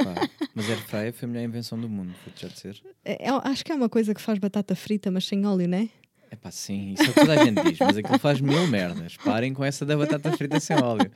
[0.55, 2.81] mas air fryer foi a melhor invenção do mundo, vou-te já dizer.
[3.03, 5.89] É- é- acho que é uma coisa que faz batata frita, mas sem óleo, né?
[6.31, 8.65] É pá, sim, isso é o que toda a gente diz, mas aquilo faz mil
[8.67, 9.17] merdas.
[9.17, 11.11] Parem com essa da batata frita sem óleo.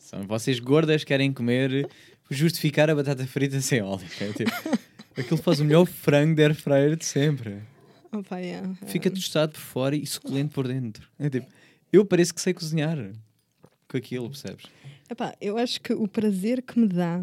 [0.00, 1.88] São vocês gordas que querem comer,
[2.30, 4.06] justificar a batata frita sem óleo.
[4.20, 4.50] É tipo,
[5.16, 7.58] aquilo faz o melhor frango de air fryer de sempre.
[8.10, 8.74] Opa, yeah.
[8.86, 11.06] Fica tostado por fora e suculento por dentro.
[11.18, 11.46] É tipo,
[11.96, 12.96] eu pareço que sei cozinhar
[13.88, 14.66] com aquilo, percebes?
[15.08, 17.22] Epá, eu acho que o prazer que me dá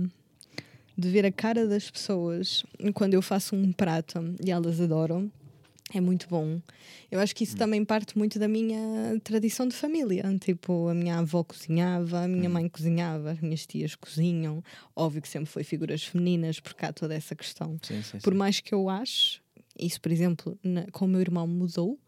[0.98, 5.32] de ver a cara das pessoas quando eu faço um prato e elas adoram
[5.94, 6.62] é muito bom.
[7.12, 10.24] Eu acho que isso também parte muito da minha tradição de família.
[10.40, 14.64] Tipo, a minha avó cozinhava, a minha mãe cozinhava, as minhas tias cozinham.
[14.96, 17.78] Óbvio que sempre foi figuras femininas, porque há toda essa questão.
[17.82, 18.40] Sim, sim, Por sim.
[18.40, 19.42] mais que eu acho,
[19.78, 22.00] isso, por exemplo, na- com o meu irmão mudou,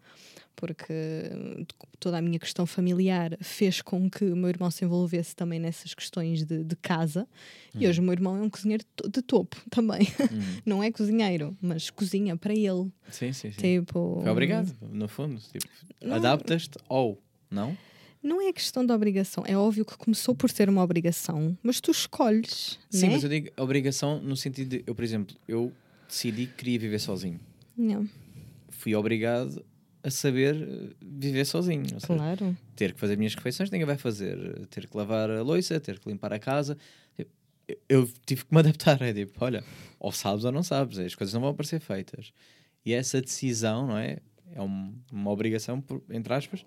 [0.56, 0.94] porque
[1.32, 1.66] hum,
[2.00, 5.94] toda a minha questão familiar fez com que o meu irmão se envolvesse também nessas
[5.94, 7.28] questões de, de casa.
[7.76, 10.02] E hoje o meu irmão é um cozinheiro de topo também.
[10.20, 10.62] Uhum.
[10.66, 12.92] Não é cozinheiro, mas cozinha para ele.
[13.10, 13.80] Sim, sim, sim.
[13.80, 15.40] Tipo, Foi obrigado, no fundo.
[15.52, 15.68] Tipo,
[16.02, 16.16] Não.
[16.16, 17.78] adaptas-te ou não?
[18.22, 19.44] Não é questão de obrigação.
[19.46, 22.80] É óbvio que começou por ser uma obrigação, mas tu escolhes.
[22.90, 23.14] Sim, né?
[23.14, 25.74] mas eu digo obrigação no sentido de, eu, por exemplo, eu
[26.08, 27.40] decidi que queria viver sozinho.
[27.76, 28.08] Não,
[28.70, 29.64] Fui obrigado
[30.04, 31.88] a saber eh, viver sozinho.
[31.88, 32.58] Seja, claro.
[32.76, 34.68] ter que fazer as minhas refeições, ninguém vai fazer.
[34.68, 36.78] Ter que lavar a louça, ter que limpar a casa.
[37.18, 37.28] Eu,
[37.88, 39.02] eu tive que me adaptar.
[39.02, 39.64] É tipo, olha,
[40.00, 42.34] ou sabes ou não sabes, as coisas não vão aparecer feitas.
[42.86, 44.18] E essa decisão, não é?
[44.54, 46.66] É um- uma obrigação, por- entre aspas,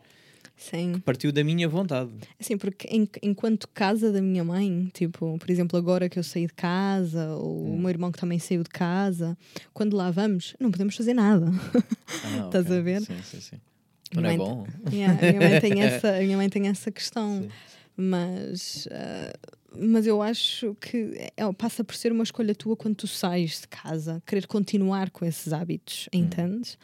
[0.56, 1.01] Sim.
[1.05, 2.10] partiu da minha vontade.
[2.40, 6.47] Assim, porque em- enquanto casa da minha mãe, tipo, por exemplo, agora que eu saí
[6.47, 9.36] de casa, ou o meu irmão que também saiu de casa,
[9.74, 11.47] quando lá vamos, não podemos fazer nada.
[12.24, 12.78] Ah, Estás ok.
[12.78, 13.01] a ver?
[13.02, 13.56] Sim, sim, sim.
[14.14, 14.66] Minha Não é mãe- bom?
[14.93, 17.43] Yeah, a, minha mãe tem essa, a minha mãe tem essa questão.
[17.43, 17.48] Sim.
[17.97, 19.32] Mas, ah,
[19.78, 23.68] mas eu acho que é, passa por ser uma escolha tua quando tu sais de
[23.68, 26.18] casa, querer continuar com esses hábitos, Hum.
[26.20, 26.78] entendes?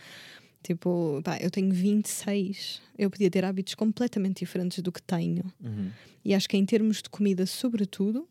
[0.62, 5.44] Tipo, pá, eu tenho 26, eu podia ter hábitos completamente diferentes do que tenho.
[5.62, 5.90] Uhum.
[6.24, 8.28] E acho que em termos de comida, sobretudo,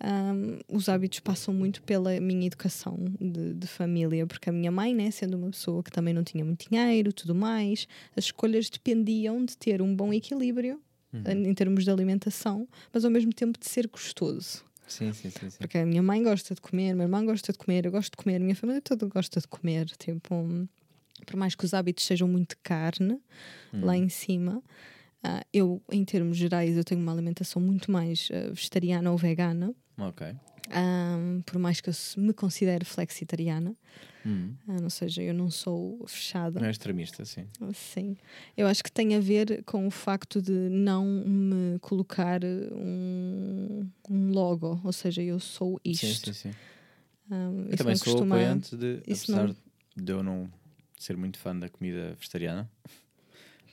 [0.00, 4.92] ahm, os hábitos passam muito pela minha educação de, de família, porque a minha mãe,
[4.94, 7.86] né, sendo uma pessoa que também não tinha muito dinheiro, tudo mais,
[8.16, 10.80] as escolhas dependiam de ter um bom equilíbrio
[11.12, 14.64] em em termos de alimentação, mas ao mesmo tempo de ser gostoso.
[14.86, 15.50] Sim, sim, sim.
[15.50, 15.58] sim.
[15.58, 18.16] Porque a minha mãe gosta de comer, meu irmão gosta de comer, eu gosto de
[18.16, 19.86] comer, a minha família toda gosta de comer.
[19.98, 20.68] Tipo,
[21.26, 23.20] por mais que os hábitos sejam muito carne
[23.72, 24.62] lá em cima,
[25.22, 29.74] ah, eu, em termos gerais, eu tenho uma alimentação muito mais ah, vegetariana ou vegana.
[29.98, 30.26] Ok.
[30.70, 33.76] ah, por mais que eu me considere flexitariana,
[34.24, 34.54] Uhum.
[34.68, 36.60] ah, ou seja, eu não sou fechada.
[36.60, 37.46] Não é extremista, sim.
[37.74, 38.16] Sim,
[38.56, 44.30] eu acho que tem a ver com o facto de não me colocar um, um
[44.32, 46.06] logo, ou seja, eu sou isto.
[46.06, 46.50] Sim, sim, sim.
[47.30, 49.56] Um, Eu também sou costuma- apoiante de, apesar não-
[49.96, 50.50] de eu não
[51.02, 52.70] ser muito fã da comida vegetariana,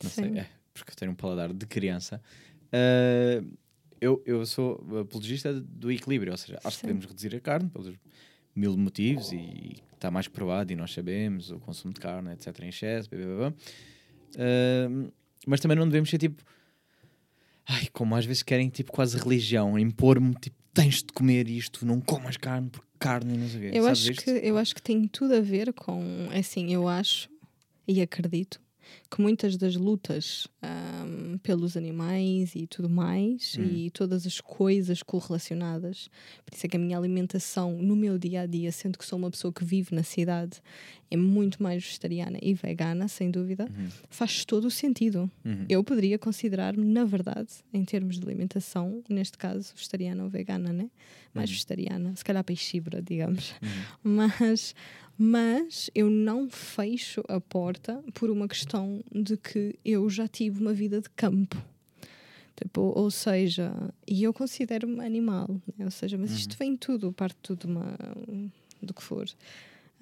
[0.03, 0.23] não Sim.
[0.23, 2.22] sei, é, porque eu tenho um paladar de criança,
[2.72, 3.43] ah,
[4.01, 6.81] eu, eu sou apologista do equilíbrio, ou seja, acho Sim.
[6.81, 7.93] que devemos reduzir a carne pelos
[8.56, 12.69] mil motivos e está mais provado e nós sabemos o consumo de carne, etc, em
[12.69, 13.53] excesso, blá, blá, blá.
[14.38, 15.11] Ah,
[15.45, 16.43] mas também não devemos ser tipo
[17.69, 21.99] ai, como às vezes querem tipo quase religião, impor-me tipo tens de comer isto, não
[21.99, 23.77] comas carne porque carne não sei o quê.
[23.77, 24.23] Eu Sabes acho, isto?
[24.23, 27.29] que, eu acho que tem tudo a ver com, assim, eu acho
[27.87, 28.61] e acredito
[29.09, 33.63] que muitas das lutas ahm, pelos animais e tudo mais Hum.
[33.63, 36.09] e todas as coisas correlacionadas,
[36.45, 39.17] por isso é que a minha alimentação no meu dia a dia, sendo que sou
[39.17, 40.61] uma pessoa que vive na cidade,
[41.11, 43.87] é muito mais vegetariana e vegana, sem dúvida, Uhum.
[44.09, 45.29] faz todo o sentido.
[45.43, 45.65] Uhum.
[45.67, 50.89] Eu poderia considerar-me, na verdade, em termos de alimentação, neste caso, vegetariana ou vegana, né?
[51.33, 51.53] Mais Uhum.
[51.55, 53.51] vegetariana, se calhar peixívora, digamos.
[53.61, 53.69] Uhum.
[54.03, 54.75] Mas,
[55.21, 60.73] mas eu não fecho a porta por uma questão de que eu já tive uma
[60.73, 61.57] vida de campo.
[62.55, 63.73] Tipo, ou seja,
[64.07, 65.47] e eu considero-me animal,
[65.77, 65.83] né?
[65.85, 66.37] ou seja, mas Uhum.
[66.37, 67.97] isto vem tudo, parte tudo de uma,
[68.81, 69.25] do que for.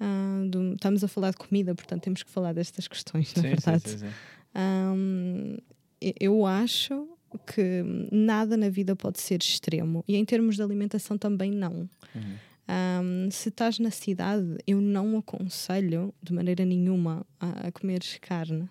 [0.00, 3.48] Ah, do- estamos a falar de comida, portanto temos que falar destas questões, na Sim,
[3.48, 3.90] verdade.
[3.90, 5.58] sim, sim,
[6.00, 7.08] e- eu acho
[7.52, 11.88] que nada na vida pode ser extremo e em termos de alimentação também não.
[12.14, 12.34] Uhum.
[12.68, 18.68] Hum, se estás na cidade, eu não aconselho de maneira nenhuma a, a comeres carne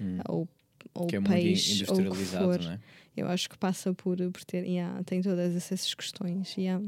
[0.00, 0.18] Hum.
[0.28, 0.48] ou,
[0.94, 2.60] ou Que é muito peixe ou o que industrializado, for.
[2.60, 2.78] não é?
[3.16, 6.54] Eu acho que passa por, por ter, yeah, tem todas essas questões.
[6.56, 6.84] yeah.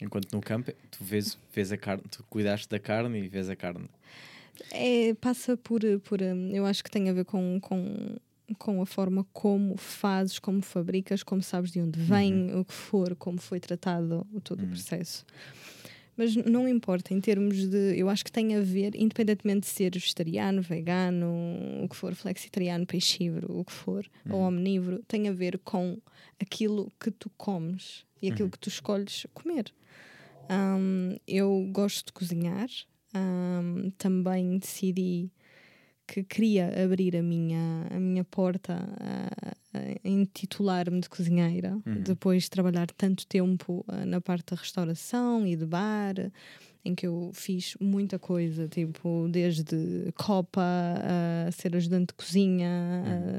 [0.00, 3.56] Enquanto no campo, tu vês, vês a carne, tu cuidaste da carne e vês a
[3.56, 3.88] carne.
[4.70, 6.20] É, passa por, por.
[6.20, 8.16] hum, Eu acho que tem a ver com, com,
[8.58, 13.14] com a forma como fazes, como fabricas, como sabes de onde vem, o que for,
[13.16, 14.70] como foi tratado o- todo o Uhum.
[14.70, 15.24] processo.
[16.16, 17.98] Mas não importa, em termos de.
[17.98, 21.26] Eu acho que tem a ver, independentemente de ser vegetariano, vegano,
[21.82, 25.98] o que for, flexitariano, peixívoro, o que for, ou omnívoro, tem a ver com
[26.38, 28.50] aquilo que tu comes e aquilo Uhum.
[28.50, 29.72] que tu escolhes comer.
[30.50, 32.68] Hum, eu gosto de cozinhar,
[33.14, 35.30] hum, também decidi
[36.12, 42.02] que queria abrir a minha, a minha porta a, a intitular-me de cozinheira, Uhum.
[42.02, 46.14] depois de trabalhar tanto tempo ah, na parte da restauração e de bar,
[46.84, 50.62] em que eu fiz muita coisa, tipo, desde copa
[51.46, 52.68] a ser ajudante de cozinha,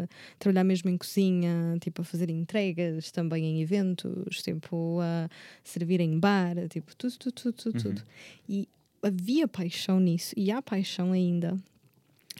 [0.05, 0.07] a
[0.39, 5.27] trabalhar mesmo em cozinha, tipo, a fazer entregas também em eventos, tipo, a
[5.63, 7.81] servir em bar, tipo, tudo, tudo, tudo, tudo, Uhum.
[7.95, 8.03] tudo.
[8.47, 8.69] E
[9.03, 11.57] havia paixão nisso, e há paixão ainda.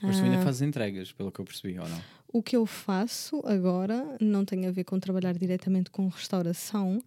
[0.01, 2.01] Mas tu ainda Ah, fazes entregas, pelo que eu percebi, ou não?
[2.33, 6.99] o que eu faço agora não tem a ver com trabalhar diretamente com restauração,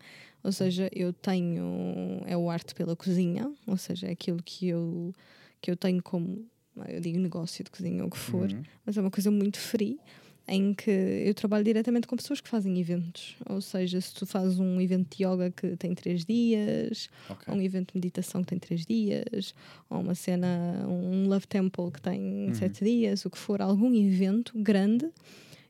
[0.42, 5.12] ou seja, eu tenho é o arte pela cozinha, ou seja, é aquilo que eu
[5.60, 6.46] que eu tenho como
[6.88, 8.62] eu digo negócio de cozinha ou o que for, Uhum.
[8.84, 9.98] mas é uma coisa muito free
[10.46, 13.34] em que eu trabalho diretamente com pessoas que fazem eventos.
[13.48, 17.44] Ou seja, se tu fazes um evento de yoga que tem três dias, Ok.
[17.48, 19.54] ou um evento de meditação que tem três dias,
[19.88, 22.54] ou uma cena, um Love Temple que tem Uhum.
[22.54, 25.08] sete dias, o que for, algum evento grande,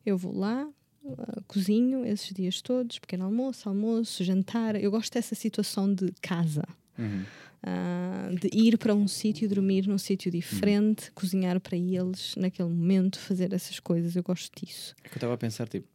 [0.04, 0.68] eu vou lá,
[1.04, 4.74] uh, cozinho esses dias todos, pequeno almoço, almoço, jantar.
[4.74, 6.64] Eu gosto dessa situação de casa.
[6.98, 7.22] Uhum.
[7.66, 13.18] Ah, de ir para um sítio, dormir num sítio diferente, cozinhar para eles naquele momento,
[13.18, 14.14] fazer essas coisas.
[14.16, 14.94] Eu gosto disso.
[15.02, 15.88] É que eu estava a pensar, tipo,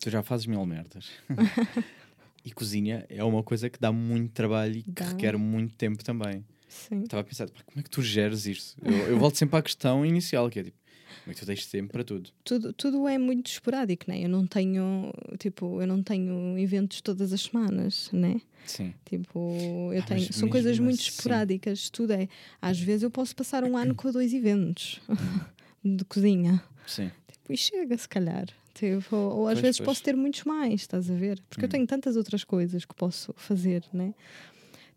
[0.00, 1.10] tu já fazes mil merdas.
[2.44, 5.08] e cozinha é uma coisa que dá muito trabalho e que Dá.
[5.10, 6.44] requer muito tempo também.
[6.68, 7.02] Sim.
[7.02, 8.76] Estava a pensar, como é que tu geres isto?
[8.82, 10.76] Eu, eu volto sempre à questão inicial, que é tipo,
[11.24, 12.30] como é tu tens tempo para tudo?
[12.44, 14.24] Tudo, tudo é muito esporádico, né?
[14.24, 18.40] Eu não tenho, tipo, eu não tenho eventos todas as semanas, né?
[18.66, 18.94] Sim.
[19.04, 22.28] Tipo, eu Ah, tenho, mas são coisas mesmo muito assim- esporádicas, tudo é.
[22.60, 25.00] Às vezes eu posso passar um ano com dois eventos
[25.84, 26.62] de cozinha.
[26.86, 27.10] Sim.
[27.30, 28.46] Tipo, e chega, se calhar.
[28.74, 29.86] Tipo, ou, ou às Pois, vezes pois.
[29.86, 31.40] posso ter muitos mais, estás a ver?
[31.48, 31.70] Porque eu Hum.
[31.70, 34.14] tenho tantas outras coisas que posso fazer, né?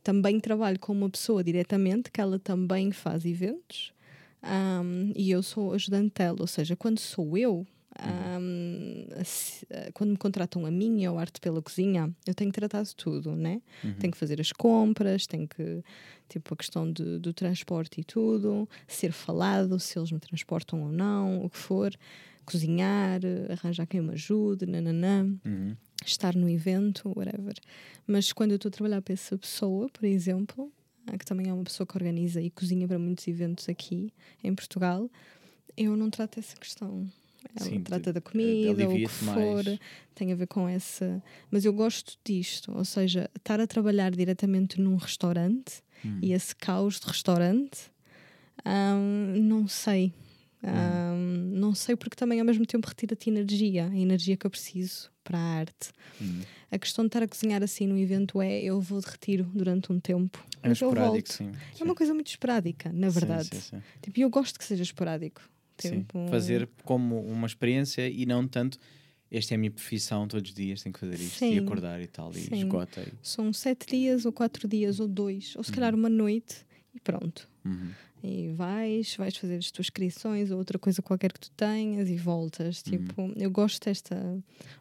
[0.03, 3.93] Também trabalho com uma pessoa diretamente que ela também faz eventos
[4.43, 7.65] ahm, e eu sou ajudante dela, ou seja, quando sou eu,
[7.97, 12.59] ahm, se- eh, quando me contratam a mim, ou arte pela cozinha, eu tenho que
[12.59, 13.61] tratar de tudo, né?
[13.83, 13.93] Uhum.
[13.99, 15.83] Tenho que fazer as compras, tenho que,
[16.29, 20.91] tipo, a questão de- do transporte e tudo, ser falado, se eles me transportam ou
[20.91, 21.93] não, o que for,
[22.45, 25.75] cozinhar, arranjar quem me ajude, nananã, Uhum.
[26.05, 27.53] estar no evento, whatever.
[28.05, 30.82] Mas quando eu estou a trabalhar para essa pessoa, por exemplo, ah,
[31.17, 34.11] que também é uma pessoa que organiza e cozinha para muitos eventos aqui
[34.43, 35.09] em Portugal,
[35.77, 37.07] eu não trato essa questão.
[37.55, 39.79] Ela Sim, trata da comida, ou o que for, mais.
[40.15, 41.21] tem a ver com essa.
[41.51, 46.19] Mas eu gosto disto, ou seja, estar a trabalhar diretamente num restaurante Hum.
[46.21, 47.91] e esse caos de restaurante,
[48.65, 50.13] ahm, não sei.
[50.63, 55.11] Ahm, Não sei porque também ao mesmo tempo retira-te energia, a energia que eu preciso
[55.23, 55.91] para a arte.
[56.21, 56.39] Hum.
[56.71, 59.91] A questão de estar a cozinhar assim no evento é eu vou de retiro durante
[59.91, 61.31] um tempo, É mas eu volto.
[61.33, 61.51] sim.
[61.79, 63.49] É uma coisa muito esporádica, na Sim, verdade.
[63.55, 63.81] sim, sim.
[64.01, 65.41] Tipo, e eu gosto que seja esporádico.
[65.77, 65.99] Sim.
[65.99, 68.77] Tipo, Fazer como uma experiência e não tanto.
[69.31, 71.57] Esta é a minha profissão todos os dias, tenho que fazer isto e Sim.
[71.59, 72.55] acordar e tal, e Sim.
[72.55, 73.01] esgota.
[73.01, 73.13] E...
[73.21, 76.57] São sete dias, ou quatro dias, ou dois, ou se calhar uma noite
[76.93, 77.49] e pronto.
[77.65, 77.91] Uhum.
[78.25, 82.15] E vais, vais fazer as tuas inscrições ou outra coisa qualquer que tu tenhas e
[82.15, 82.81] voltas.
[82.87, 82.91] Uhum.
[82.91, 84.15] Tipo, eu gosto desta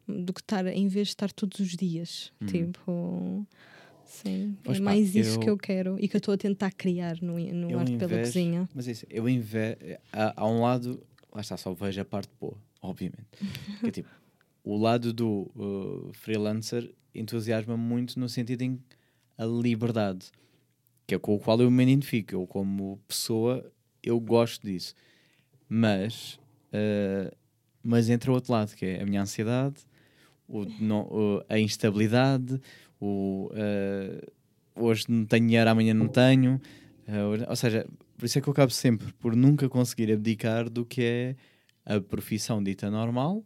[0.06, 2.32] do que estar, em vez de estar todos os dias.
[2.40, 2.46] Uhum.
[2.46, 3.46] Tipo,
[4.04, 6.36] sim, Pois é pá, mais isso eu- que eu quero e que eu estou a
[6.38, 8.68] tentar criar no, no Arte pela invejo- Cozinha.
[8.72, 9.76] Mas isso, eu invejo.
[10.12, 11.02] Há, há um lado,
[11.34, 13.26] lá está, só vejo a parte boa, obviamente.
[13.80, 14.08] que é tipo,
[14.62, 18.78] o lado do uh, freelancer entusiasma muito no sentido em
[19.36, 20.26] a liberdade,
[21.06, 22.34] que é com o qual eu me identifico.
[22.34, 23.70] Eu, como pessoa,
[24.02, 24.94] eu gosto disso.
[25.68, 26.38] Mas,
[26.72, 27.34] uh,
[27.82, 29.76] mas entra o outro lado, que é a minha ansiedade,
[30.48, 32.60] o, não- a instabilidade,
[33.00, 34.32] o, uh,
[34.84, 36.60] hoje não tenho dinheiro, amanhã não tenho.
[37.08, 40.84] Uh, ou seja, por isso é que eu acabo sempre por nunca conseguir abdicar do
[40.84, 41.36] que é
[41.84, 43.44] a profissão dita normal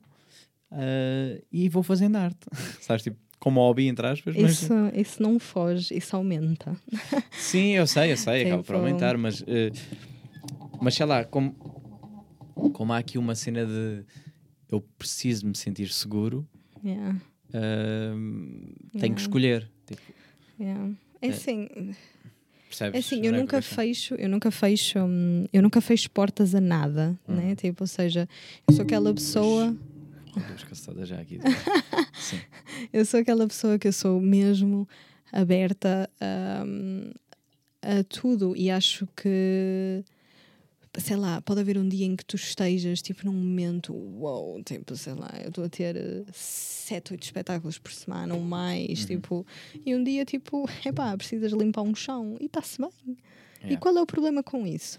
[0.70, 2.46] uh, e vou fazendo arte.
[2.80, 6.76] Sabes, tipo, como hobby, entre aspas, mas Isso, isso não foge, isso aumenta.
[7.32, 9.46] sim, eu sei, eu sei, acaba por Tipo- aumentar, mas, uh,
[10.80, 11.52] mas sei lá, como,
[12.72, 14.04] como há aqui uma cena de
[14.68, 16.46] eu preciso me sentir seguro,
[16.84, 17.16] Yeah,
[17.48, 17.52] uh,
[18.92, 19.14] tenho Yeah.
[19.14, 19.70] que escolher.
[19.86, 20.02] Tipo,
[20.60, 20.92] yeah.
[21.20, 21.30] É É.
[21.30, 21.68] assim,
[22.68, 22.94] percebes?
[22.94, 26.60] É assim, onde eu nunca fecho, eu nunca fecho, hum, eu nunca fecho portas a
[26.60, 27.36] nada, Uhum.
[27.36, 27.56] né?
[27.56, 28.28] Tipo, ou seja,
[28.68, 29.76] eu sou aquela pessoa,
[31.06, 31.38] Já aqui.
[32.18, 32.40] Sim.
[32.92, 34.88] eu sou aquela pessoa que eu sou mesmo
[35.32, 36.08] aberta
[36.66, 37.10] hum,
[37.82, 40.04] a tudo e acho que
[40.98, 44.96] sei lá, pode haver um dia em que tu estejas tipo num momento, uau, tipo,
[44.96, 49.46] sei lá, eu estou a ter eh, sete, oito espetáculos por semana ou mais, tipo,
[49.84, 53.16] e um dia tipo, epá, precisas limpar um chão e está-se bem.
[53.62, 53.80] E Yeah.
[53.80, 54.98] qual é o problema com isso?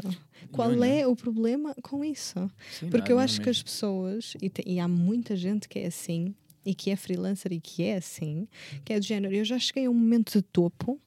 [0.51, 0.83] Qual não.
[0.83, 2.49] é o problema com isso?
[2.71, 5.79] Sim, Porque eu não acho que as pessoas, e, te- e há muita gente que
[5.79, 6.33] é assim,
[6.65, 8.47] e que é freelancer e que é assim,
[8.83, 10.99] que é do género, eu já cheguei a um momento de topo,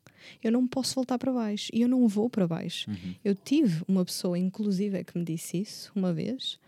[0.42, 2.88] eu não posso voltar para baixo, e eu não vou para baixo.
[2.90, 3.14] Uhum.
[3.24, 6.58] Eu tive uma pessoa, inclusive, que me disse isso uma vez,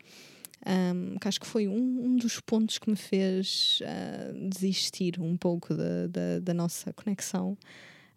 [0.64, 5.36] ahm, que acho que foi um, um dos pontos que me fez ah, desistir um
[5.36, 7.56] pouco da, da, da nossa conexão.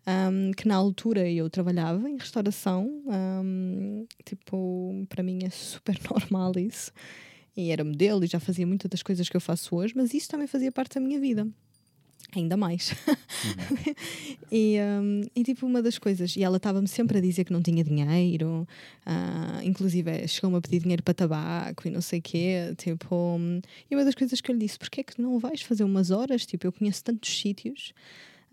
[0.05, 6.53] Ahm, que na altura eu trabalhava em restauração, ahm, tipo, para mim é super normal
[6.57, 6.91] isso.
[7.57, 10.29] E era modelo e já fazia muitas das coisas que eu faço hoje, mas isso
[10.29, 11.47] também fazia parte da minha vida.
[12.35, 12.91] Ainda mais.
[14.51, 17.61] e, hum, e tipo, uma das coisas, e ela estava-me sempre a dizer que não
[17.61, 18.67] tinha dinheiro,
[19.05, 22.73] ah, inclusive chegou-me a pedir dinheiro para tabaco e não sei o quê.
[22.77, 25.61] Tipo, hum, e uma das coisas que eu lhe disse: porque é que não vais
[25.61, 26.45] fazer umas horas?
[26.45, 27.93] Tipo, eu conheço tantos sítios.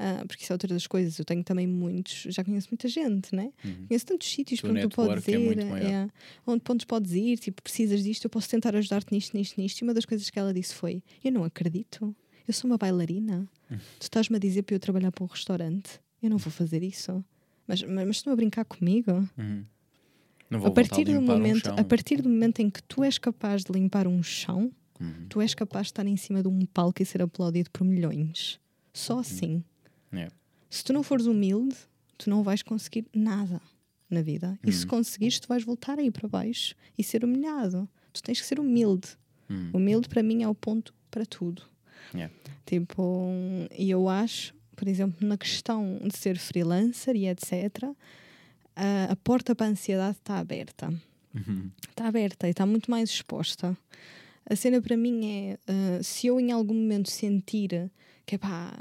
[0.05, 3.35] Ah, porque isso é outra das coisas, eu tenho também muitos, já conheço muita gente,
[3.35, 3.53] né?
[3.65, 3.87] Uhum.
[3.87, 5.87] Conheço tantos sítios para onde tu podes é ir, muito maior.
[5.91, 6.09] é,
[6.47, 9.81] onde pontos podes ir, tipo, precisas disto, eu posso tentar ajudar-te nisto, nisto, nisto.
[9.81, 12.15] E uma das coisas que ela disse foi: Eu não acredito,
[12.49, 13.49] eu sou uma bailarina.
[13.71, 13.77] Hum.
[13.99, 17.25] Tu estás-me a dizer para eu trabalhar para um restaurante, eu não vou fazer isso.
[17.67, 19.13] Mas, mas, mas estão a brincar comigo?
[19.39, 19.65] Uhum.
[20.51, 21.77] Não vou A partir, a do um momento, chão.
[21.79, 24.71] a partir do momento em que tu és capaz de limpar um chão,
[25.01, 25.27] Uhum.
[25.29, 28.61] tu és capaz de estar em cima de um palco e ser aplaudido por milhões.
[28.93, 29.65] Só assim.
[30.71, 31.77] Se tu não fores humilde,
[32.17, 33.61] tu não vais conseguir nada
[34.09, 34.59] na vida.
[34.65, 37.89] E se conseguires, tu vais voltar a ir para baixo e ser humilhado.
[38.13, 39.09] Tu tens que ser humilde.
[39.49, 39.71] Uhum.
[39.75, 41.63] Humilde para mim é o ponto para tudo.
[42.15, 42.33] Yeah.
[42.67, 43.33] Tipo,
[43.77, 47.85] e eu acho, por exemplo, na questão de ser freelancer e etc.,
[48.75, 50.89] a, a porta para a ansiedade está aberta.
[51.35, 51.71] Uhum.
[51.89, 53.77] Está aberta e está muito mais exposta.
[54.49, 57.91] A cena para mim é ah, se eu em algum momento sentir
[58.27, 58.73] que pá,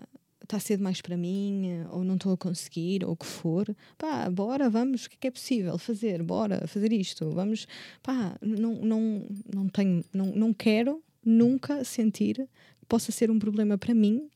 [0.51, 3.73] está a ser demais para mim, ou não estou a conseguir, ou o que for,
[3.97, 6.21] pá, bora, vamos, o que é que é possível fazer?
[6.21, 7.65] Bora fazer isto, vamos,
[8.03, 12.35] pá, não, não, não tenho, não, não quero nunca sentir
[12.79, 14.29] que possa ser um problema para mim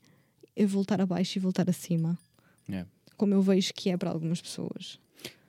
[0.56, 2.18] eu voltar abaixo e voltar acima,
[2.68, 2.90] Yeah.
[3.18, 5.00] como eu vejo que é para algumas pessoas.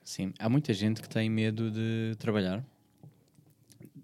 [0.03, 2.63] Sim, há muita gente que tem medo de trabalhar.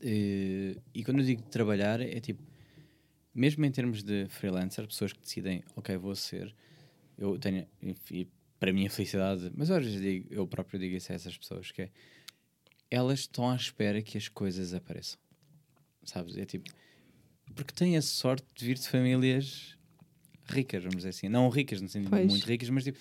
[0.01, 2.41] Eh, E quando eu digo trabalhar, é tipo,
[3.33, 6.53] mesmo em termos de freelancer, pessoas que decidem, ok, vou ser,
[7.17, 8.27] eu tenho, enfim,
[8.59, 11.71] para a minha felicidade, mas às vezes digo, eu próprio digo isso a essas pessoas,
[11.71, 11.89] que é,
[12.89, 15.19] elas estão à espera que as coisas apareçam.
[16.03, 16.37] Sabes?
[16.37, 16.69] É tipo,
[17.55, 19.77] porque têm a sorte de vir de famílias
[20.45, 21.29] ricas, vamos dizer assim.
[21.29, 22.29] Não ricas, no sentido Pois.
[22.29, 22.99] muito ricas, mas tipo,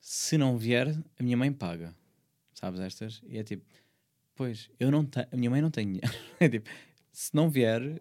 [0.00, 0.88] se não vier,
[1.18, 1.94] a minha mãe paga.
[2.52, 3.22] Sabes estas?
[3.26, 3.64] E é tipo,
[4.34, 6.12] pois, eu não tenho, a minha mãe não tem dinheiro.
[6.38, 6.68] é tipo,
[7.12, 8.00] se não vier,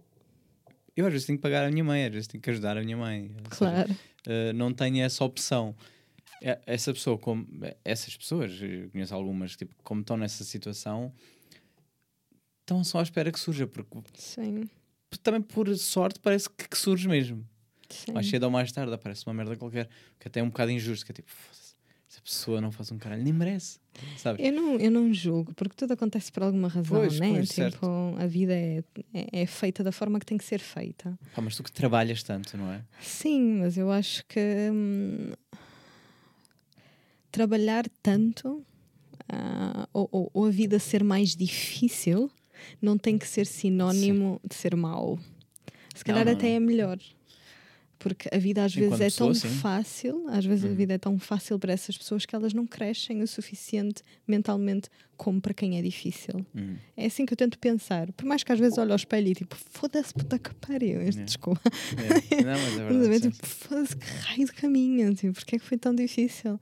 [0.95, 2.81] eu às vezes tenho que pagar a minha mãe, às vezes tenho que ajudar a
[2.83, 3.31] minha mãe.
[3.31, 3.91] Ou seja, Claro.
[4.25, 5.75] Uh, não tenho essa opção.
[6.41, 7.47] É- Essa pessoa, como
[7.85, 11.13] essas pessoas, eu conheço algumas, tipo, como estão nessa situação,
[12.61, 14.69] estão só à espera que surja, porque Sim.
[15.21, 17.45] também por sorte parece que, que surge mesmo.
[17.89, 18.11] sim.
[18.11, 19.87] Mais cedo ou mais tarde aparece uma merda qualquer,
[20.19, 21.62] que até é um bocado injusto, que é tipo, "Foda-se,
[22.13, 23.79] essa pessoa não faz um caralho, nem merece,
[24.17, 24.45] sabes?
[24.45, 27.29] Eu não, eu não julgo, porque tudo acontece por alguma razão, Pois, né?
[27.29, 27.85] pois, tipo, certo.
[28.19, 31.17] a vida é, é, é feita da forma que tem que ser feita.
[31.35, 32.83] Pá, mas tu que trabalhas tanto, não é?
[33.01, 34.39] Sim, mas eu acho que
[34.71, 35.31] hum,
[37.31, 38.63] trabalhar tanto
[39.29, 42.29] ah, ou, ou- ou a vida ser mais difícil
[42.79, 45.17] não tem que ser sinónimo de ser mau.
[45.95, 46.55] Se calhar não, até não.
[46.55, 46.99] é melhor.
[48.03, 49.47] Porque a vida às vezes Enquanto é pessoa, tão sim.
[49.59, 50.75] fácil, às vezes a Uhum.
[50.75, 55.39] vida é tão fácil para essas pessoas que elas não crescem o suficiente mentalmente como
[55.39, 56.45] para quem é difícil.
[56.53, 56.75] Hum.
[56.97, 58.11] É assim que eu tento pensar.
[58.11, 61.01] Por mais que às vezes olhe ao espelho e tipo, foda-se, puta que pariu.
[61.01, 61.23] Este, Yeah.
[61.25, 61.61] Desculpa.
[62.29, 62.43] É.
[62.43, 63.31] Não, mas é a verdade.
[63.31, 65.15] Tipo, foda-se, que raio de caminho.
[65.15, 66.59] Tipo, porque é que foi tão difícil?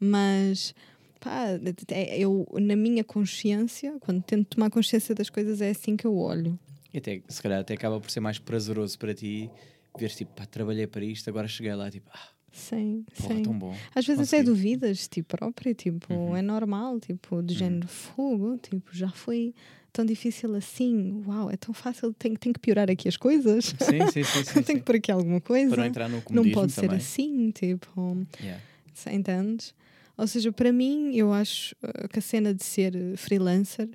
[0.00, 0.74] Mas,
[1.20, 1.46] pá,
[1.90, 6.16] é- eu, na minha consciência, quando tento tomar consciência das coisas, é assim que eu
[6.16, 6.58] olho.
[6.92, 9.48] E até, se calhar até acaba por ser mais prazeroso para ti
[9.98, 13.42] ver tipo, pá, trabalhei para isto, agora cheguei lá, tipo, ah, Sim, porra, sim.
[13.42, 13.74] tão bom.
[13.94, 14.44] Às vezes até consegui.
[14.44, 16.36] duvidas de ti próprio, tipo, Uhum.
[16.36, 19.54] é normal, tipo, do género fogo, tipo, já foi
[19.90, 24.06] tão difícil assim, uau, é tão fácil, tem, tem que piorar aqui as coisas, Sim,
[24.10, 24.42] sim, sim.
[24.44, 26.96] sim, tem que pôr aqui alguma coisa, Para não entrar no não pode ser também.
[26.98, 28.62] assim, tipo, Yeah.
[29.10, 29.74] entendes?
[30.16, 33.88] Ou seja, para mim, eu acho uh, que a cena de ser freelancer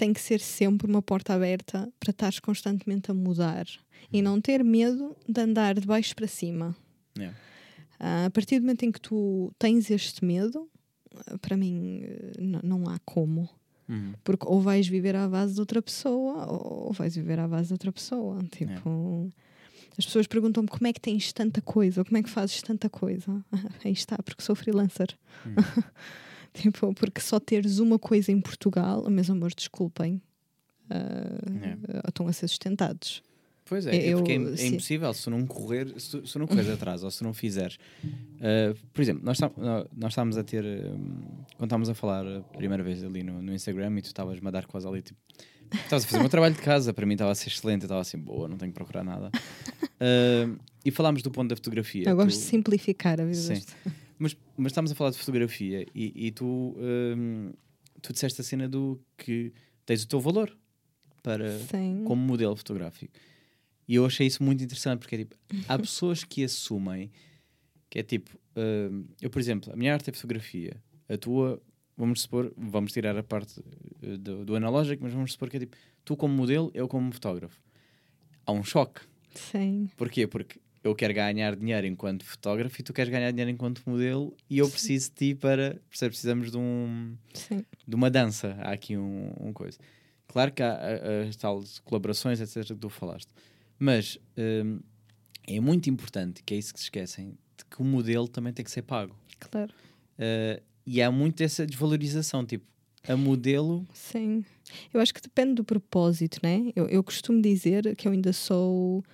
[0.00, 3.66] tem que ser sempre uma porta aberta para estares constantemente a mudar
[4.10, 6.74] e não ter medo de andar de baixo para cima.
[7.18, 7.36] Yeah.
[7.98, 10.66] Ah, a partir do momento em que tu tens este medo,
[11.42, 12.02] para mim
[12.62, 13.46] não há como.
[13.86, 14.14] Uhum.
[14.24, 17.74] Porque ou vais viver à base de outra pessoa ou vais viver à base de
[17.74, 18.42] outra pessoa.
[18.50, 19.28] Tipo,
[19.98, 22.88] as pessoas perguntam-me como é que tens tanta coisa, ou como é que fazes tanta
[22.88, 23.44] coisa.
[23.84, 25.14] Aí está, porque sou freelancer.
[26.62, 30.20] Tipo, porque só teres uma coisa em Portugal, meus amores, desculpem,
[30.90, 32.08] uh, É.
[32.08, 33.22] estão a ser sustentados.
[33.64, 36.70] Pois é, é Eu- porque é, é impossível se não correr, se se não correres
[36.74, 37.78] atrás ou se não fizeres.
[38.04, 40.64] Uh, por exemplo, nós, tá- nó- nós estávamos a ter.
[40.64, 41.20] um,
[41.56, 44.50] quando estávamos a falar a primeira vez ali no, no Instagram e tu estavas-me a
[44.50, 45.18] dar quase ali tipo.
[45.72, 48.00] Estavas a fazer o meu trabalho de casa, para mim estava a ser excelente, estava
[48.00, 49.30] assim, boa, não tenho que procurar nada.
[49.84, 52.08] Uh, e falámos do ponto da fotografia.
[52.08, 53.36] Eu gosto Tu- de simplificar a vida.
[53.36, 53.62] Sim.
[54.20, 57.52] Mas, mas estamos a falar de fotografia e, e tu, hum,
[58.02, 59.50] tu disseste a cena do que
[59.86, 60.54] tens o teu valor
[61.22, 62.04] para, Sim.
[62.04, 63.12] como modelo fotográfico.
[63.88, 65.36] E eu achei isso muito interessante porque é tipo,
[65.66, 67.10] há pessoas que assumem
[67.88, 70.76] que é tipo, hum, eu por exemplo, a minha arte é fotografia,
[71.08, 71.60] a tua,
[71.96, 73.58] vamos supor, vamos tirar a parte
[74.02, 77.10] eh, do, do analógico, mas vamos supor que é tipo, tu como modelo, eu como
[77.10, 77.58] fotógrafo.
[78.44, 79.00] Há um choque.
[79.34, 79.88] Sim.
[79.96, 80.26] Porquê?
[80.26, 84.58] Porque eu quero ganhar dinheiro enquanto fotógrafo e tu queres ganhar dinheiro enquanto modelo e
[84.58, 85.80] eu preciso de ti para.
[85.88, 86.16] percebes?
[86.16, 87.64] Precisamos de, um, Sim.
[87.86, 88.56] de uma dança.
[88.60, 89.78] Há aqui um, um coisa.
[90.28, 90.78] Claro que há
[91.28, 93.28] as tais colaborações, etc., que tu falaste.
[93.78, 94.80] Mas hum,
[95.46, 98.64] é muito importante, que é isso que se esquecem, de que o modelo também tem
[98.64, 99.14] que ser pago.
[99.38, 99.72] Claro.
[100.18, 102.44] Uh, e há muito essa desvalorização.
[102.44, 102.64] Tipo,
[103.08, 103.86] a modelo.
[103.92, 104.44] Sim.
[104.92, 106.70] Eu acho que depende do propósito, né?
[106.76, 109.04] Eu, eu costumo dizer que eu ainda sou.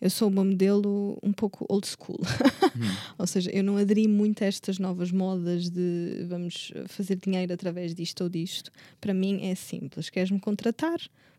[0.00, 2.18] Eu sou uma modelo um pouco old school.
[3.18, 7.94] Ou seja, eu não aderi muito a estas novas modas de vamos fazer dinheiro através
[7.94, 8.70] disto ou disto.
[9.00, 10.08] Para mim é simples.
[10.08, 10.98] Queres-me contratar?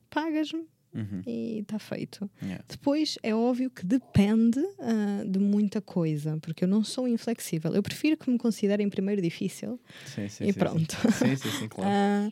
[0.10, 1.22] Pagas-me Uhum.
[1.26, 2.30] e está feito.
[2.44, 2.62] Yeah.
[2.68, 7.74] Depois é óbvio que depende ah, de muita coisa, porque eu não sou inflexível.
[7.74, 10.98] Eu prefiro que me considerem primeiro difícil Sim, sim, e sim, pronto.
[11.14, 11.90] Sim, sim, sim, claro.
[11.90, 12.30] Ah,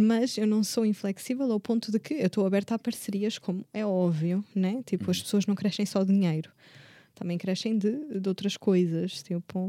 [0.00, 3.64] mas eu não sou inflexível ao ponto de que eu estou aberta a parcerias, como
[3.72, 4.82] é óbvio, né?
[4.86, 5.10] Tipo, Uhum.
[5.10, 6.50] as pessoas não crescem só de dinheiro,
[7.14, 9.68] também crescem de, de outras coisas, tipo.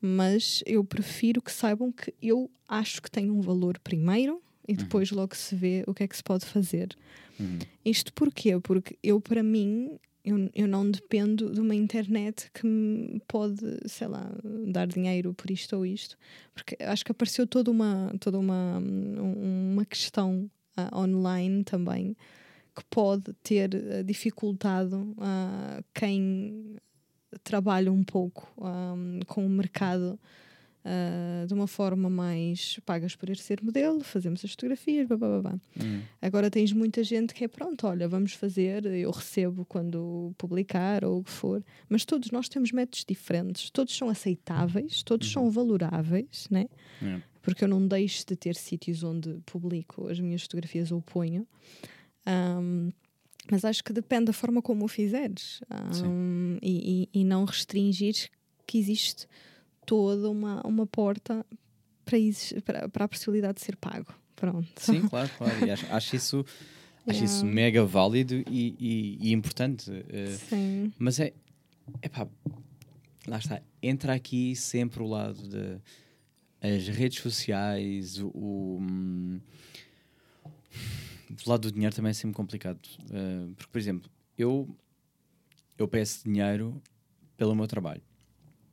[0.00, 5.10] Mas eu prefiro que saibam que eu acho que tenho um valor primeiro e depois
[5.10, 6.96] logo se vê o que é que se pode fazer.
[7.38, 7.58] Uhum.
[7.84, 8.58] Isto porquê?
[8.60, 13.56] Porque eu, para mim, eu, eu não dependo de uma internet que me pode,
[13.86, 14.30] sei lá,
[14.68, 16.16] dar dinheiro por isto ou isto.
[16.54, 22.16] Porque acho que apareceu toda uma, toda uma, um- uma questão ah, online também
[22.76, 26.76] que pode ter ah, dificultado ah, quem
[27.44, 28.94] trabalha um pouco ah,
[29.26, 30.18] com o mercado
[30.82, 35.40] ah, de uma forma mais pagas por ir ser modelo, fazemos as fotografias, blá, blá,
[35.42, 35.60] blá.
[35.78, 36.02] Uhum.
[36.22, 41.20] Agora tens muita gente que é pronto, olha, vamos fazer, eu recebo quando publicar ou
[41.20, 46.46] o que for, mas todos nós temos métodos diferentes, todos são aceitáveis, todos são valoráveis,
[46.50, 46.66] né?
[47.02, 47.22] Yeah.
[47.42, 51.46] Porque eu não deixo de ter sítios onde publico as minhas fotografias ou ponho.
[52.26, 52.90] Ahm,
[53.50, 58.28] mas acho que depende da forma como o fizeres Ahm, e, e, e não restringires
[58.66, 59.26] que existe
[59.90, 61.44] toda uma, uma porta
[62.04, 64.14] para, exis- para, para a possibilidade de ser pago.
[64.36, 64.68] Pronto.
[64.76, 65.66] Sim, claro, claro.
[65.66, 66.46] E acho, acho isso,
[67.06, 67.52] acho isso Yeah.
[67.54, 69.90] mega válido e, e- e importante.
[70.08, 70.92] eh, Sim.
[70.96, 71.32] mas é.
[72.02, 72.28] Epá,
[73.26, 73.60] lá está.
[73.82, 75.80] Entra aqui sempre o lado de
[76.62, 78.28] as redes sociais, o.
[78.28, 79.40] o, hum,
[81.46, 82.78] o lado do dinheiro também é sempre complicado.
[83.10, 84.68] eh, porque, por exemplo, eu,
[85.78, 86.80] eu peço dinheiro
[87.36, 88.02] pelo meu trabalho.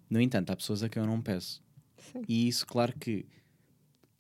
[0.10, 1.64] No entanto, há pessoas a quem eu não peço.
[1.98, 2.22] Sim.
[2.28, 3.26] E isso, claro que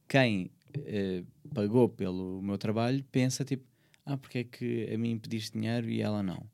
[0.08, 1.24] quem eh,
[1.54, 3.66] pagou pelo meu trabalho pensa tipo,
[4.06, 6.46] ah, porque é que a mim pediste dinheiro e ela não?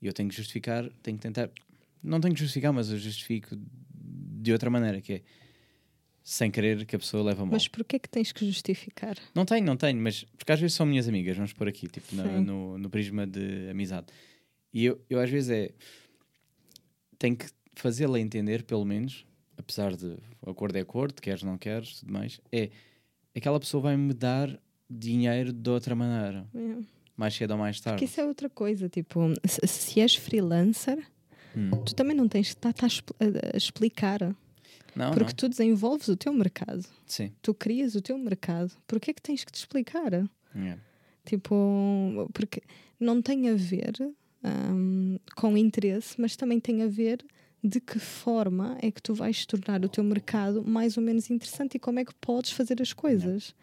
[0.00, 1.50] E eu tenho que justificar, tenho que tentar,
[2.02, 3.56] não tenho que justificar, mas eu justifico
[3.92, 5.22] de outra maneira, que é
[6.22, 7.52] sem querer que a pessoa leve a mal.
[7.52, 9.16] Mas porquê que tens que justificar?
[9.34, 12.08] Não tenho, não tenho, mas porque às vezes são minhas amigas, vamos por aqui, tipo,
[12.14, 12.44] Sim.
[12.44, 14.06] no, no prisma de amizade.
[14.72, 15.70] E eu, eu às vezes é.
[17.18, 17.46] Tenho que
[17.80, 19.24] fazê-la entender, pelo menos,
[19.56, 20.16] apesar de
[20.46, 22.70] acordo é acordo, queres, não queres, tudo mais, é
[23.34, 24.58] aquela pessoa vai-me dar
[24.88, 26.76] dinheiro de outra maneira, É.
[27.16, 28.04] mais cedo ou mais Porque tarde.
[28.04, 30.98] isso é outra coisa, tipo, se, se és freelancer,
[31.56, 31.70] Hum.
[31.84, 34.20] tu também não tens que estar a, expl- a- a explicar.
[34.94, 35.34] Não, porque não.
[35.36, 37.32] tu desenvolves o teu mercado, Sim.
[37.42, 38.72] tu crias o teu mercado.
[38.88, 40.12] Porquê é que tens que te explicar?
[40.54, 40.80] Yeah.
[41.24, 42.62] Tipo, porque
[42.98, 43.92] não tem a ver
[44.42, 47.24] hum, com interesse, mas também tem a ver
[47.62, 51.74] de que forma é que tu vais tornar o teu mercado mais ou menos interessante
[51.74, 53.54] e como é que podes fazer as coisas.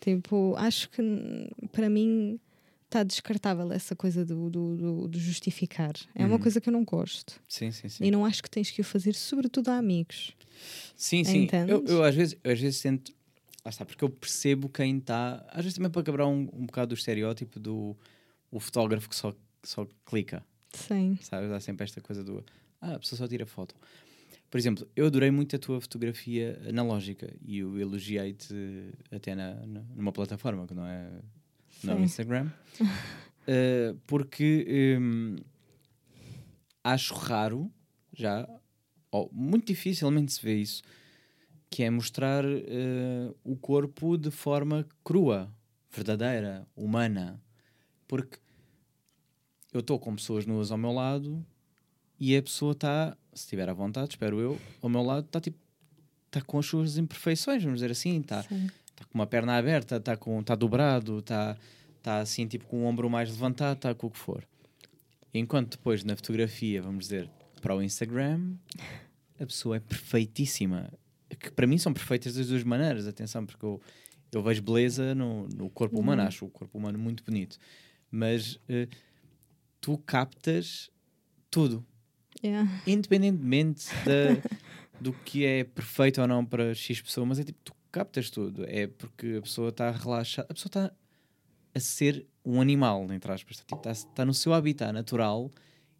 [0.00, 1.02] Tipo, acho que
[1.72, 2.38] para mim
[2.84, 5.94] está descartável essa coisa do, do, do- do justificar.
[6.14, 6.38] É uma Uhum.
[6.42, 7.40] coisa que eu não gosto.
[7.48, 8.04] Sim, sim, sim.
[8.04, 10.32] E não acho que tens que o fazer, sobretudo a amigos.
[10.96, 11.48] Sim, sim.
[11.66, 13.12] Eu, eu às vezes, eu às vezes tento.
[13.64, 15.44] Lá está, porque eu percebo quem está.
[15.50, 17.96] Às vezes também para quebrar um, um bocado do estereótipo do
[18.50, 19.32] o fotógrafo que só,
[19.62, 20.44] só clica.
[20.72, 21.16] Sim.
[21.22, 21.50] Sabes?
[21.50, 22.44] Há sempre esta coisa do.
[22.82, 23.76] Ah, a pessoa só tira foto.
[24.50, 29.54] Por exemplo, eu adorei muito a tua fotografia analógica e eu elogiei-te até na,
[29.94, 31.08] numa plataforma que não é
[31.84, 32.02] no Sim.
[32.02, 32.50] Instagram,
[33.42, 35.36] Uh, porque hum,
[36.84, 37.72] acho raro
[38.12, 38.48] já,
[39.10, 40.82] ou muito dificilmente se vê isso,
[41.70, 45.52] que é mostrar uh, o corpo de forma crua,
[45.90, 47.42] verdadeira, humana.
[48.06, 48.38] Porque
[49.72, 51.44] eu estou com pessoas nuas ao meu lado
[52.24, 55.58] e a pessoa está, se estiver à vontade, espero eu, ao meu lado está tipo,
[56.28, 60.12] está com as suas imperfeições, vamos dizer assim, está está com uma perna aberta, está
[60.14, 61.56] está dobrado, está
[61.96, 64.46] está assim tipo com o ombro mais levantado, está com o que for.
[65.34, 67.28] Enquanto depois na fotografia, vamos dizer,
[67.60, 68.54] para o Instagram,
[69.40, 70.92] a pessoa é perfeitíssima.
[71.40, 73.80] Que para mim são perfeitas das duas maneiras, atenção, porque eu,
[74.30, 76.28] eu vejo beleza no, no corpo humano, Uhum.
[76.28, 77.56] acho o corpo humano muito bonito.
[78.10, 78.88] Mas eh,
[79.80, 80.90] tu captas
[81.50, 81.84] tudo
[82.44, 82.68] Yeah.
[82.86, 84.42] independentemente da-
[85.00, 88.64] do que é perfeito ou não para X pessoa, mas é tipo, tu captas tudo.
[88.68, 90.92] É porque a pessoa está relaxada, a pessoa está
[91.74, 95.50] a ser um animal, entre aspas, está, tipo, está, está no seu habitat natural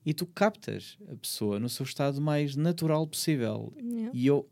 [0.05, 3.73] e tu captas a pessoa no seu estado mais natural possível.
[3.81, 4.11] Yeah.
[4.13, 4.49] E eu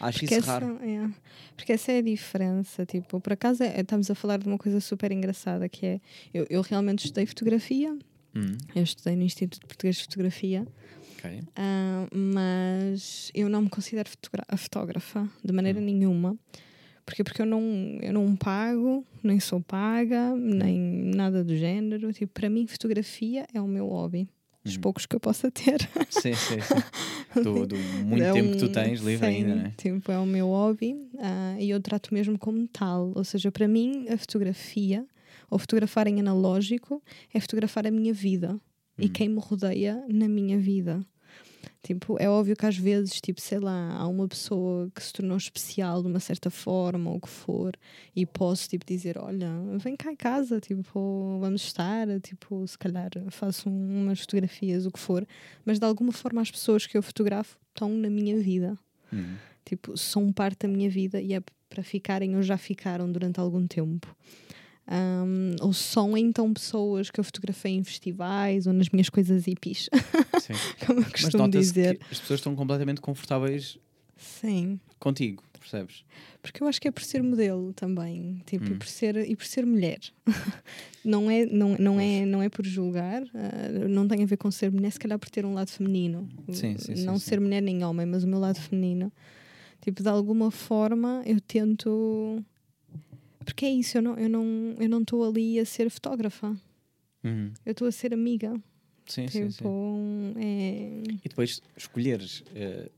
[0.00, 0.78] acho Porque isso essa, raro.
[0.82, 1.10] é,
[1.56, 2.86] porque essa é a diferença.
[2.86, 6.00] Tipo, por acaso é- estamos a falar de uma coisa super engraçada que é
[6.32, 7.96] eu, eu realmente estudei fotografia,
[8.34, 10.66] Hum, eu estudei no Instituto Português de Fotografia,
[11.24, 11.42] ok.
[11.56, 14.08] ah, mas eu não me considero
[14.56, 15.84] fotógrafa de maneira Hum.
[15.84, 16.36] nenhuma.
[17.04, 17.60] Porque, porque eu não,
[18.00, 22.12] eu não pago, nem sou paga, nem nada do género.
[22.12, 24.28] Tipo, para mim, fotografia é o meu hobby.
[24.64, 24.80] Dos Uhum.
[24.82, 25.80] poucos que eu possa ter.
[26.08, 26.78] Sim, sim, sim.
[27.42, 29.72] Do, do muito É tempo que tu um- tens livre sim, ainda, né?
[29.76, 33.12] Tipo, é o meu hobby ah, e eu trato mesmo como tal.
[33.16, 35.04] Ou seja, para mim, a fotografia,
[35.50, 37.02] ou fotografar em analógico,
[37.34, 38.60] é fotografar a minha vida
[38.96, 39.12] e Hum.
[39.12, 41.04] quem me rodeia na minha vida.
[41.82, 45.36] Tipo, é óbvio que às vezes, tipo, sei lá, há uma pessoa que se tornou
[45.36, 47.76] especial de uma certa forma ou o que for,
[48.14, 49.48] e posso, tipo, dizer: Olha,
[49.78, 54.90] vem cá em casa, tipo, vamos estar, tipo, se calhar faço um- umas fotografias, o
[54.90, 55.26] que for,
[55.64, 58.78] mas de alguma forma as pessoas que eu fotografo estão na minha vida,
[59.12, 59.34] Hum.
[59.64, 63.66] tipo, são parte da minha vida e é para ficarem ou já ficaram durante algum
[63.66, 64.14] tempo.
[64.86, 69.88] Ahm, ou são então pessoas que eu fotografei em festivais ou nas minhas coisas hippies,
[70.40, 70.52] Sim.
[70.84, 72.00] como eu Mas costumo nota-se dizer.
[72.10, 73.78] as pessoas estão completamente confortáveis
[74.16, 76.04] Sim, contigo, percebes?
[76.42, 78.78] porque eu acho que é por ser modelo também, tipo, e Hum.
[78.78, 80.00] por ser e por ser mulher.
[81.04, 84.50] não é não, não é não é por julgar, ah, não tem a ver com
[84.50, 86.28] ser mulher, se calhar por ter um lado feminino.
[86.50, 87.24] Sim, sim, sim, não sim.
[87.26, 89.12] ser mulher nem homem, mas o meu lado feminino.
[89.80, 92.44] Tipo, de alguma forma eu tento
[93.42, 96.56] porque é isso, eu não eu não eu não estou ali a ser fotógrafa.
[97.24, 97.52] Uhum.
[97.64, 98.52] Eu estou a ser amiga.
[99.06, 99.56] Sim, sim, sim.
[99.56, 102.90] Tipo, é E depois escolheres eh,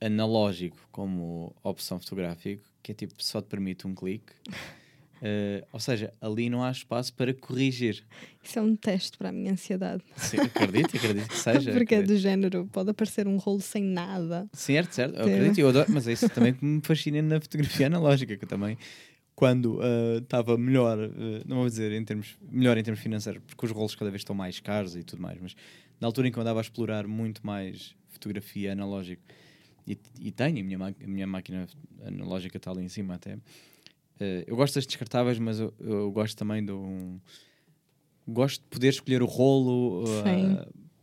[0.00, 4.32] analógico como opção fotográfico, que é tipo só te permite um clique.
[5.22, 8.02] Eh, ou seja, ali não há espaço para corrigir.
[8.42, 10.02] isso é um teste para a minha ansiedade.
[10.16, 11.72] Sim, acredito, acredito que seja.
[11.72, 12.06] Porque é acredito.
[12.06, 14.48] do género, pode aparecer um rolo sem nada.
[14.54, 15.34] Certo, certo, eu Sim.
[15.34, 18.48] acredito, eu adoro, mas é isso também que me fascina na fotografia analógica, que eu
[18.48, 18.78] também,
[19.40, 19.80] quando
[20.18, 23.94] estava melhor, eh, não vou dizer em termos, melhor em termos financeiros, porque os rolos
[23.94, 25.56] cada vez estão mais caros e tudo mais, mas
[25.98, 29.22] na altura em que eu andava a explorar muito mais fotografia analógica,
[29.86, 31.66] e, e tenho, a minha, a minha máquina
[32.04, 33.38] analógica está ali em cima até,
[34.20, 37.18] eh, eu gosto das descartáveis, mas eu, eu gosto também de um...
[38.28, 40.04] Gosto de poder escolher o rolo,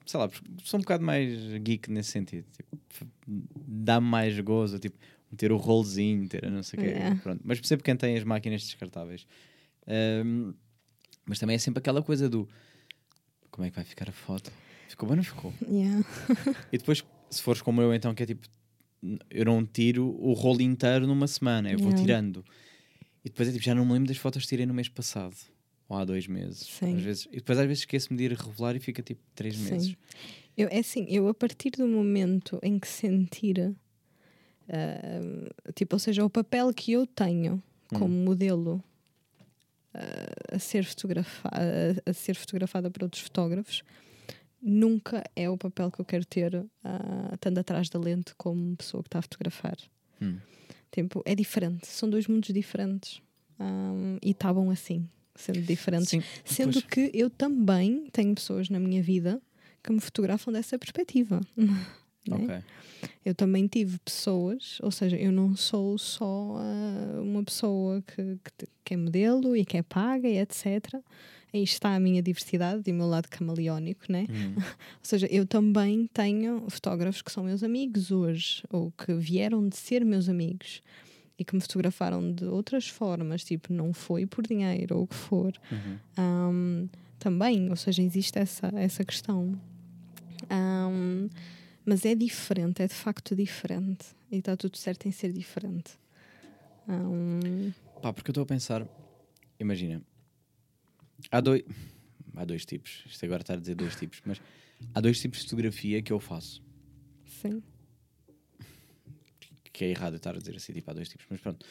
[0.05, 0.29] sei lá,
[0.63, 2.45] sou um bocado mais geek nesse sentido.
[2.55, 3.11] Tipo,
[3.67, 4.95] dá-me mais gozo, tipo,
[5.35, 6.89] ter o rolozinho, ter a não sei o quê.
[6.89, 7.15] É.
[7.15, 7.41] Pronto.
[7.43, 9.25] Mas percebo quem tem as máquinas descartáveis.
[9.85, 10.53] Ahm,
[11.25, 12.47] mas também é sempre aquela coisa do
[13.51, 14.51] como é que vai ficar a foto?
[14.87, 15.53] Ficou bem ou não ficou?
[15.67, 16.05] Yeah.
[16.71, 18.47] E depois, se fores como eu, então, que é tipo,
[19.29, 22.01] eu não tiro o rolo inteiro numa semana, eu vou Yeah.
[22.01, 22.45] tirando.
[23.25, 25.35] E depois é tipo, já não me lembro das fotos que tirei no mês passado.
[25.89, 26.67] Ou há dois meses.
[26.67, 26.95] Sim.
[26.97, 29.71] Às vezes, e depois às vezes esqueço-me de ir revelar e fica tipo três Sim.
[29.71, 29.95] meses.
[30.57, 33.75] Eu, é assim, eu a partir do momento em que sentir,
[34.69, 38.23] ah, tipo, ou seja, o papel que eu tenho como Hum.
[38.25, 38.83] modelo
[39.93, 43.83] ah, a, ser fotografa a, a ser fotografada por outros fotógrafos,
[44.61, 49.01] nunca é o papel que eu quero ter ah, estando atrás da lente como pessoa
[49.03, 49.77] que está a fotografar.
[50.21, 50.37] Hum.
[50.91, 53.21] Tipo, é diferente, são dois mundos diferentes.
[53.59, 56.09] Ah, e estavam assim, sendo diferentes.
[56.09, 59.41] Sim, Sendo que eu também tenho pessoas na minha vida
[59.83, 61.39] que me fotografam dessa perspectiva.
[62.29, 62.63] Né?
[63.01, 63.09] Ok.
[63.25, 68.67] eu também tive pessoas, ou seja, eu não sou só uh, uma pessoa que, que,
[68.83, 70.95] que, é modelo e que é paga e etc.
[71.53, 74.25] Aí está a minha diversidade e o meu lado camaleónico, né?
[74.29, 74.55] Hum.
[74.57, 79.77] ou seja, eu também tenho fotógrafos que são meus amigos hoje, ou que vieram de
[79.77, 80.81] ser meus amigos
[81.39, 85.15] e que me fotografaram de outras formas, tipo, não foi por dinheiro ou o que
[85.15, 85.53] for.
[85.71, 85.97] Uhum.
[86.17, 86.89] Um,
[87.19, 89.59] também, ou seja, existe essa, essa questão.
[90.51, 91.29] Um,
[91.87, 94.07] mas é diferente, é de facto diferente.
[94.29, 95.97] E está tudo certo em ser diferente.
[96.85, 97.71] Um...
[98.01, 98.85] Pá, porque eu estou a pensar,
[99.57, 100.01] imagina,
[101.31, 101.63] há dois,
[102.35, 104.41] há dois tipos, isto agora está a dizer dois tipos, mas
[104.93, 106.61] há dois tipos de fotografia que eu faço.
[107.25, 107.63] Sim.
[109.71, 111.65] Que é errado eu estar a dizer assim, tipo, há dois tipos, mas pronto.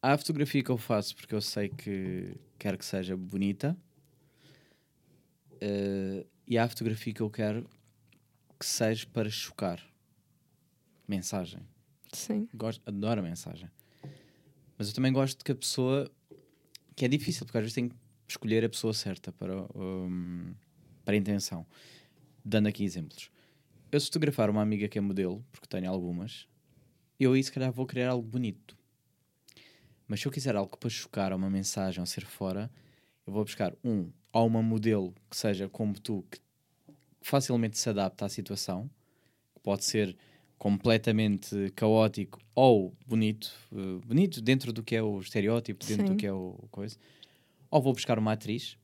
[0.00, 3.76] Há a fotografia que eu faço porque eu sei que quero que seja bonita.
[5.54, 7.68] Uh, e há a fotografia que eu quero
[8.62, 9.82] que seja para chocar.
[11.08, 11.58] Mensagem.
[12.12, 12.48] Sim.
[12.54, 13.68] Gosto, adoro a mensagem.
[14.78, 16.08] Mas eu também gosto que a pessoa.
[16.94, 17.96] que é difícil, porque às vezes tem que
[18.28, 20.54] escolher a pessoa certa para, um,
[21.04, 21.66] para a intenção.
[22.44, 23.32] Dando aqui exemplos.
[23.90, 26.46] Eu, se fotografar uma amiga que é modelo, porque tenho algumas,
[27.18, 28.78] eu aí se calhar vou querer algo bonito.
[30.06, 32.70] Mas se eu quiser algo para chocar, ou uma mensagem, ou ser fora,
[33.26, 36.38] eu vou buscar um, ou uma modelo que seja como tu, que
[37.22, 38.90] facilmente se adapta à situação,
[39.62, 40.16] pode ser
[40.58, 46.12] completamente caótico ou bonito, uh, bonito dentro do que é o estereótipo, dentro Sim.
[46.12, 46.96] do que é o coisa.
[47.70, 48.76] Ou vou buscar uma atriz,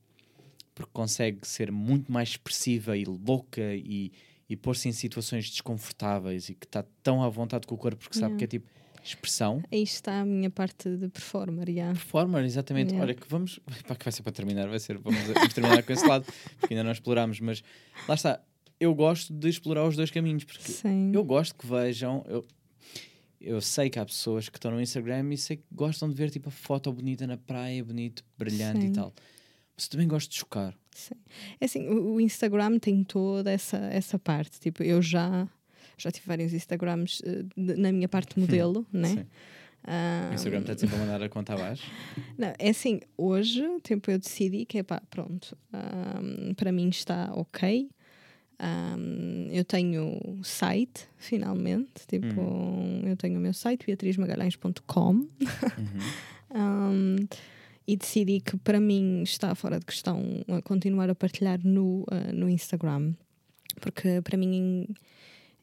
[0.75, 4.11] porque consegue ser muito mais expressiva e louca e,
[4.49, 8.15] e pôr-se em situações desconfortáveis e que está tão à vontade com o corpo porque
[8.15, 8.37] sabe yeah.
[8.39, 8.67] que é tipo
[9.03, 9.61] expressão.
[9.71, 11.93] Aí está a minha parte de performer, yeah.
[11.93, 12.91] Performer, exatamente.
[12.91, 13.03] Yeah.
[13.03, 13.59] Olha, que vamos.
[13.87, 14.97] Pá, que vai ser para terminar, vai ser.
[14.97, 16.25] Vamos, vamos terminar com esse lado,
[16.59, 17.63] porque ainda não exploramos, mas
[18.07, 18.41] lá está.
[18.79, 21.11] Eu gosto de explorar os dois caminhos, porque Sim.
[21.13, 22.23] eu gosto que vejam.
[22.27, 22.45] Eu,
[23.41, 26.29] eu sei que há pessoas que estão no Instagram e sei que gostam de ver
[26.29, 28.87] tipo a foto bonita na praia, bonito, brilhante Sim.
[28.87, 29.13] e tal.
[29.75, 30.75] Mas também gosto de chocar.
[30.93, 31.15] Sim.
[31.59, 34.59] É assim, o Instagram tem toda essa, essa parte.
[34.59, 35.47] Tipo, eu já
[35.99, 39.09] já tive vários Instagrams uh, na minha parte modelo, né?
[39.09, 39.25] Sim.
[39.87, 41.89] Um, o Instagram está sempre a mandar a conta abaixo?
[42.37, 47.31] Não, é assim, hoje, tipo, eu decidi que é pá, pronto, um, para mim está
[47.33, 47.89] ok.
[48.61, 53.03] Um, eu tenho site, finalmente, tipo, uhum.
[53.05, 55.11] eu tenho o meu site, beatrizmagalhães.com.
[55.11, 55.27] Uhum.
[56.53, 57.15] um,
[57.87, 62.33] e decidi que para mim está fora de questão a continuar a partilhar no, uh,
[62.33, 63.13] no Instagram,
[63.81, 64.87] porque para mim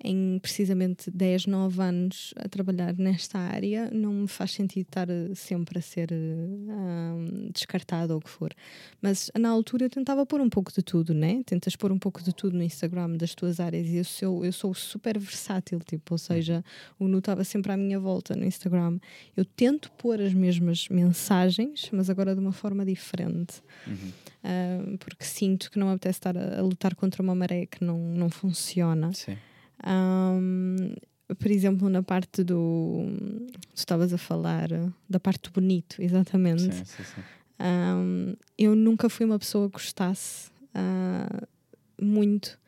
[0.02, 5.34] em precisamente 10, 9 anos a trabalhar nesta área, não me faz sentido estar eh,
[5.34, 8.52] sempre a ser um, descartado ou o que for.
[9.00, 11.42] Mas na altura eu tentava pôr um pouco de tudo, né?
[11.46, 14.52] Tentas pôr um pouco de tudo no Instagram das tuas áreas e eu sou, eu
[14.52, 16.62] sou super versátil, tipo, ou seja,
[16.98, 18.98] o Nu estava sempre à minha volta no Instagram.
[19.36, 23.62] Eu tento pôr as mesmas mensagens, mas agora de uma forma diferente.
[23.86, 24.12] Uhum.
[24.44, 27.82] Uh, porque sinto que não me apetece estar a, a, lutar contra uma maré que
[27.82, 29.12] não, não funciona.
[29.12, 29.36] Sim.
[29.86, 30.94] Um,
[31.38, 33.04] por exemplo, na parte do.
[33.74, 34.68] Tu estavas a falar
[35.08, 36.62] da parte bonito, exatamente.
[36.62, 37.22] Sim, sim, sim.
[37.58, 41.46] Um, eu nunca fui uma pessoa que gostasse uh,
[42.00, 42.58] muito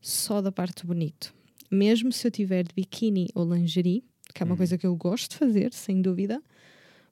[0.00, 1.34] só da parte bonito.
[1.70, 4.02] Mesmo se eu tiver de biquíni ou lingerie,
[4.34, 4.56] que é uma uhum.
[4.56, 6.42] coisa que eu gosto de fazer, sem dúvida,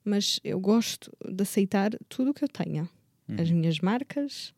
[0.05, 2.89] mas eu gosto de aceitar tudo o que eu tenha.
[3.28, 3.36] Uhum.
[3.40, 4.55] As minhas marcas,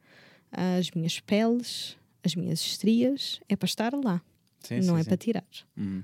[0.53, 4.23] as minhas peles, as minhas estrias, é para estar lá.
[4.61, 5.09] Sim, não sim, é sim.
[5.09, 5.45] para tirar.
[5.77, 6.03] Uhum.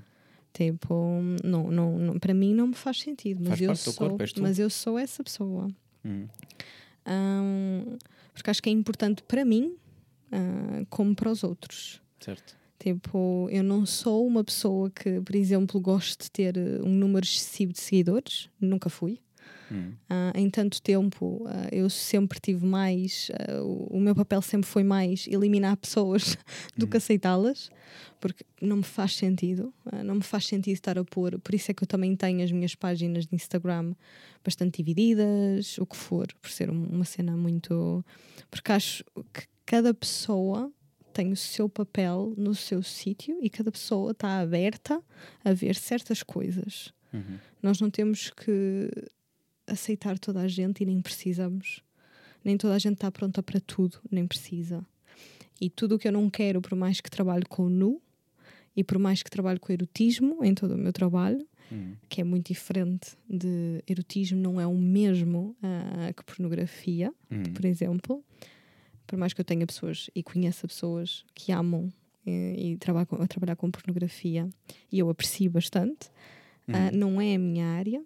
[0.53, 4.23] Tipo, não, não, não, para mim não me faz sentido, mas, faz eu, sou, corpo,
[4.41, 5.67] mas eu sou essa pessoa.
[6.03, 6.27] Uhum.
[7.07, 7.97] Um,
[8.33, 9.75] porque acho que é importante para mim,
[10.31, 12.01] uh, como para os outros.
[12.19, 12.57] Certo.
[12.79, 17.73] Tipo, eu não sou uma pessoa que, por exemplo, goste de ter um número excessivo
[17.73, 19.19] de seguidores, nunca fui.
[19.71, 23.29] Uh, em tanto tempo, uh, eu sempre tive mais.
[23.29, 26.37] Uh, o, o, meu papel sempre foi mais eliminar pessoas
[26.77, 26.89] do hum.
[26.89, 27.69] que aceitá-las,
[28.19, 29.73] porque não me faz sentido.
[30.05, 31.39] não me faz sentido estar a pôr.
[31.39, 33.93] Por isso é que eu também tenho as minhas páginas de Instagram
[34.43, 38.03] bastante divididas, o que for, por ser uma cena muito.
[38.49, 39.03] Porque acho
[39.33, 40.71] que cada pessoa
[41.13, 45.01] tem o seu papel no seu sítio e cada pessoa está aberta
[45.43, 46.93] a ver certas coisas.
[47.11, 47.39] Uhum.
[47.61, 48.91] Nós não temos que
[49.67, 51.81] aceitar toda a gente e nem precisamos.
[52.43, 54.85] Nem toda a gente está pronta para tudo, nem precisa.
[55.59, 58.01] E tudo o que eu não quero, por mais que trabalhe com nu
[58.75, 61.95] e por mais que trabalhe com erotismo em todo o meu trabalho, uhum.
[62.07, 67.43] que é muito diferente de erotismo, não é o mesmo uh, que pornografia, uhum.
[67.53, 68.23] por exemplo.
[69.05, 71.91] Por mais que eu tenha pessoas e conheça pessoas que amam
[72.25, 74.47] e, e trabalho com- a trabalhar com pornografia
[74.91, 76.09] e eu aprecio bastante.
[76.67, 78.03] Ah, não é a minha área.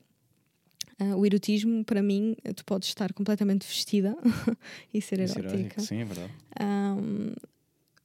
[1.02, 4.16] Ah, o erotismo, para mim, tu podes estar completamente vestida
[4.94, 5.50] e ser erótica.
[5.50, 6.32] erótico, Sim, é verdade.
[6.60, 7.34] Ahm,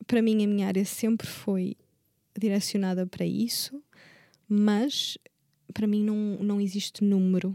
[0.06, 1.77] para mim, a minha área sempre foi
[2.39, 3.82] direcionada para isso,
[4.48, 5.18] mas
[5.74, 7.55] para mim não, não existe número,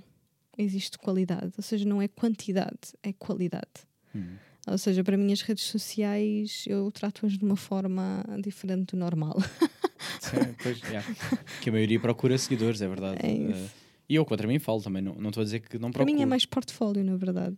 [0.55, 1.53] existe qualidade.
[1.57, 3.87] Ou seja, não é quantidade, é qualidade.
[4.13, 4.35] Uhum.
[4.67, 9.37] Ou seja, para mim, as redes sociais eu trato-as de uma forma diferente do normal.
[10.21, 11.15] Sim, pois, yeah.
[11.61, 13.25] Que a maioria procura seguidores, é verdade.
[13.25, 13.73] É isso.
[13.75, 15.99] Eh, e eu contra mim falo também, não não estou a dizer que não para
[15.99, 16.15] procuro.
[16.15, 17.57] mim é mais portfólio, na verdade.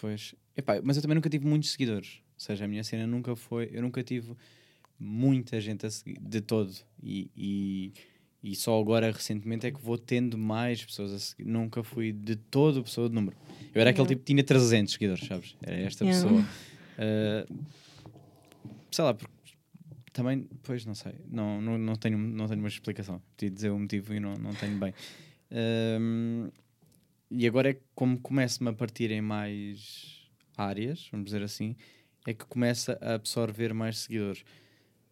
[0.00, 2.20] Pois, epá, mas eu também nunca tive muitos seguidores.
[2.34, 3.68] Ou seja, a minha cena nunca foi.
[3.72, 4.34] Eu nunca tive
[4.98, 6.72] muita gente a seguir, de todo.
[7.02, 7.92] E, e,
[8.42, 11.44] e só agora, recentemente, é que vou tendo mais pessoas a seguir.
[11.44, 13.36] Nunca fui de todo pessoa de número.
[13.74, 15.54] Eu era aquele tipo que tinha 300 seguidores, sabes?
[15.62, 16.28] Era esta Yeah.
[16.28, 16.44] pessoa.
[16.98, 17.46] Eh,
[18.90, 19.32] sei lá, porque
[20.12, 23.20] também, pois não sei, não, não, não, tenho, não tenho uma explicação.
[23.36, 24.92] Podia dizer o motivo e não, não tenho bem.
[25.50, 26.48] Ehm,
[27.30, 31.76] e agora é que como começo-me a partir em mais áreas, vamos dizer assim,
[32.26, 34.44] é que começa a absorver mais seguidores.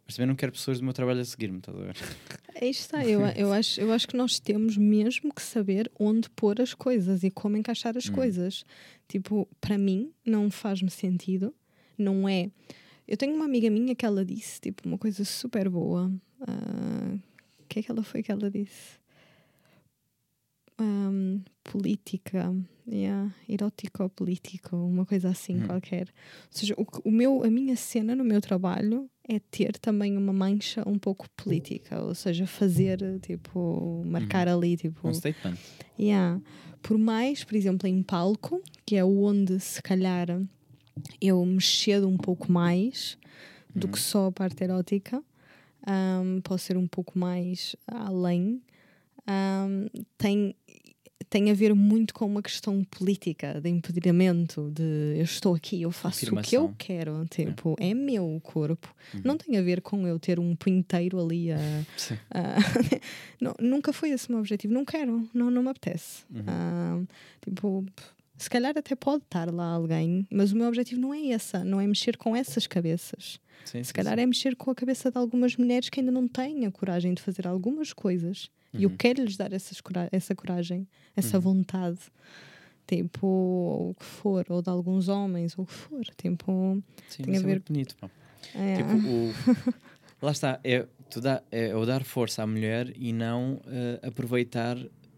[0.04, 1.96] Mas também não quero pessoas do meu trabalho a seguir-me, estás a ver?
[2.60, 6.60] Aí está, eu, eu, acho, eu acho que nós temos mesmo que saber onde pôr
[6.62, 8.64] as coisas e como encaixar as coisas.
[9.06, 11.54] Tipo, para mim, não faz-me sentido,
[11.96, 12.50] não é.
[13.06, 16.10] Eu tenho uma amiga minha que ela disse, tipo, uma coisa super boa.
[16.40, 17.14] Ah,
[17.60, 18.98] O que é que ela foi que ela disse?
[20.80, 22.54] Ahm, política,
[22.86, 25.66] yeah, erótico-político, uma coisa assim Hum.
[25.66, 26.02] qualquer.
[26.02, 30.32] Ou seja, o, o meu, a minha cena no meu trabalho é ter também uma
[30.32, 35.56] mancha um pouco política, ou seja, fazer, tipo, marcar ali, tipo, Um statement.
[35.98, 36.40] Yeah.
[36.80, 40.28] Por mais, por exemplo, em palco, que é onde se calhar
[41.20, 43.18] eu me cedo um pouco mais
[43.74, 45.22] do que só a parte erótica,
[45.86, 48.62] um, posso ser um pouco mais além,
[49.28, 49.86] um,
[50.16, 50.54] tem,
[51.28, 55.90] tem a ver muito com uma questão política, de empoderamento, de eu estou aqui, eu
[55.90, 56.74] faço o que eu Afirmação.
[56.78, 58.94] quero, tipo, é meu corpo.
[59.22, 61.58] Não tem a ver com eu ter um punheteiro ali a.
[63.40, 66.24] Não, nunca foi esse o meu objetivo, não quero, não, não me apetece.
[66.34, 66.42] Uhum.
[66.46, 67.00] Ah,
[67.40, 67.84] tipo,
[68.36, 71.80] se calhar até pode estar lá alguém, mas o meu objetivo não é essa, não
[71.80, 73.38] é mexer com essas cabeças.
[73.64, 74.22] Sim, Se sim, calhar sim.
[74.22, 77.20] é mexer com a cabeça de algumas mulheres que ainda não têm a coragem de
[77.22, 78.50] fazer algumas coisas.
[78.74, 79.80] E eu quero lhes dar essas
[80.12, 80.86] essa coragem,
[81.16, 81.98] essa vontade.
[82.86, 86.04] Tipo, ou o que for, ou de alguns homens, ou o que for.
[86.16, 87.96] Tipo, Sim, tem a é ver- muito bonito.
[87.96, 88.10] pá.
[88.54, 89.32] é, Tipo, o-
[90.22, 94.76] lá está, é, tu dá, é o dar força à mulher e não eh, aproveitar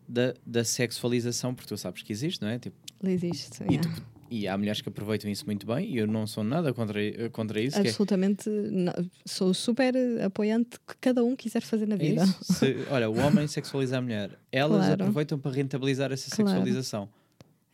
[0.09, 2.59] da, da sexualização, porque tu sabes que existe, não é?
[2.59, 3.63] Tipo, existe.
[3.63, 3.89] e, yeah.
[3.89, 7.01] tu- e há mulheres que aproveitam isso muito bem e eu não sou nada contra,
[7.31, 7.77] contra isso.
[7.79, 8.93] é- Absolutamente, não-
[9.27, 12.23] sou super apoiante que cada um quiser fazer na é vida.
[12.25, 12.39] isso.
[12.55, 15.03] Se- olha, o homem sexualiza a mulher, elas Claro.
[15.03, 16.51] aproveitam para rentabilizar essa Claro.
[16.51, 17.09] sexualização.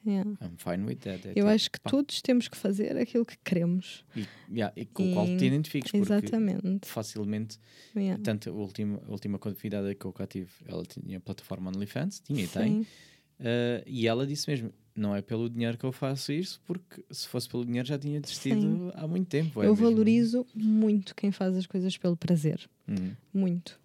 [0.08, 0.30] Yeah.
[0.40, 1.26] I'm fine with that.
[1.26, 4.04] É Eu tipo, acho que pá, todos temos que fazer aquilo que queremos.
[4.14, 6.86] E, yeah, e com o qual te identifiques, Exatamente.
[6.86, 7.58] facilmente
[7.94, 8.22] Yeah.
[8.22, 12.20] Tanto a última, a última convidada que eu cá tive, ela tinha a plataforma OnlyFans,
[12.20, 12.86] tinha e tem, uh,
[13.84, 17.48] e ela disse mesmo: não é pelo dinheiro que eu faço isso, porque se fosse
[17.48, 18.90] pelo dinheiro já tinha desistido Sim.
[18.94, 19.62] há muito tempo.
[19.62, 22.60] é Eu mesmo- valorizo muito quem faz as coisas pelo prazer.
[22.88, 23.12] Uhum.
[23.32, 23.78] Muito.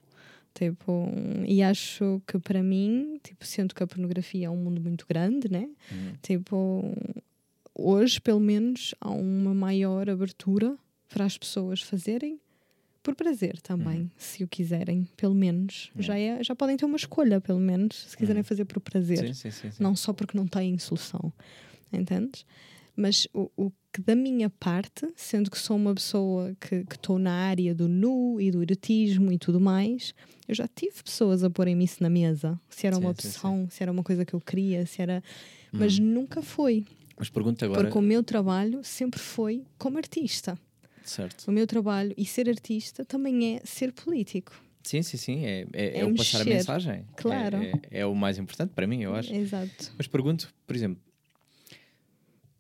[0.54, 1.08] Tipo,
[1.48, 5.50] e acho que para mim, tipo, sendo que a pornografia é um mundo muito grande,
[5.50, 5.70] né?
[5.92, 6.14] Uhum.
[6.22, 6.94] Tipo,
[7.74, 10.78] hoje, pelo menos, há uma maior abertura
[11.10, 12.40] para as pessoas fazerem
[13.02, 15.92] por prazer também, se o quiserem, pelo menos.
[15.98, 19.34] Já, é, já podem ter uma escolha, pelo menos, se quiserem fazer por prazer.
[19.34, 19.84] Sim, sim, sim.
[19.84, 21.34] não só porque não têm solução,
[21.92, 22.46] entendes?
[22.96, 27.34] Mas o, o que da minha parte, sendo que sou uma pessoa que estou na
[27.34, 30.14] área do nu e do erotismo e tudo mais,
[30.48, 32.60] eu já tive pessoas a porem-me isso na mesa.
[32.70, 35.24] Se era uma opção, se era uma coisa que eu queria, se era.
[35.72, 36.86] Mas nunca foi.
[37.18, 40.58] Mas pergunta agora, Porque o meu trabalho sempre foi como artista.
[41.04, 41.48] Certo?
[41.48, 44.54] O meu trabalho e ser artista também é ser político.
[44.84, 46.56] Sim, sim, sim, é, é, é É o passar a mexer.
[46.58, 47.06] mensagem.
[47.16, 47.58] Claro.
[47.58, 49.34] É, é, é o mais importante para mim, eu acho.
[49.34, 49.94] Exato.
[49.98, 51.02] Mas pergunto, por exemplo,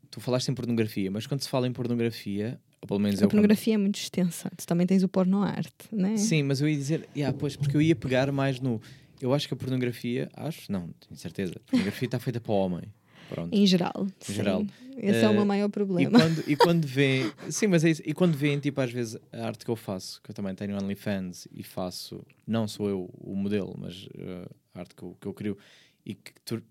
[0.09, 3.31] tu falaste em pornografia, mas quando se fala em pornografia, ou pelo menos A quando-
[3.31, 4.51] pornografia é muito extensa.
[4.55, 6.18] Tu também tens o porno arte, né?
[6.18, 8.81] Sim, mas eu ia dizer, yeah, pois, porque eu ia pegar mais no.
[9.22, 12.55] Eu acho que a pornografia, acho, não, tenho certeza, a pornografia está feita para o
[12.55, 12.84] homem.
[13.31, 13.53] Pronto.
[13.55, 14.07] Em geral.
[14.19, 14.33] sim.
[14.33, 14.65] geral.
[14.97, 16.19] Esse é o Eh, meu maior E problema.
[16.19, 19.47] quando, e quando vê, sim, mas é isso, e quando vêem, tipo, às vezes a
[19.47, 23.33] arte que eu faço, que eu também tenho OnlyFans e faço, não sou eu o
[23.35, 25.57] modelo, mas eh, a arte que eu, que eu crio,
[26.05, 26.61] e que tu-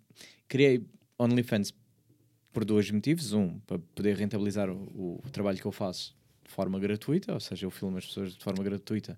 [0.46, 0.84] criei
[1.18, 1.72] OnlyFans
[2.52, 3.32] por dois motivos.
[3.32, 6.20] Um, para poder rentabilizar o, o trabalho que eu faço de
[6.50, 9.16] de forma gratuita, ou seja, eu filmo as pessoas de forma gratuita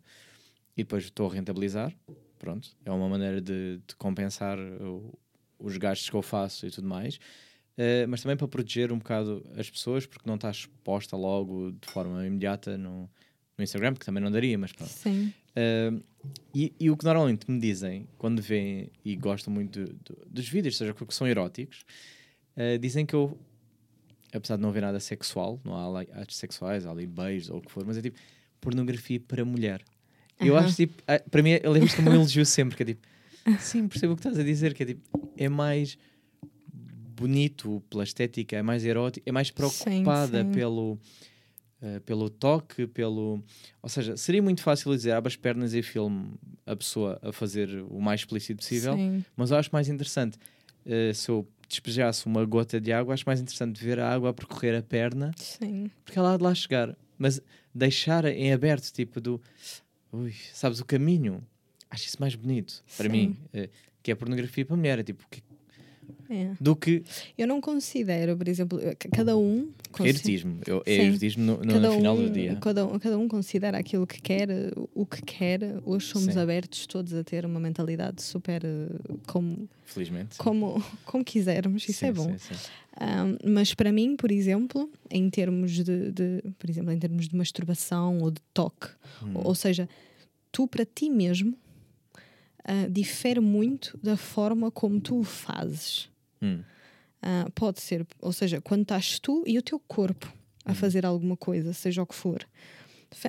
[0.76, 1.90] e depois estou a rentabilizar.
[2.38, 5.18] Pronto, é uma maneira de, de compensar o,
[5.62, 7.16] os gastos que eu faço e tudo mais.
[7.76, 11.90] Uh, mas também para proteger um bocado as pessoas, porque não está exposta logo de
[11.90, 13.08] forma imediata no,
[13.56, 14.90] no Instagram, que também não daria, mas pronto.
[14.90, 15.32] Sim.
[15.52, 16.02] Uh,
[16.54, 20.48] e, e, o que normalmente me dizem quando veem e gostam muito do, do, dos
[20.48, 21.84] vídeos, seja que são eróticos,
[22.56, 23.38] uh, dizem que eu,
[24.34, 27.62] apesar de não haver nada sexual, não há atos sexuais, há ali beijos ou o
[27.62, 28.18] que for, mas é tipo
[28.60, 29.82] pornografia para mulher.
[30.40, 30.46] Uhum.
[30.46, 33.06] Eu acho tipo, para mim, eu lembro como um elogio sempre, que é tipo,
[33.58, 35.98] sim, percebo o que estás a dizer, que é tipo, é mais
[36.72, 40.52] bonito pela estética, é mais erótico, é mais preocupada sim, sim.
[40.52, 40.98] pelo.
[41.80, 43.42] Uh, pelo toque, pelo.
[43.82, 47.84] Ou seja, seria muito fácil dizer abre as pernas e filme a pessoa a fazer
[47.90, 49.24] o mais explícito possível, sim.
[49.36, 50.38] mas eu acho mais interessante
[50.86, 54.34] uh, se eu despejasse uma gota de água, acho mais interessante ver a água a
[54.34, 55.90] percorrer a perna, Sim.
[56.04, 57.40] porque ela há de lá chegar, mas
[57.74, 59.40] deixar em aberto, tipo do.
[60.12, 61.42] Ui, sabes o caminho?
[61.92, 63.68] Acho isso mais bonito para mim, uh,
[64.02, 64.98] que é pornografia para mulher.
[64.98, 65.42] É tipo, que,
[66.30, 66.52] é.
[66.58, 67.02] do que.
[67.36, 68.80] Eu não considero, por exemplo,
[69.14, 69.70] cada um.
[70.00, 70.60] É erotismo.
[70.66, 72.56] Eu, é erotismo no, no, no final um, do dia.
[72.56, 74.48] Cada um, cada um considera aquilo que quer,
[74.94, 75.60] o que quer.
[75.84, 76.40] Hoje somos Sim.
[76.40, 78.64] abertos todos a ter uma mentalidade super.
[78.64, 80.38] Eh, como, Felizmente.
[80.38, 82.34] Como, como quisermos, isso sim, é bom.
[82.38, 82.54] Sim,
[82.98, 87.36] um, mas para mim, por exemplo, em termos de, de, por exemplo, em termos de
[87.36, 88.88] masturbação ou de toque,
[89.22, 89.32] hum.
[89.34, 89.86] ou, ou seja,
[90.50, 91.54] tu para ti mesmo
[92.68, 96.08] uh, difere muito da forma como tu o fazes.
[96.40, 96.62] Hum.
[97.22, 100.32] Uh, pode ser, ou seja, quando estás tu e o teu corpo
[100.64, 100.74] a hum.
[100.74, 102.46] fazer alguma coisa, seja o que for.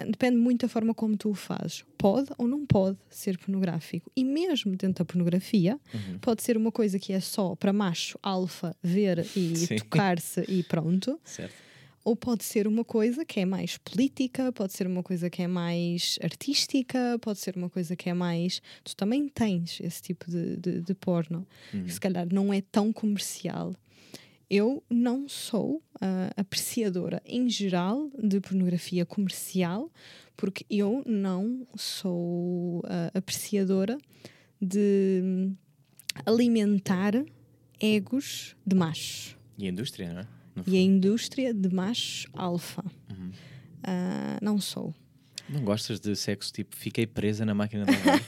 [0.08, 1.84] Depende muito da forma como tu o fazes.
[1.98, 4.10] Pode ou não pode ser pornográfico.
[4.16, 6.20] E mesmo dentro da pornografia, uhum.
[6.20, 11.20] pode ser uma coisa que é só para macho, alfa, ver e tocar-se e pronto.
[11.26, 11.73] Certo
[12.04, 15.48] ou pode ser uma coisa que é mais política, pode ser uma coisa que é
[15.48, 18.62] mais artística, pode ser uma coisa que é mais.
[18.84, 21.84] Tu também tens esse tipo de, de, de porno, uhum.
[21.86, 23.74] que se calhar não é tão comercial.
[24.50, 25.82] Eu não sou uh,
[26.36, 29.90] apreciadora em geral de pornografia comercial,
[30.36, 33.98] porque eu não sou uh, apreciadora
[34.62, 35.50] de
[36.26, 37.14] alimentar
[37.80, 39.36] egos de machos.
[39.58, 40.43] E a indústria, não é?
[40.68, 42.84] E a indústria de machos alfa.
[43.10, 43.30] Uhum.
[43.30, 44.94] Uh, não sou.
[45.49, 48.22] Não gostas de sexo tipo, fiquei presa na máquina de lavar?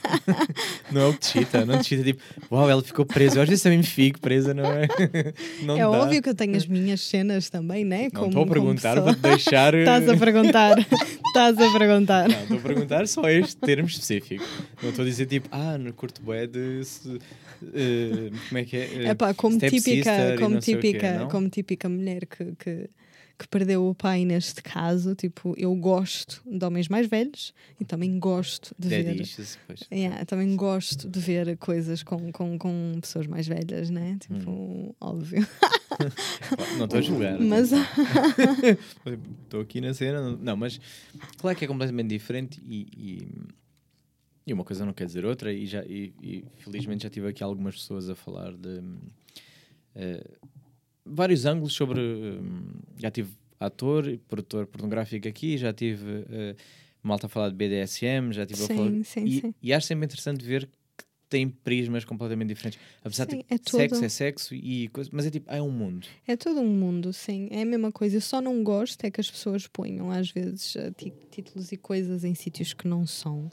[0.92, 3.38] não é o que te chita, não te chita tipo, uau, ela ficou presa.
[3.38, 4.86] Eu às vezes também me fico presa, não é?
[5.62, 5.90] Não é dá.
[5.90, 8.08] óbvio que eu tenho as minhas cenas também, né?
[8.12, 9.72] Não estou a perguntar, vou-te deixar.
[9.74, 12.28] Estás a perguntar, estás a perguntar.
[12.28, 14.44] Não, estou a perguntar só este termo específico.
[14.82, 16.82] Não estou a dizer tipo, ah, no curto bué de.
[17.62, 18.84] Uh, como é que é?
[18.84, 22.90] Uh, Epá, como típica, como típica, como típica mulher que, que
[23.38, 25.14] que perdeu o pai neste caso.
[25.14, 29.20] Tipo, eu gosto de homens mais velhos e também gosto de Dead ver.
[29.20, 29.58] Issues,
[29.92, 34.16] yeah, também gosto de ver coisas com, com, com pessoas mais velhas, né?
[34.20, 34.94] Tipo, hum.
[35.00, 35.46] óbvio.
[36.78, 37.38] não estou a julgar.
[37.40, 37.70] Mas
[39.44, 40.36] estou aqui na cena.
[40.36, 40.80] Não, mas
[41.38, 43.28] claro que é completamente diferente e, e,
[44.46, 45.52] e uma coisa não quer dizer outra.
[45.52, 48.78] E, já, e, e felizmente já tive aqui algumas pessoas a falar de.
[49.94, 50.55] Uh,
[51.06, 52.00] vários ângulos sobre.
[52.00, 52.66] Hum,
[52.98, 56.56] já tive ator e produtor pornográfico aqui, já tive uh,
[57.02, 58.90] malta a falar de BDSM, já tive sim, a falar.
[59.04, 59.54] Sim, e, sim.
[59.62, 62.78] e acho sempre interessante ver que tem prismas completamente diferentes.
[63.02, 66.06] Apesar sim, de é sexo é sexo e coisa, mas é tipo, é um mundo.
[66.26, 67.48] É todo um mundo, sim.
[67.50, 68.16] É a mesma coisa.
[68.16, 70.94] Eu só não gosto é que as pessoas ponham às vezes uh,
[71.30, 73.50] títulos e coisas em sítios que não são.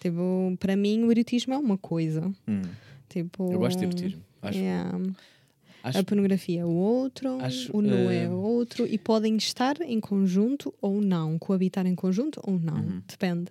[0.00, 2.32] Tipo, para mim o erotismo é uma coisa.
[2.46, 2.62] Hum.
[3.08, 4.22] Tipo, eu gosto de erotismo.
[4.42, 4.58] Acho.
[4.58, 4.98] Yeah.
[5.82, 8.10] Acho, a pornografia é o outro, acho, o nu uh...
[8.10, 13.02] é outro, e podem estar em conjunto ou não, coabitar em conjunto ou não, uhum.
[13.06, 13.50] depende.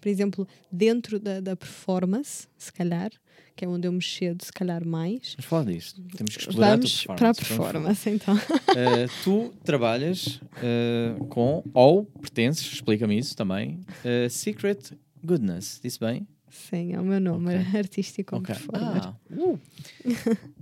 [0.00, 3.10] Por exemplo, dentro da, da performance, se calhar,
[3.56, 5.34] que é onde eu me cedo, se calhar mais.
[5.34, 6.02] Vamos falar disto.
[6.16, 8.34] Temos que explorar Vamos a para a performance, então.
[8.36, 14.92] Uh, tu trabalhas uh, com, ou pertences, explica-me isso também, uh, Secret
[15.24, 16.26] Goodness, disse bem?
[16.56, 17.78] Sim, é o meu nome, okay.
[17.78, 18.56] artístico okay.
[18.72, 19.58] Ah, uh.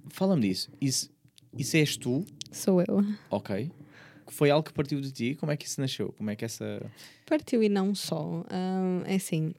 [0.09, 0.71] Fala-me disso.
[0.81, 1.11] Isso,
[1.57, 2.25] isso és tu?
[2.53, 3.05] Sou eu.
[3.31, 3.71] Ok.
[4.29, 5.35] Foi algo que partiu de ti?
[5.35, 6.13] Como é que isso nasceu?
[6.17, 6.83] Como é que essa.
[7.27, 8.45] Partiu e não só.
[9.07, 9.55] é assim,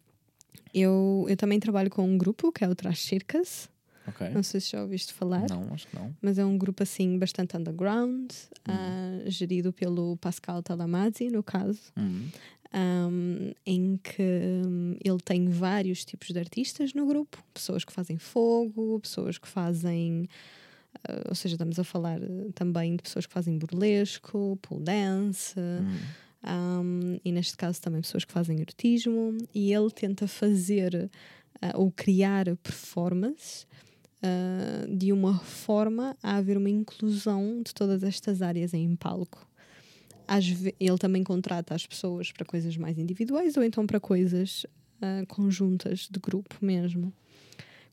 [0.74, 3.70] eu, eu também trabalho com um grupo que é o Trash Circus.
[4.08, 4.30] Okay.
[4.30, 5.50] Não sei se já ouviste falar.
[5.50, 6.16] Não, acho que não.
[6.22, 8.32] Mas é um grupo assim bastante underground,
[8.68, 9.26] uhum.
[9.26, 11.82] uh, gerido pelo Pascal Talamazzi, no caso.
[11.98, 12.30] Uhum
[12.76, 18.18] um, em que um, ele tem vários tipos de artistas no grupo, pessoas que fazem
[18.18, 20.28] fogo, pessoas que fazem.
[21.10, 25.60] Uh, ou seja, estamos a falar uh, também de pessoas que fazem burlesco, pole dance,
[25.60, 26.26] hum.
[26.46, 31.10] Um, e neste caso também pessoas que fazem erotismo, e ele tenta fazer
[31.56, 33.66] uh, ou criar performances
[34.22, 39.48] uh, de uma forma a haver uma inclusão de todas estas áreas em palco.
[40.80, 44.66] Ele também contrata as pessoas para coisas mais individuais ou então para coisas
[45.02, 47.14] uh, conjuntas de grupo mesmo.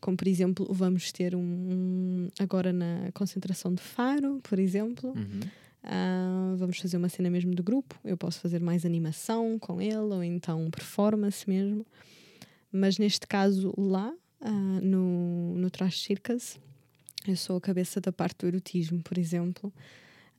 [0.00, 5.10] Como, por exemplo, vamos ter um, um agora na concentração de Faro, por exemplo.
[5.10, 5.40] Uhum.
[5.84, 7.94] Uh, vamos fazer uma cena mesmo de grupo.
[8.04, 11.86] Eu posso fazer mais animação com ele, ou então performance mesmo.
[12.72, 16.58] Mas neste caso, lá uh, no, no Trash Circus,
[17.26, 19.72] eu sou a cabeça da parte do erotismo, por exemplo.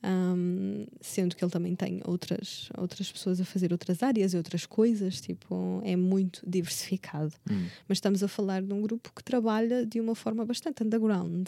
[0.06, 4.66] Um, sendo que ele também tem outras, outras pessoas a fazer outras áreas e outras
[4.66, 7.34] coisas, tipo, é muito diversificado.
[7.50, 7.68] Hum.
[7.88, 11.48] Mas estamos a falar de um grupo que trabalha de uma forma bastante underground.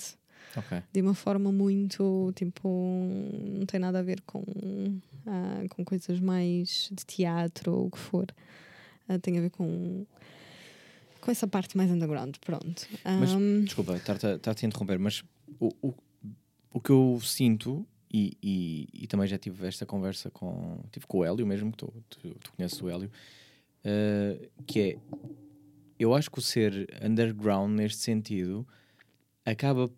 [0.55, 0.81] Okay.
[0.93, 2.69] De uma forma muito, tipo,
[3.59, 7.99] não tem nada a ver com, uh, com coisas mais de teatro ou o que
[7.99, 8.27] for.
[9.09, 10.05] Uh, tem a ver com
[11.19, 12.87] com essa parte mais underground, pronto.
[13.03, 15.23] Mas, Um, desculpa, estar-te a interromper, mas
[15.59, 15.93] o, o,
[16.71, 17.85] o que eu sinto,
[18.15, 21.77] e, e, e também já tive esta conversa com, tive com o Hélio mesmo, que
[21.79, 23.11] tu, tu, tu conheces o Hélio,
[23.83, 24.97] uh, que é,
[25.99, 28.65] eu acho que o ser underground neste sentido
[29.45, 29.91] acaba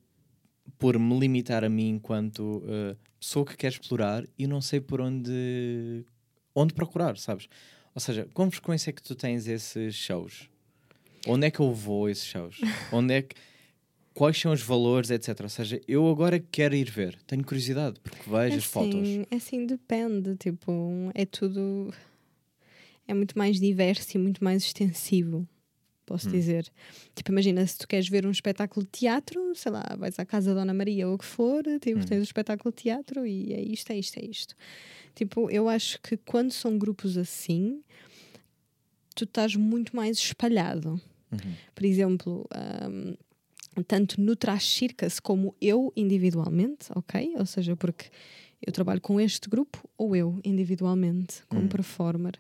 [0.80, 5.00] por me limitar a mim enquanto uh, pessoa que quer explorar e não sei por
[5.00, 6.04] onde,
[6.56, 7.48] onde procurar, sabes?
[7.94, 10.50] Ou seja, com frequência é que tu tens esses shows?
[11.28, 12.60] Onde é que eu vou a esses shows?
[12.92, 13.36] Onde é que.
[14.18, 15.42] Quais são os valores, etc.
[15.44, 18.96] Ou seja, eu agora quero ir ver, tenho curiosidade, porque vejo é as fotos.
[18.96, 21.94] assim, assim, depende, tipo, é tudo.
[23.08, 25.48] É muito mais diverso e muito mais extensivo,
[26.06, 26.32] posso Hum.
[26.32, 26.68] dizer.
[27.16, 30.54] Tipo, imagina, se tu queres ver um espetáculo de teatro, sei lá, vais à casa
[30.54, 32.04] da Dona Maria ou o que for, tipo, Hum.
[32.06, 34.56] tens o espetáculo de teatro e é isto, é isto, é isto.
[35.16, 37.82] Tipo, eu acho que quando são grupos assim,
[39.16, 41.00] tu estás muito mais espalhado.
[41.32, 41.54] Uhum.
[41.76, 42.48] Por exemplo,
[42.90, 43.16] um,
[43.84, 47.34] tanto no Trash Circus como eu individualmente, ok?
[47.38, 48.06] Ou seja, porque
[48.66, 51.68] eu trabalho com este grupo ou eu individualmente, como Hum.
[51.68, 52.40] performer.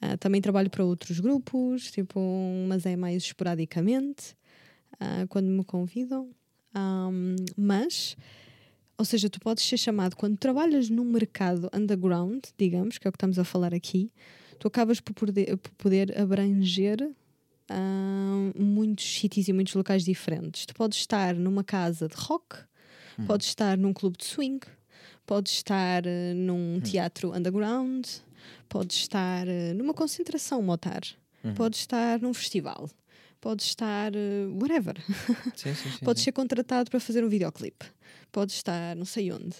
[0.00, 2.20] Ah, também trabalho para outros grupos, tipo,
[2.68, 4.36] mas é mais esporadicamente,
[5.00, 6.30] ah, quando me convidam.
[6.74, 8.16] Ahm, mas,
[8.98, 13.12] ou seja, tu podes ser chamado quando trabalhas num mercado underground, digamos, que é o
[13.12, 14.10] que estamos a falar aqui,
[14.58, 17.10] tu acabas por poder, por poder abranger
[17.70, 20.66] ah, muitos sítios e muitos locais diferentes.
[20.66, 22.56] Tu podes estar numa casa de rock,
[23.18, 23.26] Uhum.
[23.26, 24.60] podes estar num clube de swing,
[25.24, 28.04] podes estar eh, num teatro underground,
[28.68, 31.00] podes estar eh, numa concentração motar,
[31.44, 31.54] Uhum.
[31.54, 32.90] podes estar num festival,
[33.40, 34.94] podes estar eh, whatever.
[35.54, 36.04] Sim, sim, sim.
[36.04, 37.86] Podes ser contratado para fazer um videoclipe.
[38.32, 39.54] Podes estar não sei onde.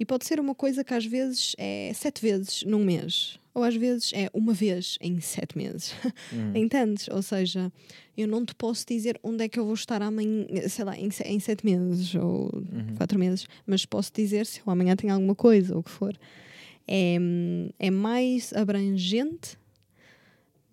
[0.00, 3.38] E pode ser uma coisa que às vezes é sete vezes num mês.
[3.58, 5.92] Ou às vezes é uma vez em sete meses.
[6.32, 6.52] Hum.
[6.56, 7.08] Entendes?
[7.08, 7.72] Ou seja,
[8.16, 11.08] eu não te posso dizer onde é que eu vou estar amanhã, sei lá, em,
[11.24, 12.94] em sete meses ou Uhum.
[12.96, 13.46] quatro meses.
[13.66, 16.16] Mas posso dizer se eu amanhã tenho alguma coisa ou o que for.
[16.86, 17.16] É,
[17.78, 19.58] é mais abrangente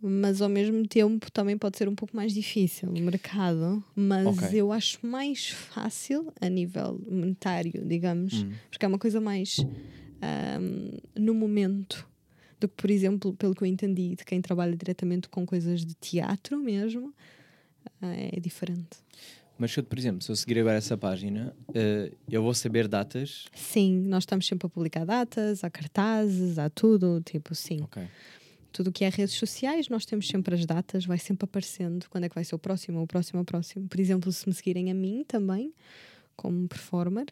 [0.07, 3.84] mas ao mesmo tempo também pode ser um pouco mais difícil o mercado.
[3.95, 4.49] Mas Ok.
[4.60, 8.52] eu acho mais fácil a nível monetário, digamos, Hum.
[8.70, 9.66] porque é uma coisa mais
[10.22, 12.07] ahm, no momento
[12.65, 15.93] do que, por exemplo, pelo que eu entendi, de quem trabalha diretamente com coisas de
[15.95, 17.13] teatro mesmo,
[18.01, 18.97] ah, é diferente.
[19.57, 23.45] Mas por exemplo, se eu seguir agora essa página, eh, eu vou saber datas.
[23.53, 27.81] Sim, nós estamos sempre a publicar datas, há cartazes, há tudo, tipo, sim.
[27.83, 28.03] Ok.
[28.73, 32.25] tudo o que é redes sociais, nós temos sempre as datas, vai sempre aparecendo quando
[32.25, 33.87] é que vai ser o próximo, o próximo, o próximo.
[33.87, 35.73] Por exemplo, se me seguirem a mim também,
[36.35, 37.27] como performer,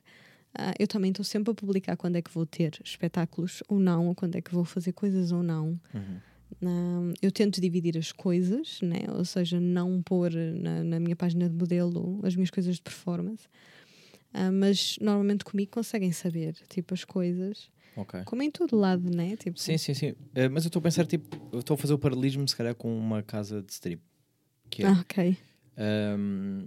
[0.57, 4.07] ah, eu também estou sempre a publicar quando é que vou ter espetáculos ou não,
[4.07, 5.79] ou quando é que vou fazer coisas ou não.
[5.93, 6.19] Uhum.
[6.63, 8.99] Ah, eu tento dividir as coisas, né?
[9.09, 13.47] ou seja, não pôr na, na minha página de modelo as minhas coisas de performance.
[14.33, 18.21] Ah, mas normalmente comigo conseguem saber tipo as coisas, Ok.
[18.25, 19.35] como em todo lado, né?
[19.35, 20.13] Tipo, Sim, sim, sim.
[20.51, 23.21] Mas eu estou a pensar, tipo, estou a fazer o paralelismo, se calhar, com uma
[23.21, 24.01] casa de strip.
[24.69, 25.37] Que é, Ah, ok.
[25.77, 26.65] ahm,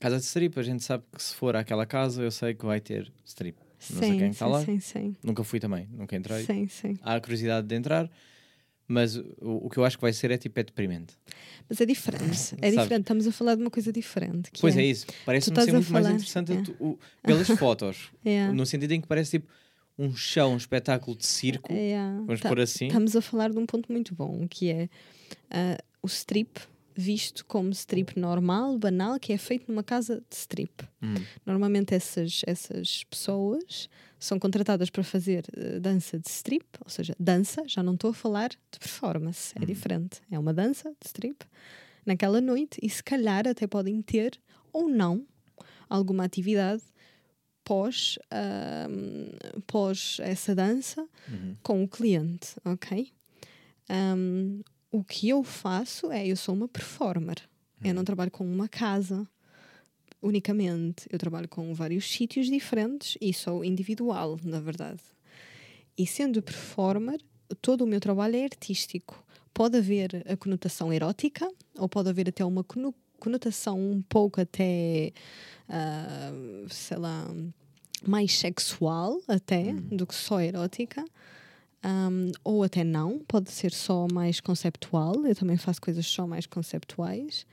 [0.00, 2.80] casa de strip, a gente sabe que se for àquela casa, eu sei que vai
[2.80, 3.56] ter strip.
[3.90, 4.64] Não sei Sim, quem está sim, lá.
[4.64, 5.16] sim, sim.
[5.22, 6.44] Nunca fui também, nunca entrei.
[6.44, 6.98] Sim, sim.
[7.02, 8.10] Há a curiosidade de entrar,
[8.88, 11.14] mas o, o que eu acho que vai ser é tipo, é deprimente.
[11.68, 12.56] Mas é diferente.
[12.60, 13.00] É diferente.
[13.02, 14.50] Estamos a falar de uma coisa diferente.
[14.60, 15.06] Pois é, isso.
[15.24, 16.60] Parece-me ser muito mais interessante é.
[16.62, 18.10] tu- o- pelas fotos.
[18.24, 19.48] É, No sentido em que parece tipo
[19.98, 21.70] um show, um espetáculo de circo.
[21.72, 21.94] é,
[22.26, 22.86] Vamos tá- pôr assim.
[22.86, 24.88] Estamos a falar de um ponto muito bom, que é
[25.50, 26.58] ah, o strip
[27.00, 30.84] visto como strip normal, banal, que é feito numa casa de strip.
[31.02, 31.14] Hum.
[31.46, 37.62] Normalmente essas, essas pessoas são contratadas para fazer uh, dança de strip, ou seja, dança,
[37.66, 40.20] já não estou a falar de performance, é diferente.
[40.30, 41.44] É uma dança de strip
[42.04, 44.38] naquela noite e se calhar até podem ter
[44.72, 45.26] ou não
[45.88, 46.82] alguma atividade
[47.64, 51.56] pós, uh, pós essa dança Uhum.
[51.62, 53.12] com o cliente, ok?
[53.88, 54.60] Um,
[54.90, 57.36] o que eu faço é, eu sou uma performer.
[57.82, 59.26] Eu não trabalho com uma casa
[60.22, 61.06] unicamente.
[61.10, 65.00] Eu trabalho com vários sítios diferentes e sou individual, na verdade.
[65.96, 67.20] E sendo performer,
[67.60, 69.22] todo o meu trabalho é artístico.
[69.52, 75.12] Pode haver a conotação erótica ou pode haver até uma cono- conotação um pouco até,
[75.68, 76.32] ah,
[76.68, 77.26] sei lá,
[78.06, 81.04] mais sexual até do que só erótica.
[81.82, 85.24] Um, ou até não, pode ser só mais conceptual.
[85.26, 87.46] Eu também faço coisas só mais conceptuais.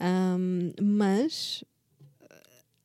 [0.00, 1.64] Um, mas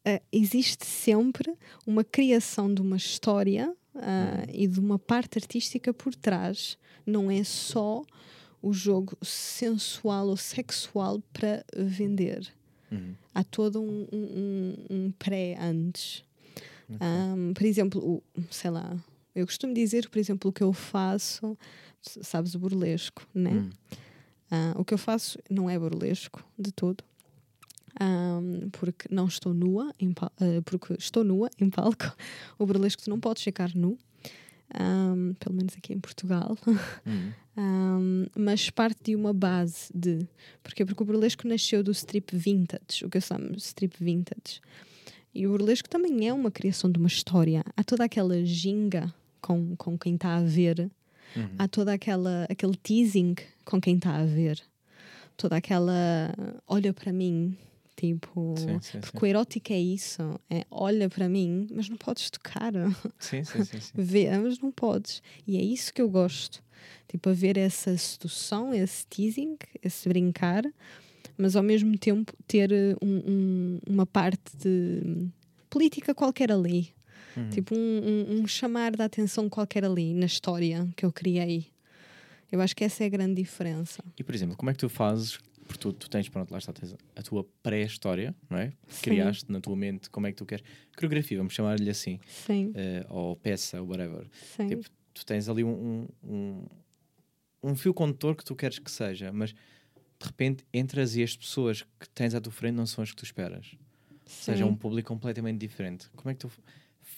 [0.06, 1.54] eh, existe sempre
[1.86, 6.78] uma criação de uma história ah, e de uma parte artística por trás.
[7.06, 8.02] Não é só
[8.62, 12.48] o jogo sensual ou sexual para vender.
[12.90, 13.14] Uhum.
[13.34, 16.24] Há todo um, um, um- um pré antes.
[16.90, 18.96] Um, por exemplo, o, sei lá,
[19.36, 21.58] eu costumo dizer, por exemplo, o que eu faço,
[22.02, 23.52] sabes, o burlesco, né?
[23.52, 23.70] Hum.
[24.50, 27.04] Ah, o que eu faço não é burlesco de todo.
[28.00, 30.30] Ahm, porque não estou nua, em ah,
[30.66, 32.16] porque estou nua em palco.
[32.60, 33.98] O burlesco tu não podes ficar nu,
[34.74, 36.58] Ahm, pelo menos aqui em Portugal.
[37.06, 37.32] Hum.
[37.58, 40.26] Ahm, mas parte de uma base de.
[40.64, 40.86] Porquê?
[40.86, 44.62] Porque o burlesco nasceu do strip vintage, o que eu chamo strip vintage.
[45.34, 47.64] E o burlesco também é uma criação de uma história.
[47.76, 50.90] Há toda aquela ginga com, com quem está a ver,
[51.36, 51.48] Uhum.
[51.58, 53.36] há toda aquela aquele teasing
[53.66, 54.62] com quem está a ver,
[55.38, 56.34] toda aquela
[56.68, 57.58] olha para mim,
[57.96, 59.26] tipo, Sim, sim, porque sim.
[59.26, 62.74] o erótico é isso, é olha para mim, mas não podes tocar,
[63.18, 63.92] Sim, sim, sim, sim.
[63.96, 65.22] vê, mas não podes.
[65.48, 66.62] E é isso que eu gosto,
[67.08, 70.64] tipo, a ver essa sedução, esse teasing, esse brincar,
[71.38, 75.28] mas ao mesmo tempo ter eh, um- um- uma parte de
[75.70, 76.90] política qualquer ali.
[77.38, 77.50] Uhum.
[77.50, 81.68] Tipo, um, um- um chamar de atenção qualquer ali na história que eu criei.
[82.52, 84.04] Eu acho que essa é a grande diferença.
[84.18, 85.40] E por exemplo, como é que tu fazes?
[85.66, 88.74] Porque tu, tu tens, pronto, lá está, tens a tua pré-história, não é?
[88.90, 89.02] Sim.
[89.04, 90.66] Criaste na tua mente como é que tu queres.
[90.96, 94.28] Coreografia, vamos chamar-lhe assim, Sim, eh, ou peça, ou whatever.
[94.58, 94.68] sim.
[94.68, 94.84] Tipo,
[95.14, 96.66] tu tens ali um, um,
[97.64, 101.84] um, fio condutor que tu queres que seja, mas de repente entras e as pessoas
[101.98, 103.72] que tens à tua frente não são as que tu esperas.
[104.12, 104.72] Ou seja, é sim.
[104.74, 106.10] um público completamente diferente.
[106.18, 106.52] Como é que tu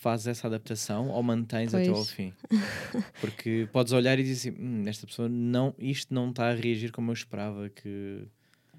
[0.04, 2.12] fazes essa adaptação ou mantens até ao Pois.
[2.12, 2.34] fim?
[3.22, 6.92] Porque podes olhar e dizer assim, hum, esta pessoa não, isto não está a reagir
[6.92, 8.28] como eu esperava que.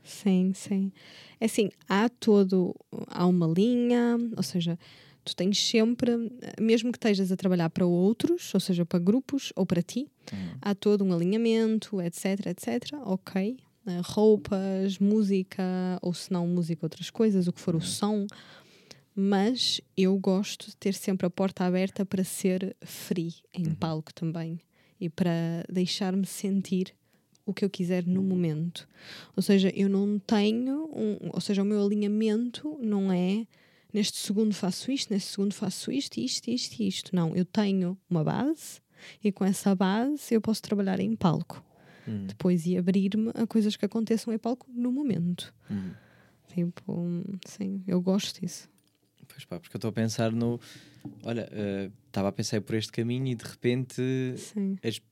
[0.02, 0.92] Sim, sim.
[1.40, 2.74] É assim, há todo,
[3.08, 4.78] há uma linha, ou seja,
[5.24, 6.12] tu tens sempre,
[6.60, 10.36] mesmo que estejas a trabalhar para outros, ou seja, para grupos ou para ti, Hum,
[10.60, 13.56] há todo um alinhamento, etc, etc, ok.
[13.86, 15.62] Eh, Roupas, música,
[16.02, 18.26] ou se não música, outras coisas, o que for o som.
[19.14, 24.60] Mas eu gosto de ter sempre a porta aberta para ser free em palco também
[25.00, 26.94] e para deixar-me sentir
[27.46, 28.88] o que eu quiser no momento.
[29.36, 33.46] Ou seja, eu não tenho, um, ou seja, o meu alinhamento não é
[33.92, 37.14] neste segundo faço isto, neste segundo faço isto, isto, isto, isto.
[37.14, 38.80] Não, eu tenho uma base
[39.22, 41.62] e com essa base eu posso trabalhar em palco.
[42.08, 45.54] hum, Depois e abrir-me a coisas que aconteçam em palco no momento.
[45.70, 45.90] hum.
[46.48, 48.68] Tipo, sim, eu gosto disso.
[49.34, 50.60] Pois pá, porque eu estou a pensar no.
[51.24, 54.00] Olha, eh, estava a pensar por este caminho e de repente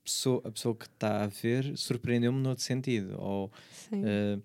[0.04, 3.16] pessoa, a pessoa que está a ver surpreendeu-me noutro sentido.
[3.18, 3.50] Ou
[3.92, 4.38] eh,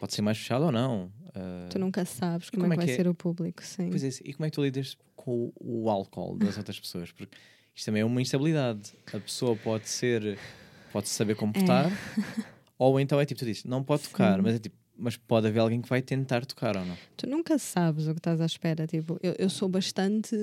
[0.00, 1.12] pode ser mais fechado ou não.
[1.34, 2.96] eh, tu nunca sabes como, como é é que vai que é?
[2.96, 3.88] ser o público, sim.
[3.88, 7.12] Pois é, e como é que tu lidas com o, o álcool das outras pessoas?
[7.12, 7.36] Porque
[7.74, 8.92] isto também é uma instabilidade.
[9.12, 10.38] A pessoa pode ser,
[10.92, 11.90] pode saber comportar,
[12.76, 14.42] ou então é tipo, tu dizes, não pode tocar, Sim.
[14.42, 16.96] mas é tipo, mas pode haver alguém que vai tentar tocar ou não.
[17.16, 18.86] Tu nunca sabes o que estás à espera.
[18.86, 20.36] Tipo, eu, eu sou bastante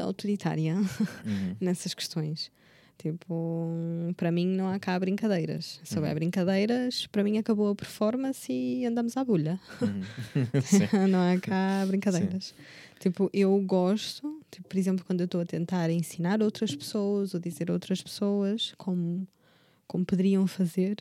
[0.00, 0.74] autoritária
[1.24, 1.56] Uhum.
[1.60, 2.50] nessas questões.
[2.98, 5.80] Tipo, para mim não há cá brincadeiras.
[5.82, 9.58] Se houver brincadeiras, para mim acabou a performance e andamos à bulha.
[9.80, 10.02] Uhum.
[10.62, 10.88] Sim.
[11.10, 12.54] não há cá brincadeiras.
[13.00, 17.40] Tipo, eu gosto, tipo, por exemplo, quando eu estou a tentar ensinar outras pessoas ou
[17.40, 19.26] dizer a outras pessoas como,
[19.92, 20.96] como poderiam fazer.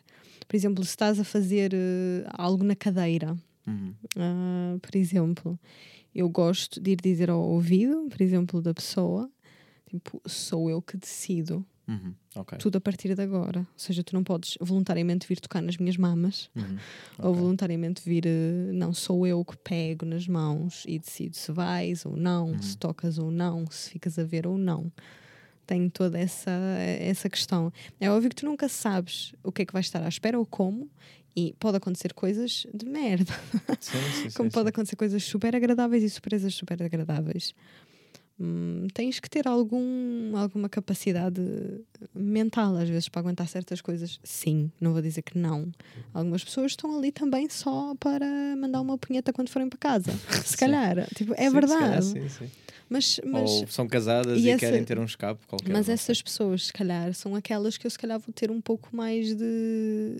[0.48, 3.94] Por exemplo, se estás a fazer eh, algo na cadeira, Uhum.
[4.18, 5.58] ah, por exemplo,
[6.14, 9.30] eu gosto de ir dizer ao ouvido, por exemplo, da pessoa,
[9.90, 12.14] tipo, sou eu que decido Uhum.
[12.36, 12.58] Ok.
[12.58, 13.60] Tudo a partir de agora.
[13.62, 16.78] Ou seja, tu não podes voluntariamente vir tocar nas minhas mamas Uhum.
[17.20, 17.42] ou Ok.
[17.42, 18.24] voluntariamente vir.
[18.26, 22.62] eh, Não, sou eu que pego nas mãos e decido se vais ou não, Uhum.
[22.62, 24.90] se tocas ou não, se ficas a ver ou não.
[25.72, 26.52] Tenho toda essa,
[27.00, 27.72] essa questão.
[27.98, 30.46] É óbvio que tu nunca sabes o que é que vais estar à espera ou
[30.46, 30.90] como,
[31.34, 33.32] e pode acontecer coisas de merda.
[33.80, 34.70] Sim, sim, sim, Como pode sim.
[34.72, 37.56] acontecer coisas super agradáveis e surpresas super agradáveis.
[38.38, 41.42] Hum, tens que ter algum, alguma capacidade
[42.14, 44.20] mental, às vezes, para aguentar certas coisas.
[44.26, 45.72] Sim, não vou dizer que não.
[46.14, 48.26] Algumas pessoas estão ali também só para
[48.58, 50.12] mandar uma punheta quando forem para casa.
[50.44, 51.08] Se calhar.
[51.16, 51.80] Tipo, é verdade.
[51.80, 52.52] calhar, sim, sim.
[52.92, 55.72] Mas, mas, Ou são casadas e e, essa- querem ter um escape qualquer.
[55.72, 58.94] mas essas pessoas, se calhar, são aquelas que eu, se calhar, vou ter um pouco
[58.94, 60.18] mais de,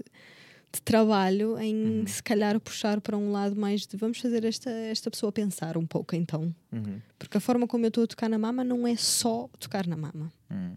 [0.72, 2.08] de trabalho em, Uhum.
[2.08, 5.86] se calhar, puxar para um lado mais de vamos fazer esta, esta pessoa pensar um
[5.86, 6.56] pouco, então.
[6.72, 7.02] Uhum.
[7.20, 9.98] Porque a forma como eu estou a tocar na mama não é só tocar na
[9.98, 10.32] mama.
[10.50, 10.76] Hum.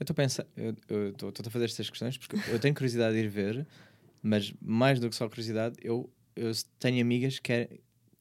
[0.00, 3.20] Eu estou a pensar, eu estou a fazer estas questões porque eu tenho curiosidade de
[3.22, 3.66] ir ver,
[4.22, 7.68] mas mais do que só curiosidade, eu, eu tenho amigas que querem,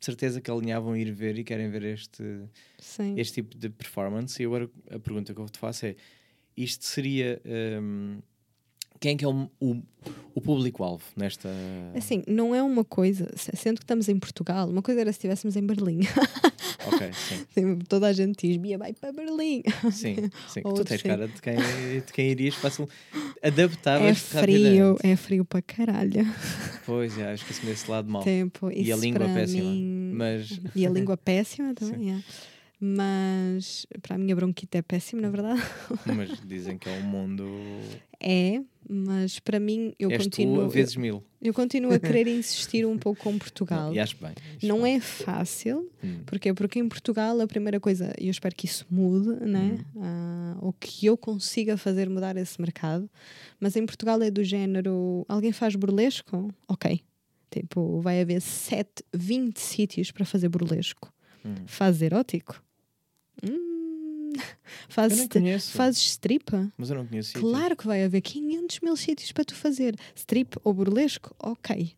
[0.03, 2.23] de certeza que alinhavam ir ver e querem ver este,
[2.77, 3.17] Sim.
[3.17, 4.41] este tipo de performance.
[4.41, 5.95] E agora a pergunta que eu te faço é:
[6.57, 7.41] isto seria.
[7.81, 8.19] hum,
[9.03, 9.81] quem é que é o, o,
[10.33, 11.49] o público-alvo nesta.
[11.93, 15.17] Assim, não é uma coisa, se- sendo que estamos em Portugal, uma coisa era se
[15.17, 15.99] estivéssemos em Berlim.
[16.85, 17.45] Ok, sim.
[17.55, 19.63] Assim, Toda a gente diz, Bia, vai para Berlim.
[19.89, 20.59] Sim, sim.
[20.65, 21.07] Ou tu tens sim.
[21.07, 22.89] cara de quem, de quem irias fácil
[23.41, 25.07] adaptavas É frio, rapidamente.
[25.07, 26.25] é frio para caralho.
[26.85, 28.21] Pois, já, esqueci-me desse lado mau.
[28.23, 28.69] Tempo.
[28.69, 29.69] E a língua péssima.
[29.71, 32.11] mim- Mas E a língua péssima também, Sim.
[32.11, 32.23] é.
[32.85, 35.61] Mas para a minha bronquite é péssimo, na verdade.
[36.05, 37.45] Mas dizem que é um mundo.
[38.19, 40.63] É, mas para mim eu És continuo.
[40.65, 41.15] tu vezes mil.
[41.41, 43.93] Eu, eu continuo a querer insistir um pouco com Portugal.
[43.93, 44.31] E acho bem.
[44.57, 44.95] acho Não bem.
[44.95, 46.19] é fácil, Hum.
[46.25, 46.53] Porquê?
[46.53, 49.77] Porque em Portugal a primeira coisa, e eu espero que isso mude, né?
[50.01, 53.09] Ah, ou que eu consiga fazer mudar esse mercado,
[53.59, 56.53] mas em Portugal é do género: alguém faz burlesco?
[56.67, 57.01] Ok.
[57.49, 61.13] Tipo, vai haver 7, 20 sítios para fazer burlesco.
[61.45, 61.55] Hum.
[61.65, 62.61] Faz erótico?
[63.43, 64.31] Hum.
[64.35, 64.41] Eu
[64.89, 65.71] Faz, nem conheço.
[65.71, 66.49] fazes strip?
[66.77, 67.29] Mas eu não conheço.
[67.29, 67.43] sítios.
[67.51, 69.95] Claro que vai haver 500 mil sítios para tu fazer.
[70.15, 71.35] Strip ou burlesco?
[71.39, 71.93] Ok.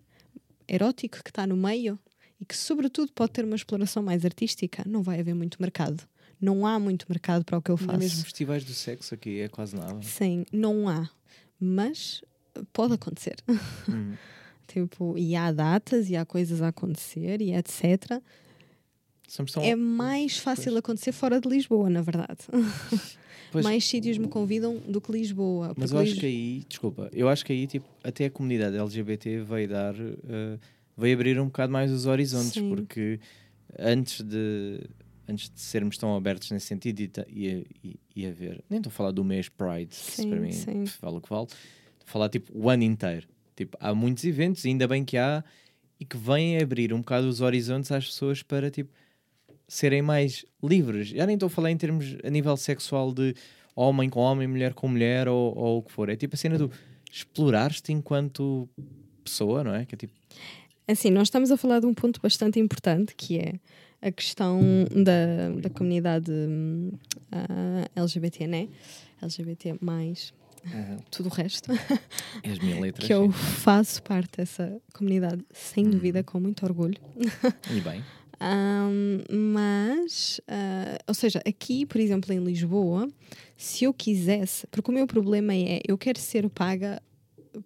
[0.68, 1.98] Erótico que está no meio
[2.40, 6.04] e que, sobretudo, pode ter uma exploração mais artística, não vai haver muito mercado.
[6.40, 8.00] Não há muito mercado para o que eu Nem faço.
[8.00, 10.02] mesmo festivais do sexo aqui é quase nada.
[10.02, 11.10] Sim, não há.
[11.60, 12.22] Mas
[12.74, 13.36] pode acontecer.
[13.90, 14.14] Hum.
[14.68, 18.22] tipo, e há datas e há coisas a acontecer e etc.
[19.62, 22.40] É mais fácil acontecer fora de Lisboa, na verdade.
[23.52, 25.74] Pois, Mais sítios me convidam do que Lisboa.
[25.78, 28.76] Mas eu acho Lis- que aí, desculpa, eu acho que aí tipo, até a comunidade
[28.76, 30.58] LGBT veio dar, eh,
[30.98, 32.68] veio abrir um bocado mais os horizontes, Sim.
[32.68, 33.18] porque
[33.80, 34.82] antes de,
[35.26, 38.90] antes de sermos tão abertos nesse sentido e, e, e, e a ver, nem estou
[38.90, 40.84] a falar do mês Pride, Sim, para mim sim.
[41.02, 41.58] vale o que vale, estou
[42.08, 43.26] a falar tipo o ano inteiro.
[43.56, 45.42] Tipo, há muitos eventos, ainda bem que há,
[45.98, 48.92] e que vêm abrir um bocado os horizontes às pessoas para tipo
[49.68, 51.10] serem mais livres.
[51.10, 53.36] Já nem estou a falar em termos a nível sexual de
[53.76, 56.10] homem com homem, mulher com mulher ou, ou o que for.
[56.10, 56.72] É tipo a cena do
[57.12, 58.70] explorar-te enquanto
[59.24, 59.86] pessoa, não é?
[59.86, 60.14] Que é tipo,
[60.88, 63.54] Assim, nós estamos a falar de um ponto bastante importante que é
[64.02, 64.62] a questão
[64.92, 66.92] da, da comunidade hum,
[67.32, 68.68] ah, LGBT, né?
[69.22, 70.32] LGBT, mais
[71.12, 73.06] tudo o resto, as letras.
[73.06, 76.98] que eu faço parte dessa comunidade, sem dúvida, com muito orgulho.
[77.72, 78.04] E bem,
[78.48, 83.10] Ahm, mas, ah, ou seja, aqui, por exemplo, em Lisboa,
[83.58, 87.02] se eu quisesse, porque o meu problema é eu quero ser paga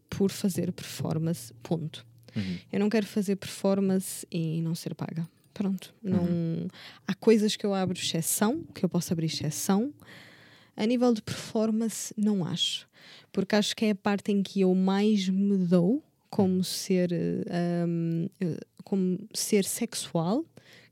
[0.09, 2.05] por fazer performance, ponto.
[2.33, 2.57] Uhum.
[2.71, 5.27] Eu não quero fazer performance e não ser paga.
[5.53, 5.93] Pronto.
[6.01, 6.69] Não...
[7.05, 9.93] Há coisas que eu abro exceção, que eu posso abrir exceção.
[10.77, 12.87] A nível de performance, não acho.
[13.33, 17.11] Porque acho que é a parte em que eu mais me dou como ser,
[17.85, 20.45] um, eh, como ser sexual,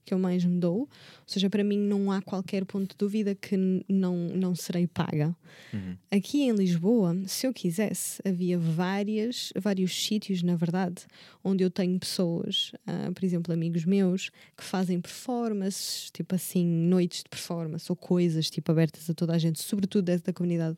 [0.08, 0.80] que eu mais me dou.
[0.80, 0.90] Ou
[1.28, 3.58] seja, para mim não há qualquer ponto de dúvida que
[3.90, 5.36] não, não serei paga.
[5.74, 5.98] Uhum.
[6.10, 11.06] Aqui em Lisboa, se eu quisesse, havia várias, vários sítios, na verdade,
[11.44, 17.24] onde eu tenho pessoas, ah, por exemplo, amigos meus, que fazem performances, tipo assim, noites
[17.24, 20.78] de performance ou coisas tipo abertas a toda a gente, sobretudo da comunidade,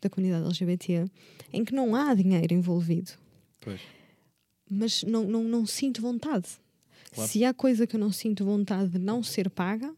[0.00, 1.04] da comunidade LGBT,
[1.52, 3.12] em que não há dinheiro envolvido,
[3.60, 3.80] pois.
[4.68, 6.48] mas não, não, não sinto vontade.
[7.10, 7.30] Claro.
[7.30, 9.94] Se há coisa que eu não sinto vontade de não ser paga,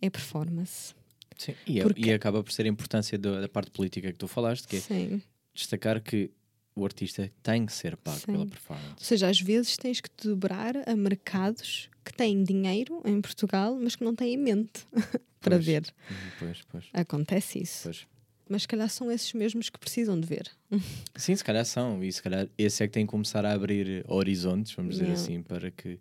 [0.00, 0.94] é performance.
[1.36, 1.54] Sim.
[1.66, 4.28] E, é- Porque- e acaba por ser a importância da, da parte política que tu
[4.28, 5.22] falaste, que é Sim.
[5.54, 6.30] destacar que
[6.76, 8.26] o artista tem que ser pago Sim.
[8.32, 8.94] pela performance.
[8.98, 13.78] Ou seja, às vezes tens que te dobrar a mercados que têm dinheiro em Portugal,
[13.80, 14.86] mas que não têm em mente
[15.40, 15.64] para Pois.
[15.66, 15.82] ver.
[16.10, 17.82] Uhum, Pois, pois, Acontece isso.
[17.84, 18.06] pois.
[18.48, 20.50] Mas se calhar são esses mesmos que precisam de ver.
[21.16, 22.04] Sim, se calhar são.
[22.04, 25.42] E se calhar esse é que tem que começar a abrir horizontes, vamos dizer assim,
[25.42, 25.98] para que.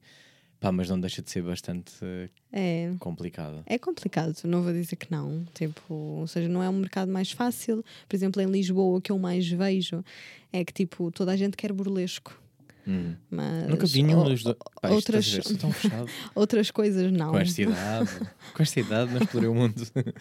[0.63, 2.91] Pá, mas não deixa de ser bastante eh, É.
[2.97, 3.63] complicado.
[3.65, 5.43] É complicado, não vou dizer que não.
[5.53, 7.83] Tipo, ou seja, não é um mercado mais fácil.
[8.07, 10.01] Por exemplo, em Lisboa, o que eu mais vejo
[10.53, 12.39] é que tipo, toda a gente quer burlesco.
[12.87, 13.13] Hum.
[13.29, 14.55] Mas Nunca vi nenhum o- dos isto,
[14.89, 15.25] outras-
[15.75, 16.09] fechado.
[16.33, 17.31] outras coisas não.
[17.31, 18.09] com esta idade.
[18.53, 19.75] com esta idade, não explorei o mundo.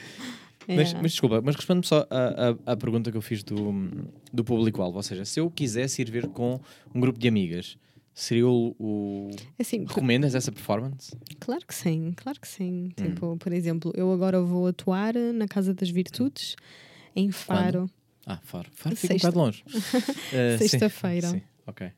[0.69, 0.77] É.
[0.77, 3.90] Mas, mas desculpa, mas responde-me só à, à, à pergunta que eu fiz do,
[4.32, 4.97] do público-alvo.
[4.97, 6.60] Ou seja, se eu quisesse ir ver com
[6.94, 7.77] um grupo de amigas,
[8.14, 8.74] seria o.
[8.78, 9.30] o...
[9.59, 11.16] Assim, Recomendas essa performance?
[11.40, 12.84] Claro que sim, claro que sim.
[12.98, 13.05] Hum.
[13.05, 16.56] Tipo, por exemplo, eu agora vou atuar na Casa das Virtudes,
[17.16, 17.90] em Faro,
[18.26, 18.68] Ah, Faro.
[18.72, 19.28] Faro fica Sexta.
[19.28, 19.64] um bocado longe.
[20.59, 21.28] Sim, Sexta-feira.
[21.28, 21.90] Sim, ok.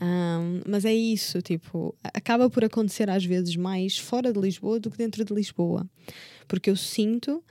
[0.00, 4.90] Ahm, mas é isso, tipo, acaba por acontecer às vezes mais fora de Lisboa do
[4.90, 5.84] que dentro de Lisboa.
[6.46, 7.42] Porque eu sinto,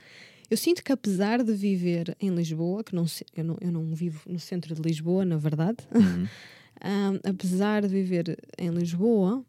[0.49, 3.05] eu sinto que apesar de viver em Lisboa, que não,
[3.35, 6.25] eu, não, eu não vivo no centro de Lisboa, na verdade, Uhum.
[6.83, 9.43] ahm, apesar de viver em Lisboa,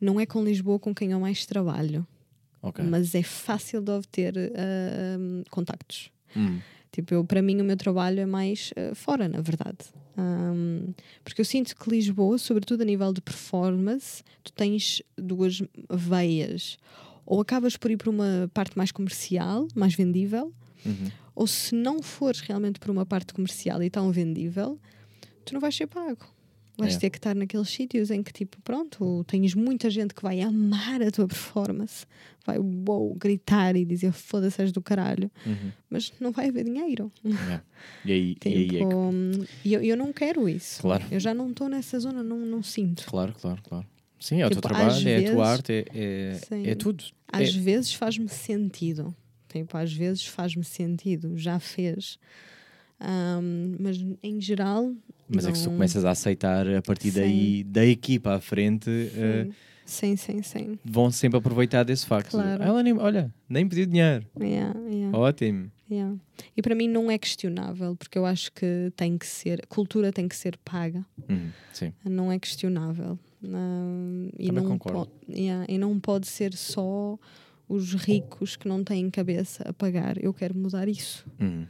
[0.00, 2.06] não é com Lisboa com quem eu mais trabalho,
[2.62, 2.84] Ok.
[2.84, 6.10] mas é fácil de obter ahm, contactos.
[6.36, 6.60] Hum.
[6.92, 9.78] Tipo, eu, para mim o meu trabalho é mais eh, fora, na verdade.
[10.16, 10.92] Ahm,
[11.22, 16.78] porque eu sinto que Lisboa, sobretudo a nível de performance, tu tens duas veias.
[17.26, 20.52] Ou acabas por ir para uma parte mais comercial, mais vendível,
[20.86, 21.08] Uhum.
[21.34, 24.78] ou se não fores realmente para uma parte comercial e tão vendível,
[25.44, 26.24] tu não vais ser pago.
[26.78, 26.98] Vais É.
[26.98, 31.02] ter que estar naqueles sítios em que, tipo, pronto, tens muita gente que vai amar
[31.02, 32.06] a tua performance,
[32.46, 35.72] vai uou, gritar e dizer foda-se és do caralho, Uhum.
[35.90, 37.10] mas não vai haver dinheiro.
[37.24, 37.64] Yeah.
[38.04, 38.94] E aí, e aí é Tipo, que.
[38.94, 40.80] hum, eu, eu não quero isso.
[40.80, 41.04] Claro.
[41.10, 43.04] Eu já não estou nessa zona, não, não sinto.
[43.06, 43.86] Claro, claro, claro.
[44.20, 47.04] Sim, é o teu Tipo, trabalho, é a tua vezes- arte, é, é, é tudo.
[47.32, 49.14] Às É- vezes faz-me sentido.
[49.48, 52.18] Tipo, às vezes faz-me sentido, já fez.
[53.00, 54.92] Hum, mas em geral.
[55.28, 58.40] Mas é que se tu não- começas a aceitar a partir daí, da equipa à
[58.40, 59.48] frente, eh,
[59.84, 60.78] Sim, sim, sim.
[60.84, 62.30] vão sempre aproveitar desse facto.
[62.32, 62.62] Claro.
[62.62, 64.26] Ela nem, olha, nem pediu dinheiro.
[64.40, 65.70] Yeah, yeah, Ótimo.
[65.90, 66.16] yeah.
[66.56, 69.60] E para mim não é questionável, porque eu acho que tem que ser.
[69.62, 71.04] A cultura tem que ser paga.
[71.28, 71.92] Hum, sim.
[72.04, 73.18] não é questionável.
[73.40, 75.06] Não, e, Também não concordo.
[75.06, 77.16] po- yeah, e não pode ser só
[77.68, 80.22] os ricos que não têm cabeça a pagar.
[80.22, 81.24] Eu quero mudar isso.
[81.40, 81.66] Uhum,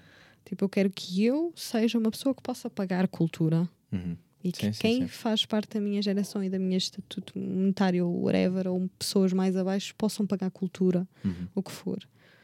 [0.48, 4.16] Tipo, eu quero que eu seja uma pessoa que possa pagar cultura uhum.
[4.42, 5.08] e que Sim, sim, quem sim.
[5.08, 9.94] faz parte da minha geração e da minha estatuto monetário, whatever, ou pessoas mais abaixo,
[9.96, 11.48] possam pagar cultura, Uhum.
[11.54, 11.98] o que for.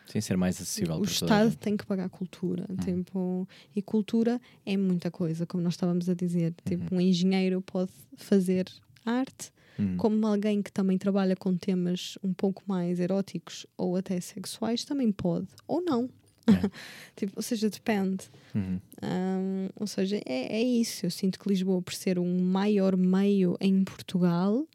[0.06, 2.66] Sem ser mais acessível O Estado tem que pagar cultura.
[2.68, 2.76] Uhum.
[2.76, 6.48] Tipo, e cultura é muita coisa, como nós estávamos a dizer.
[6.70, 6.76] Uhum.
[6.78, 8.66] Tipo, um engenheiro pode fazer
[9.06, 9.96] arte, Uhum.
[9.96, 15.10] como alguém que também trabalha com temas um pouco mais eróticos ou até sexuais também
[15.10, 16.08] pode, ou não.
[16.46, 16.70] É.
[17.16, 18.24] tipo, ou seja, depende.
[18.54, 18.80] Uhum.
[19.02, 21.06] Hum, ou seja, é, é isso.
[21.06, 24.66] Eu sinto que Lisboa, por ser um maior meio em Portugal,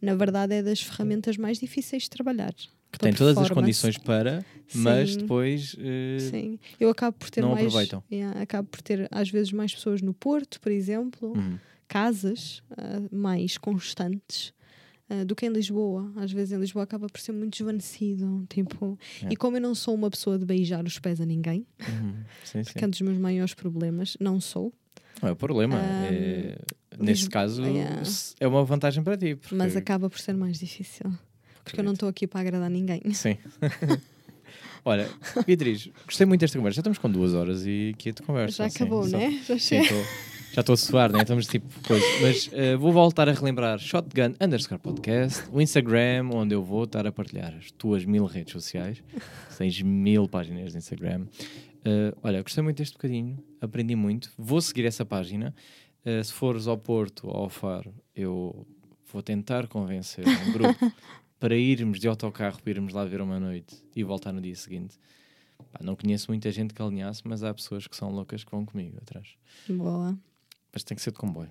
[0.00, 2.54] na verdade é das ferramentas mais difíceis de trabalhar.
[2.92, 5.18] Que tem todas as condições para, mas Sim.
[5.18, 5.76] depois.
[5.78, 7.66] eh, Sim, eu acabo por ter não mais.
[7.66, 8.02] aproveitam.
[8.10, 11.56] Yeah, acabo por ter às vezes mais pessoas no Porto, por exemplo, uhum.
[11.86, 14.52] casas ah, mais constantes
[15.10, 16.10] ah, do que em Lisboa.
[16.16, 18.46] Às vezes em Lisboa acaba por ser muito desvanecido.
[18.48, 19.28] Tipo, É.
[19.32, 22.14] E como eu não sou uma pessoa de beijar os pés a ninguém, Uhum.
[22.44, 22.72] Sim, sim.
[22.78, 24.72] que é um dos meus maiores problemas, não sou,
[25.20, 25.76] Não é o problema.
[25.76, 26.56] Um, é,
[26.98, 28.02] nesse Lis- caso, yeah.
[28.40, 29.34] é uma vantagem para ti.
[29.34, 29.54] Porque...
[29.54, 31.12] mas acaba por ser mais difícil.
[31.64, 33.02] Porque eu não estou aqui para agradar ninguém.
[33.12, 33.36] Sim.
[34.82, 35.10] Olha,
[35.46, 36.76] Beatriz, gostei muito desta conversa.
[36.76, 38.64] Já estamos com duas horas e aqui a conversa.
[38.64, 38.76] Já sim.
[38.76, 39.30] acabou, Só- né?
[39.46, 39.94] Já Sim, chega.
[40.52, 41.22] Já estou a suar, né?
[41.22, 42.04] Estamos tipo coisa.
[42.20, 47.06] Mas eh, vou voltar a relembrar Shotgun underscore podcast, o Instagram, onde eu vou estar
[47.06, 49.02] a partilhar as tuas mil redes sociais.
[49.56, 51.26] Tens mil páginas de Instagram.
[51.84, 54.32] Eh, olha, gostei muito deste bocadinho, aprendi muito.
[54.36, 55.54] Vou seguir essa página.
[56.04, 58.66] Eh, se fores ao Porto ou ao Faro, eu
[59.12, 60.92] vou tentar convencer um grupo
[61.38, 64.98] para irmos de autocarro, para irmos lá ver uma noite e voltar no dia seguinte.
[65.72, 68.64] Pá, não conheço muita gente que alinhasse, mas há pessoas que são loucas que vão
[68.64, 69.28] comigo atrás.
[69.68, 70.18] Boa.
[70.72, 71.50] Mas tem que ser de comboio.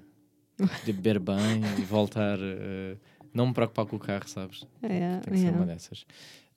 [0.85, 2.37] De beber bem e voltar.
[2.41, 2.97] eh,
[3.33, 4.65] não me preocupar com o carro, sabes?
[4.81, 5.51] É, Tem que ser é.
[5.51, 6.01] uma dessas.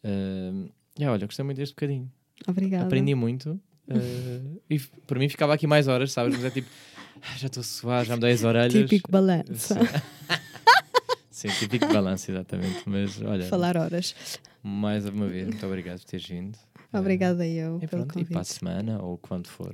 [0.04, 0.68] Uh,
[0.98, 2.10] e olha, gostei muito deste bocadinho.
[2.48, 2.84] Obrigada.
[2.86, 3.60] Aprendi muito.
[3.88, 4.40] eh,
[4.70, 6.34] e para mim ficava aqui mais horas, sabes?
[6.34, 6.68] Mas é tipo,
[7.22, 8.72] "Ah, já estou a suar, já me dei as orelhas.
[8.72, 9.74] Típico balanço.
[11.30, 11.48] Sim.
[11.48, 12.82] Típico balanço, exatamente.
[12.88, 14.14] Mas olha, Falar horas.
[14.62, 16.58] mais uma vez, muito obrigado por teres vindo.
[16.92, 19.72] Obrigada eu E pelo pronto, e para a semana, ou quando for,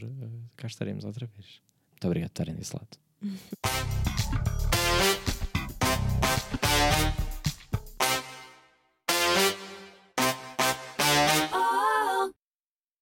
[0.56, 1.60] cá estaremos outra vez.
[2.00, 2.88] Dobrý večer, Slad.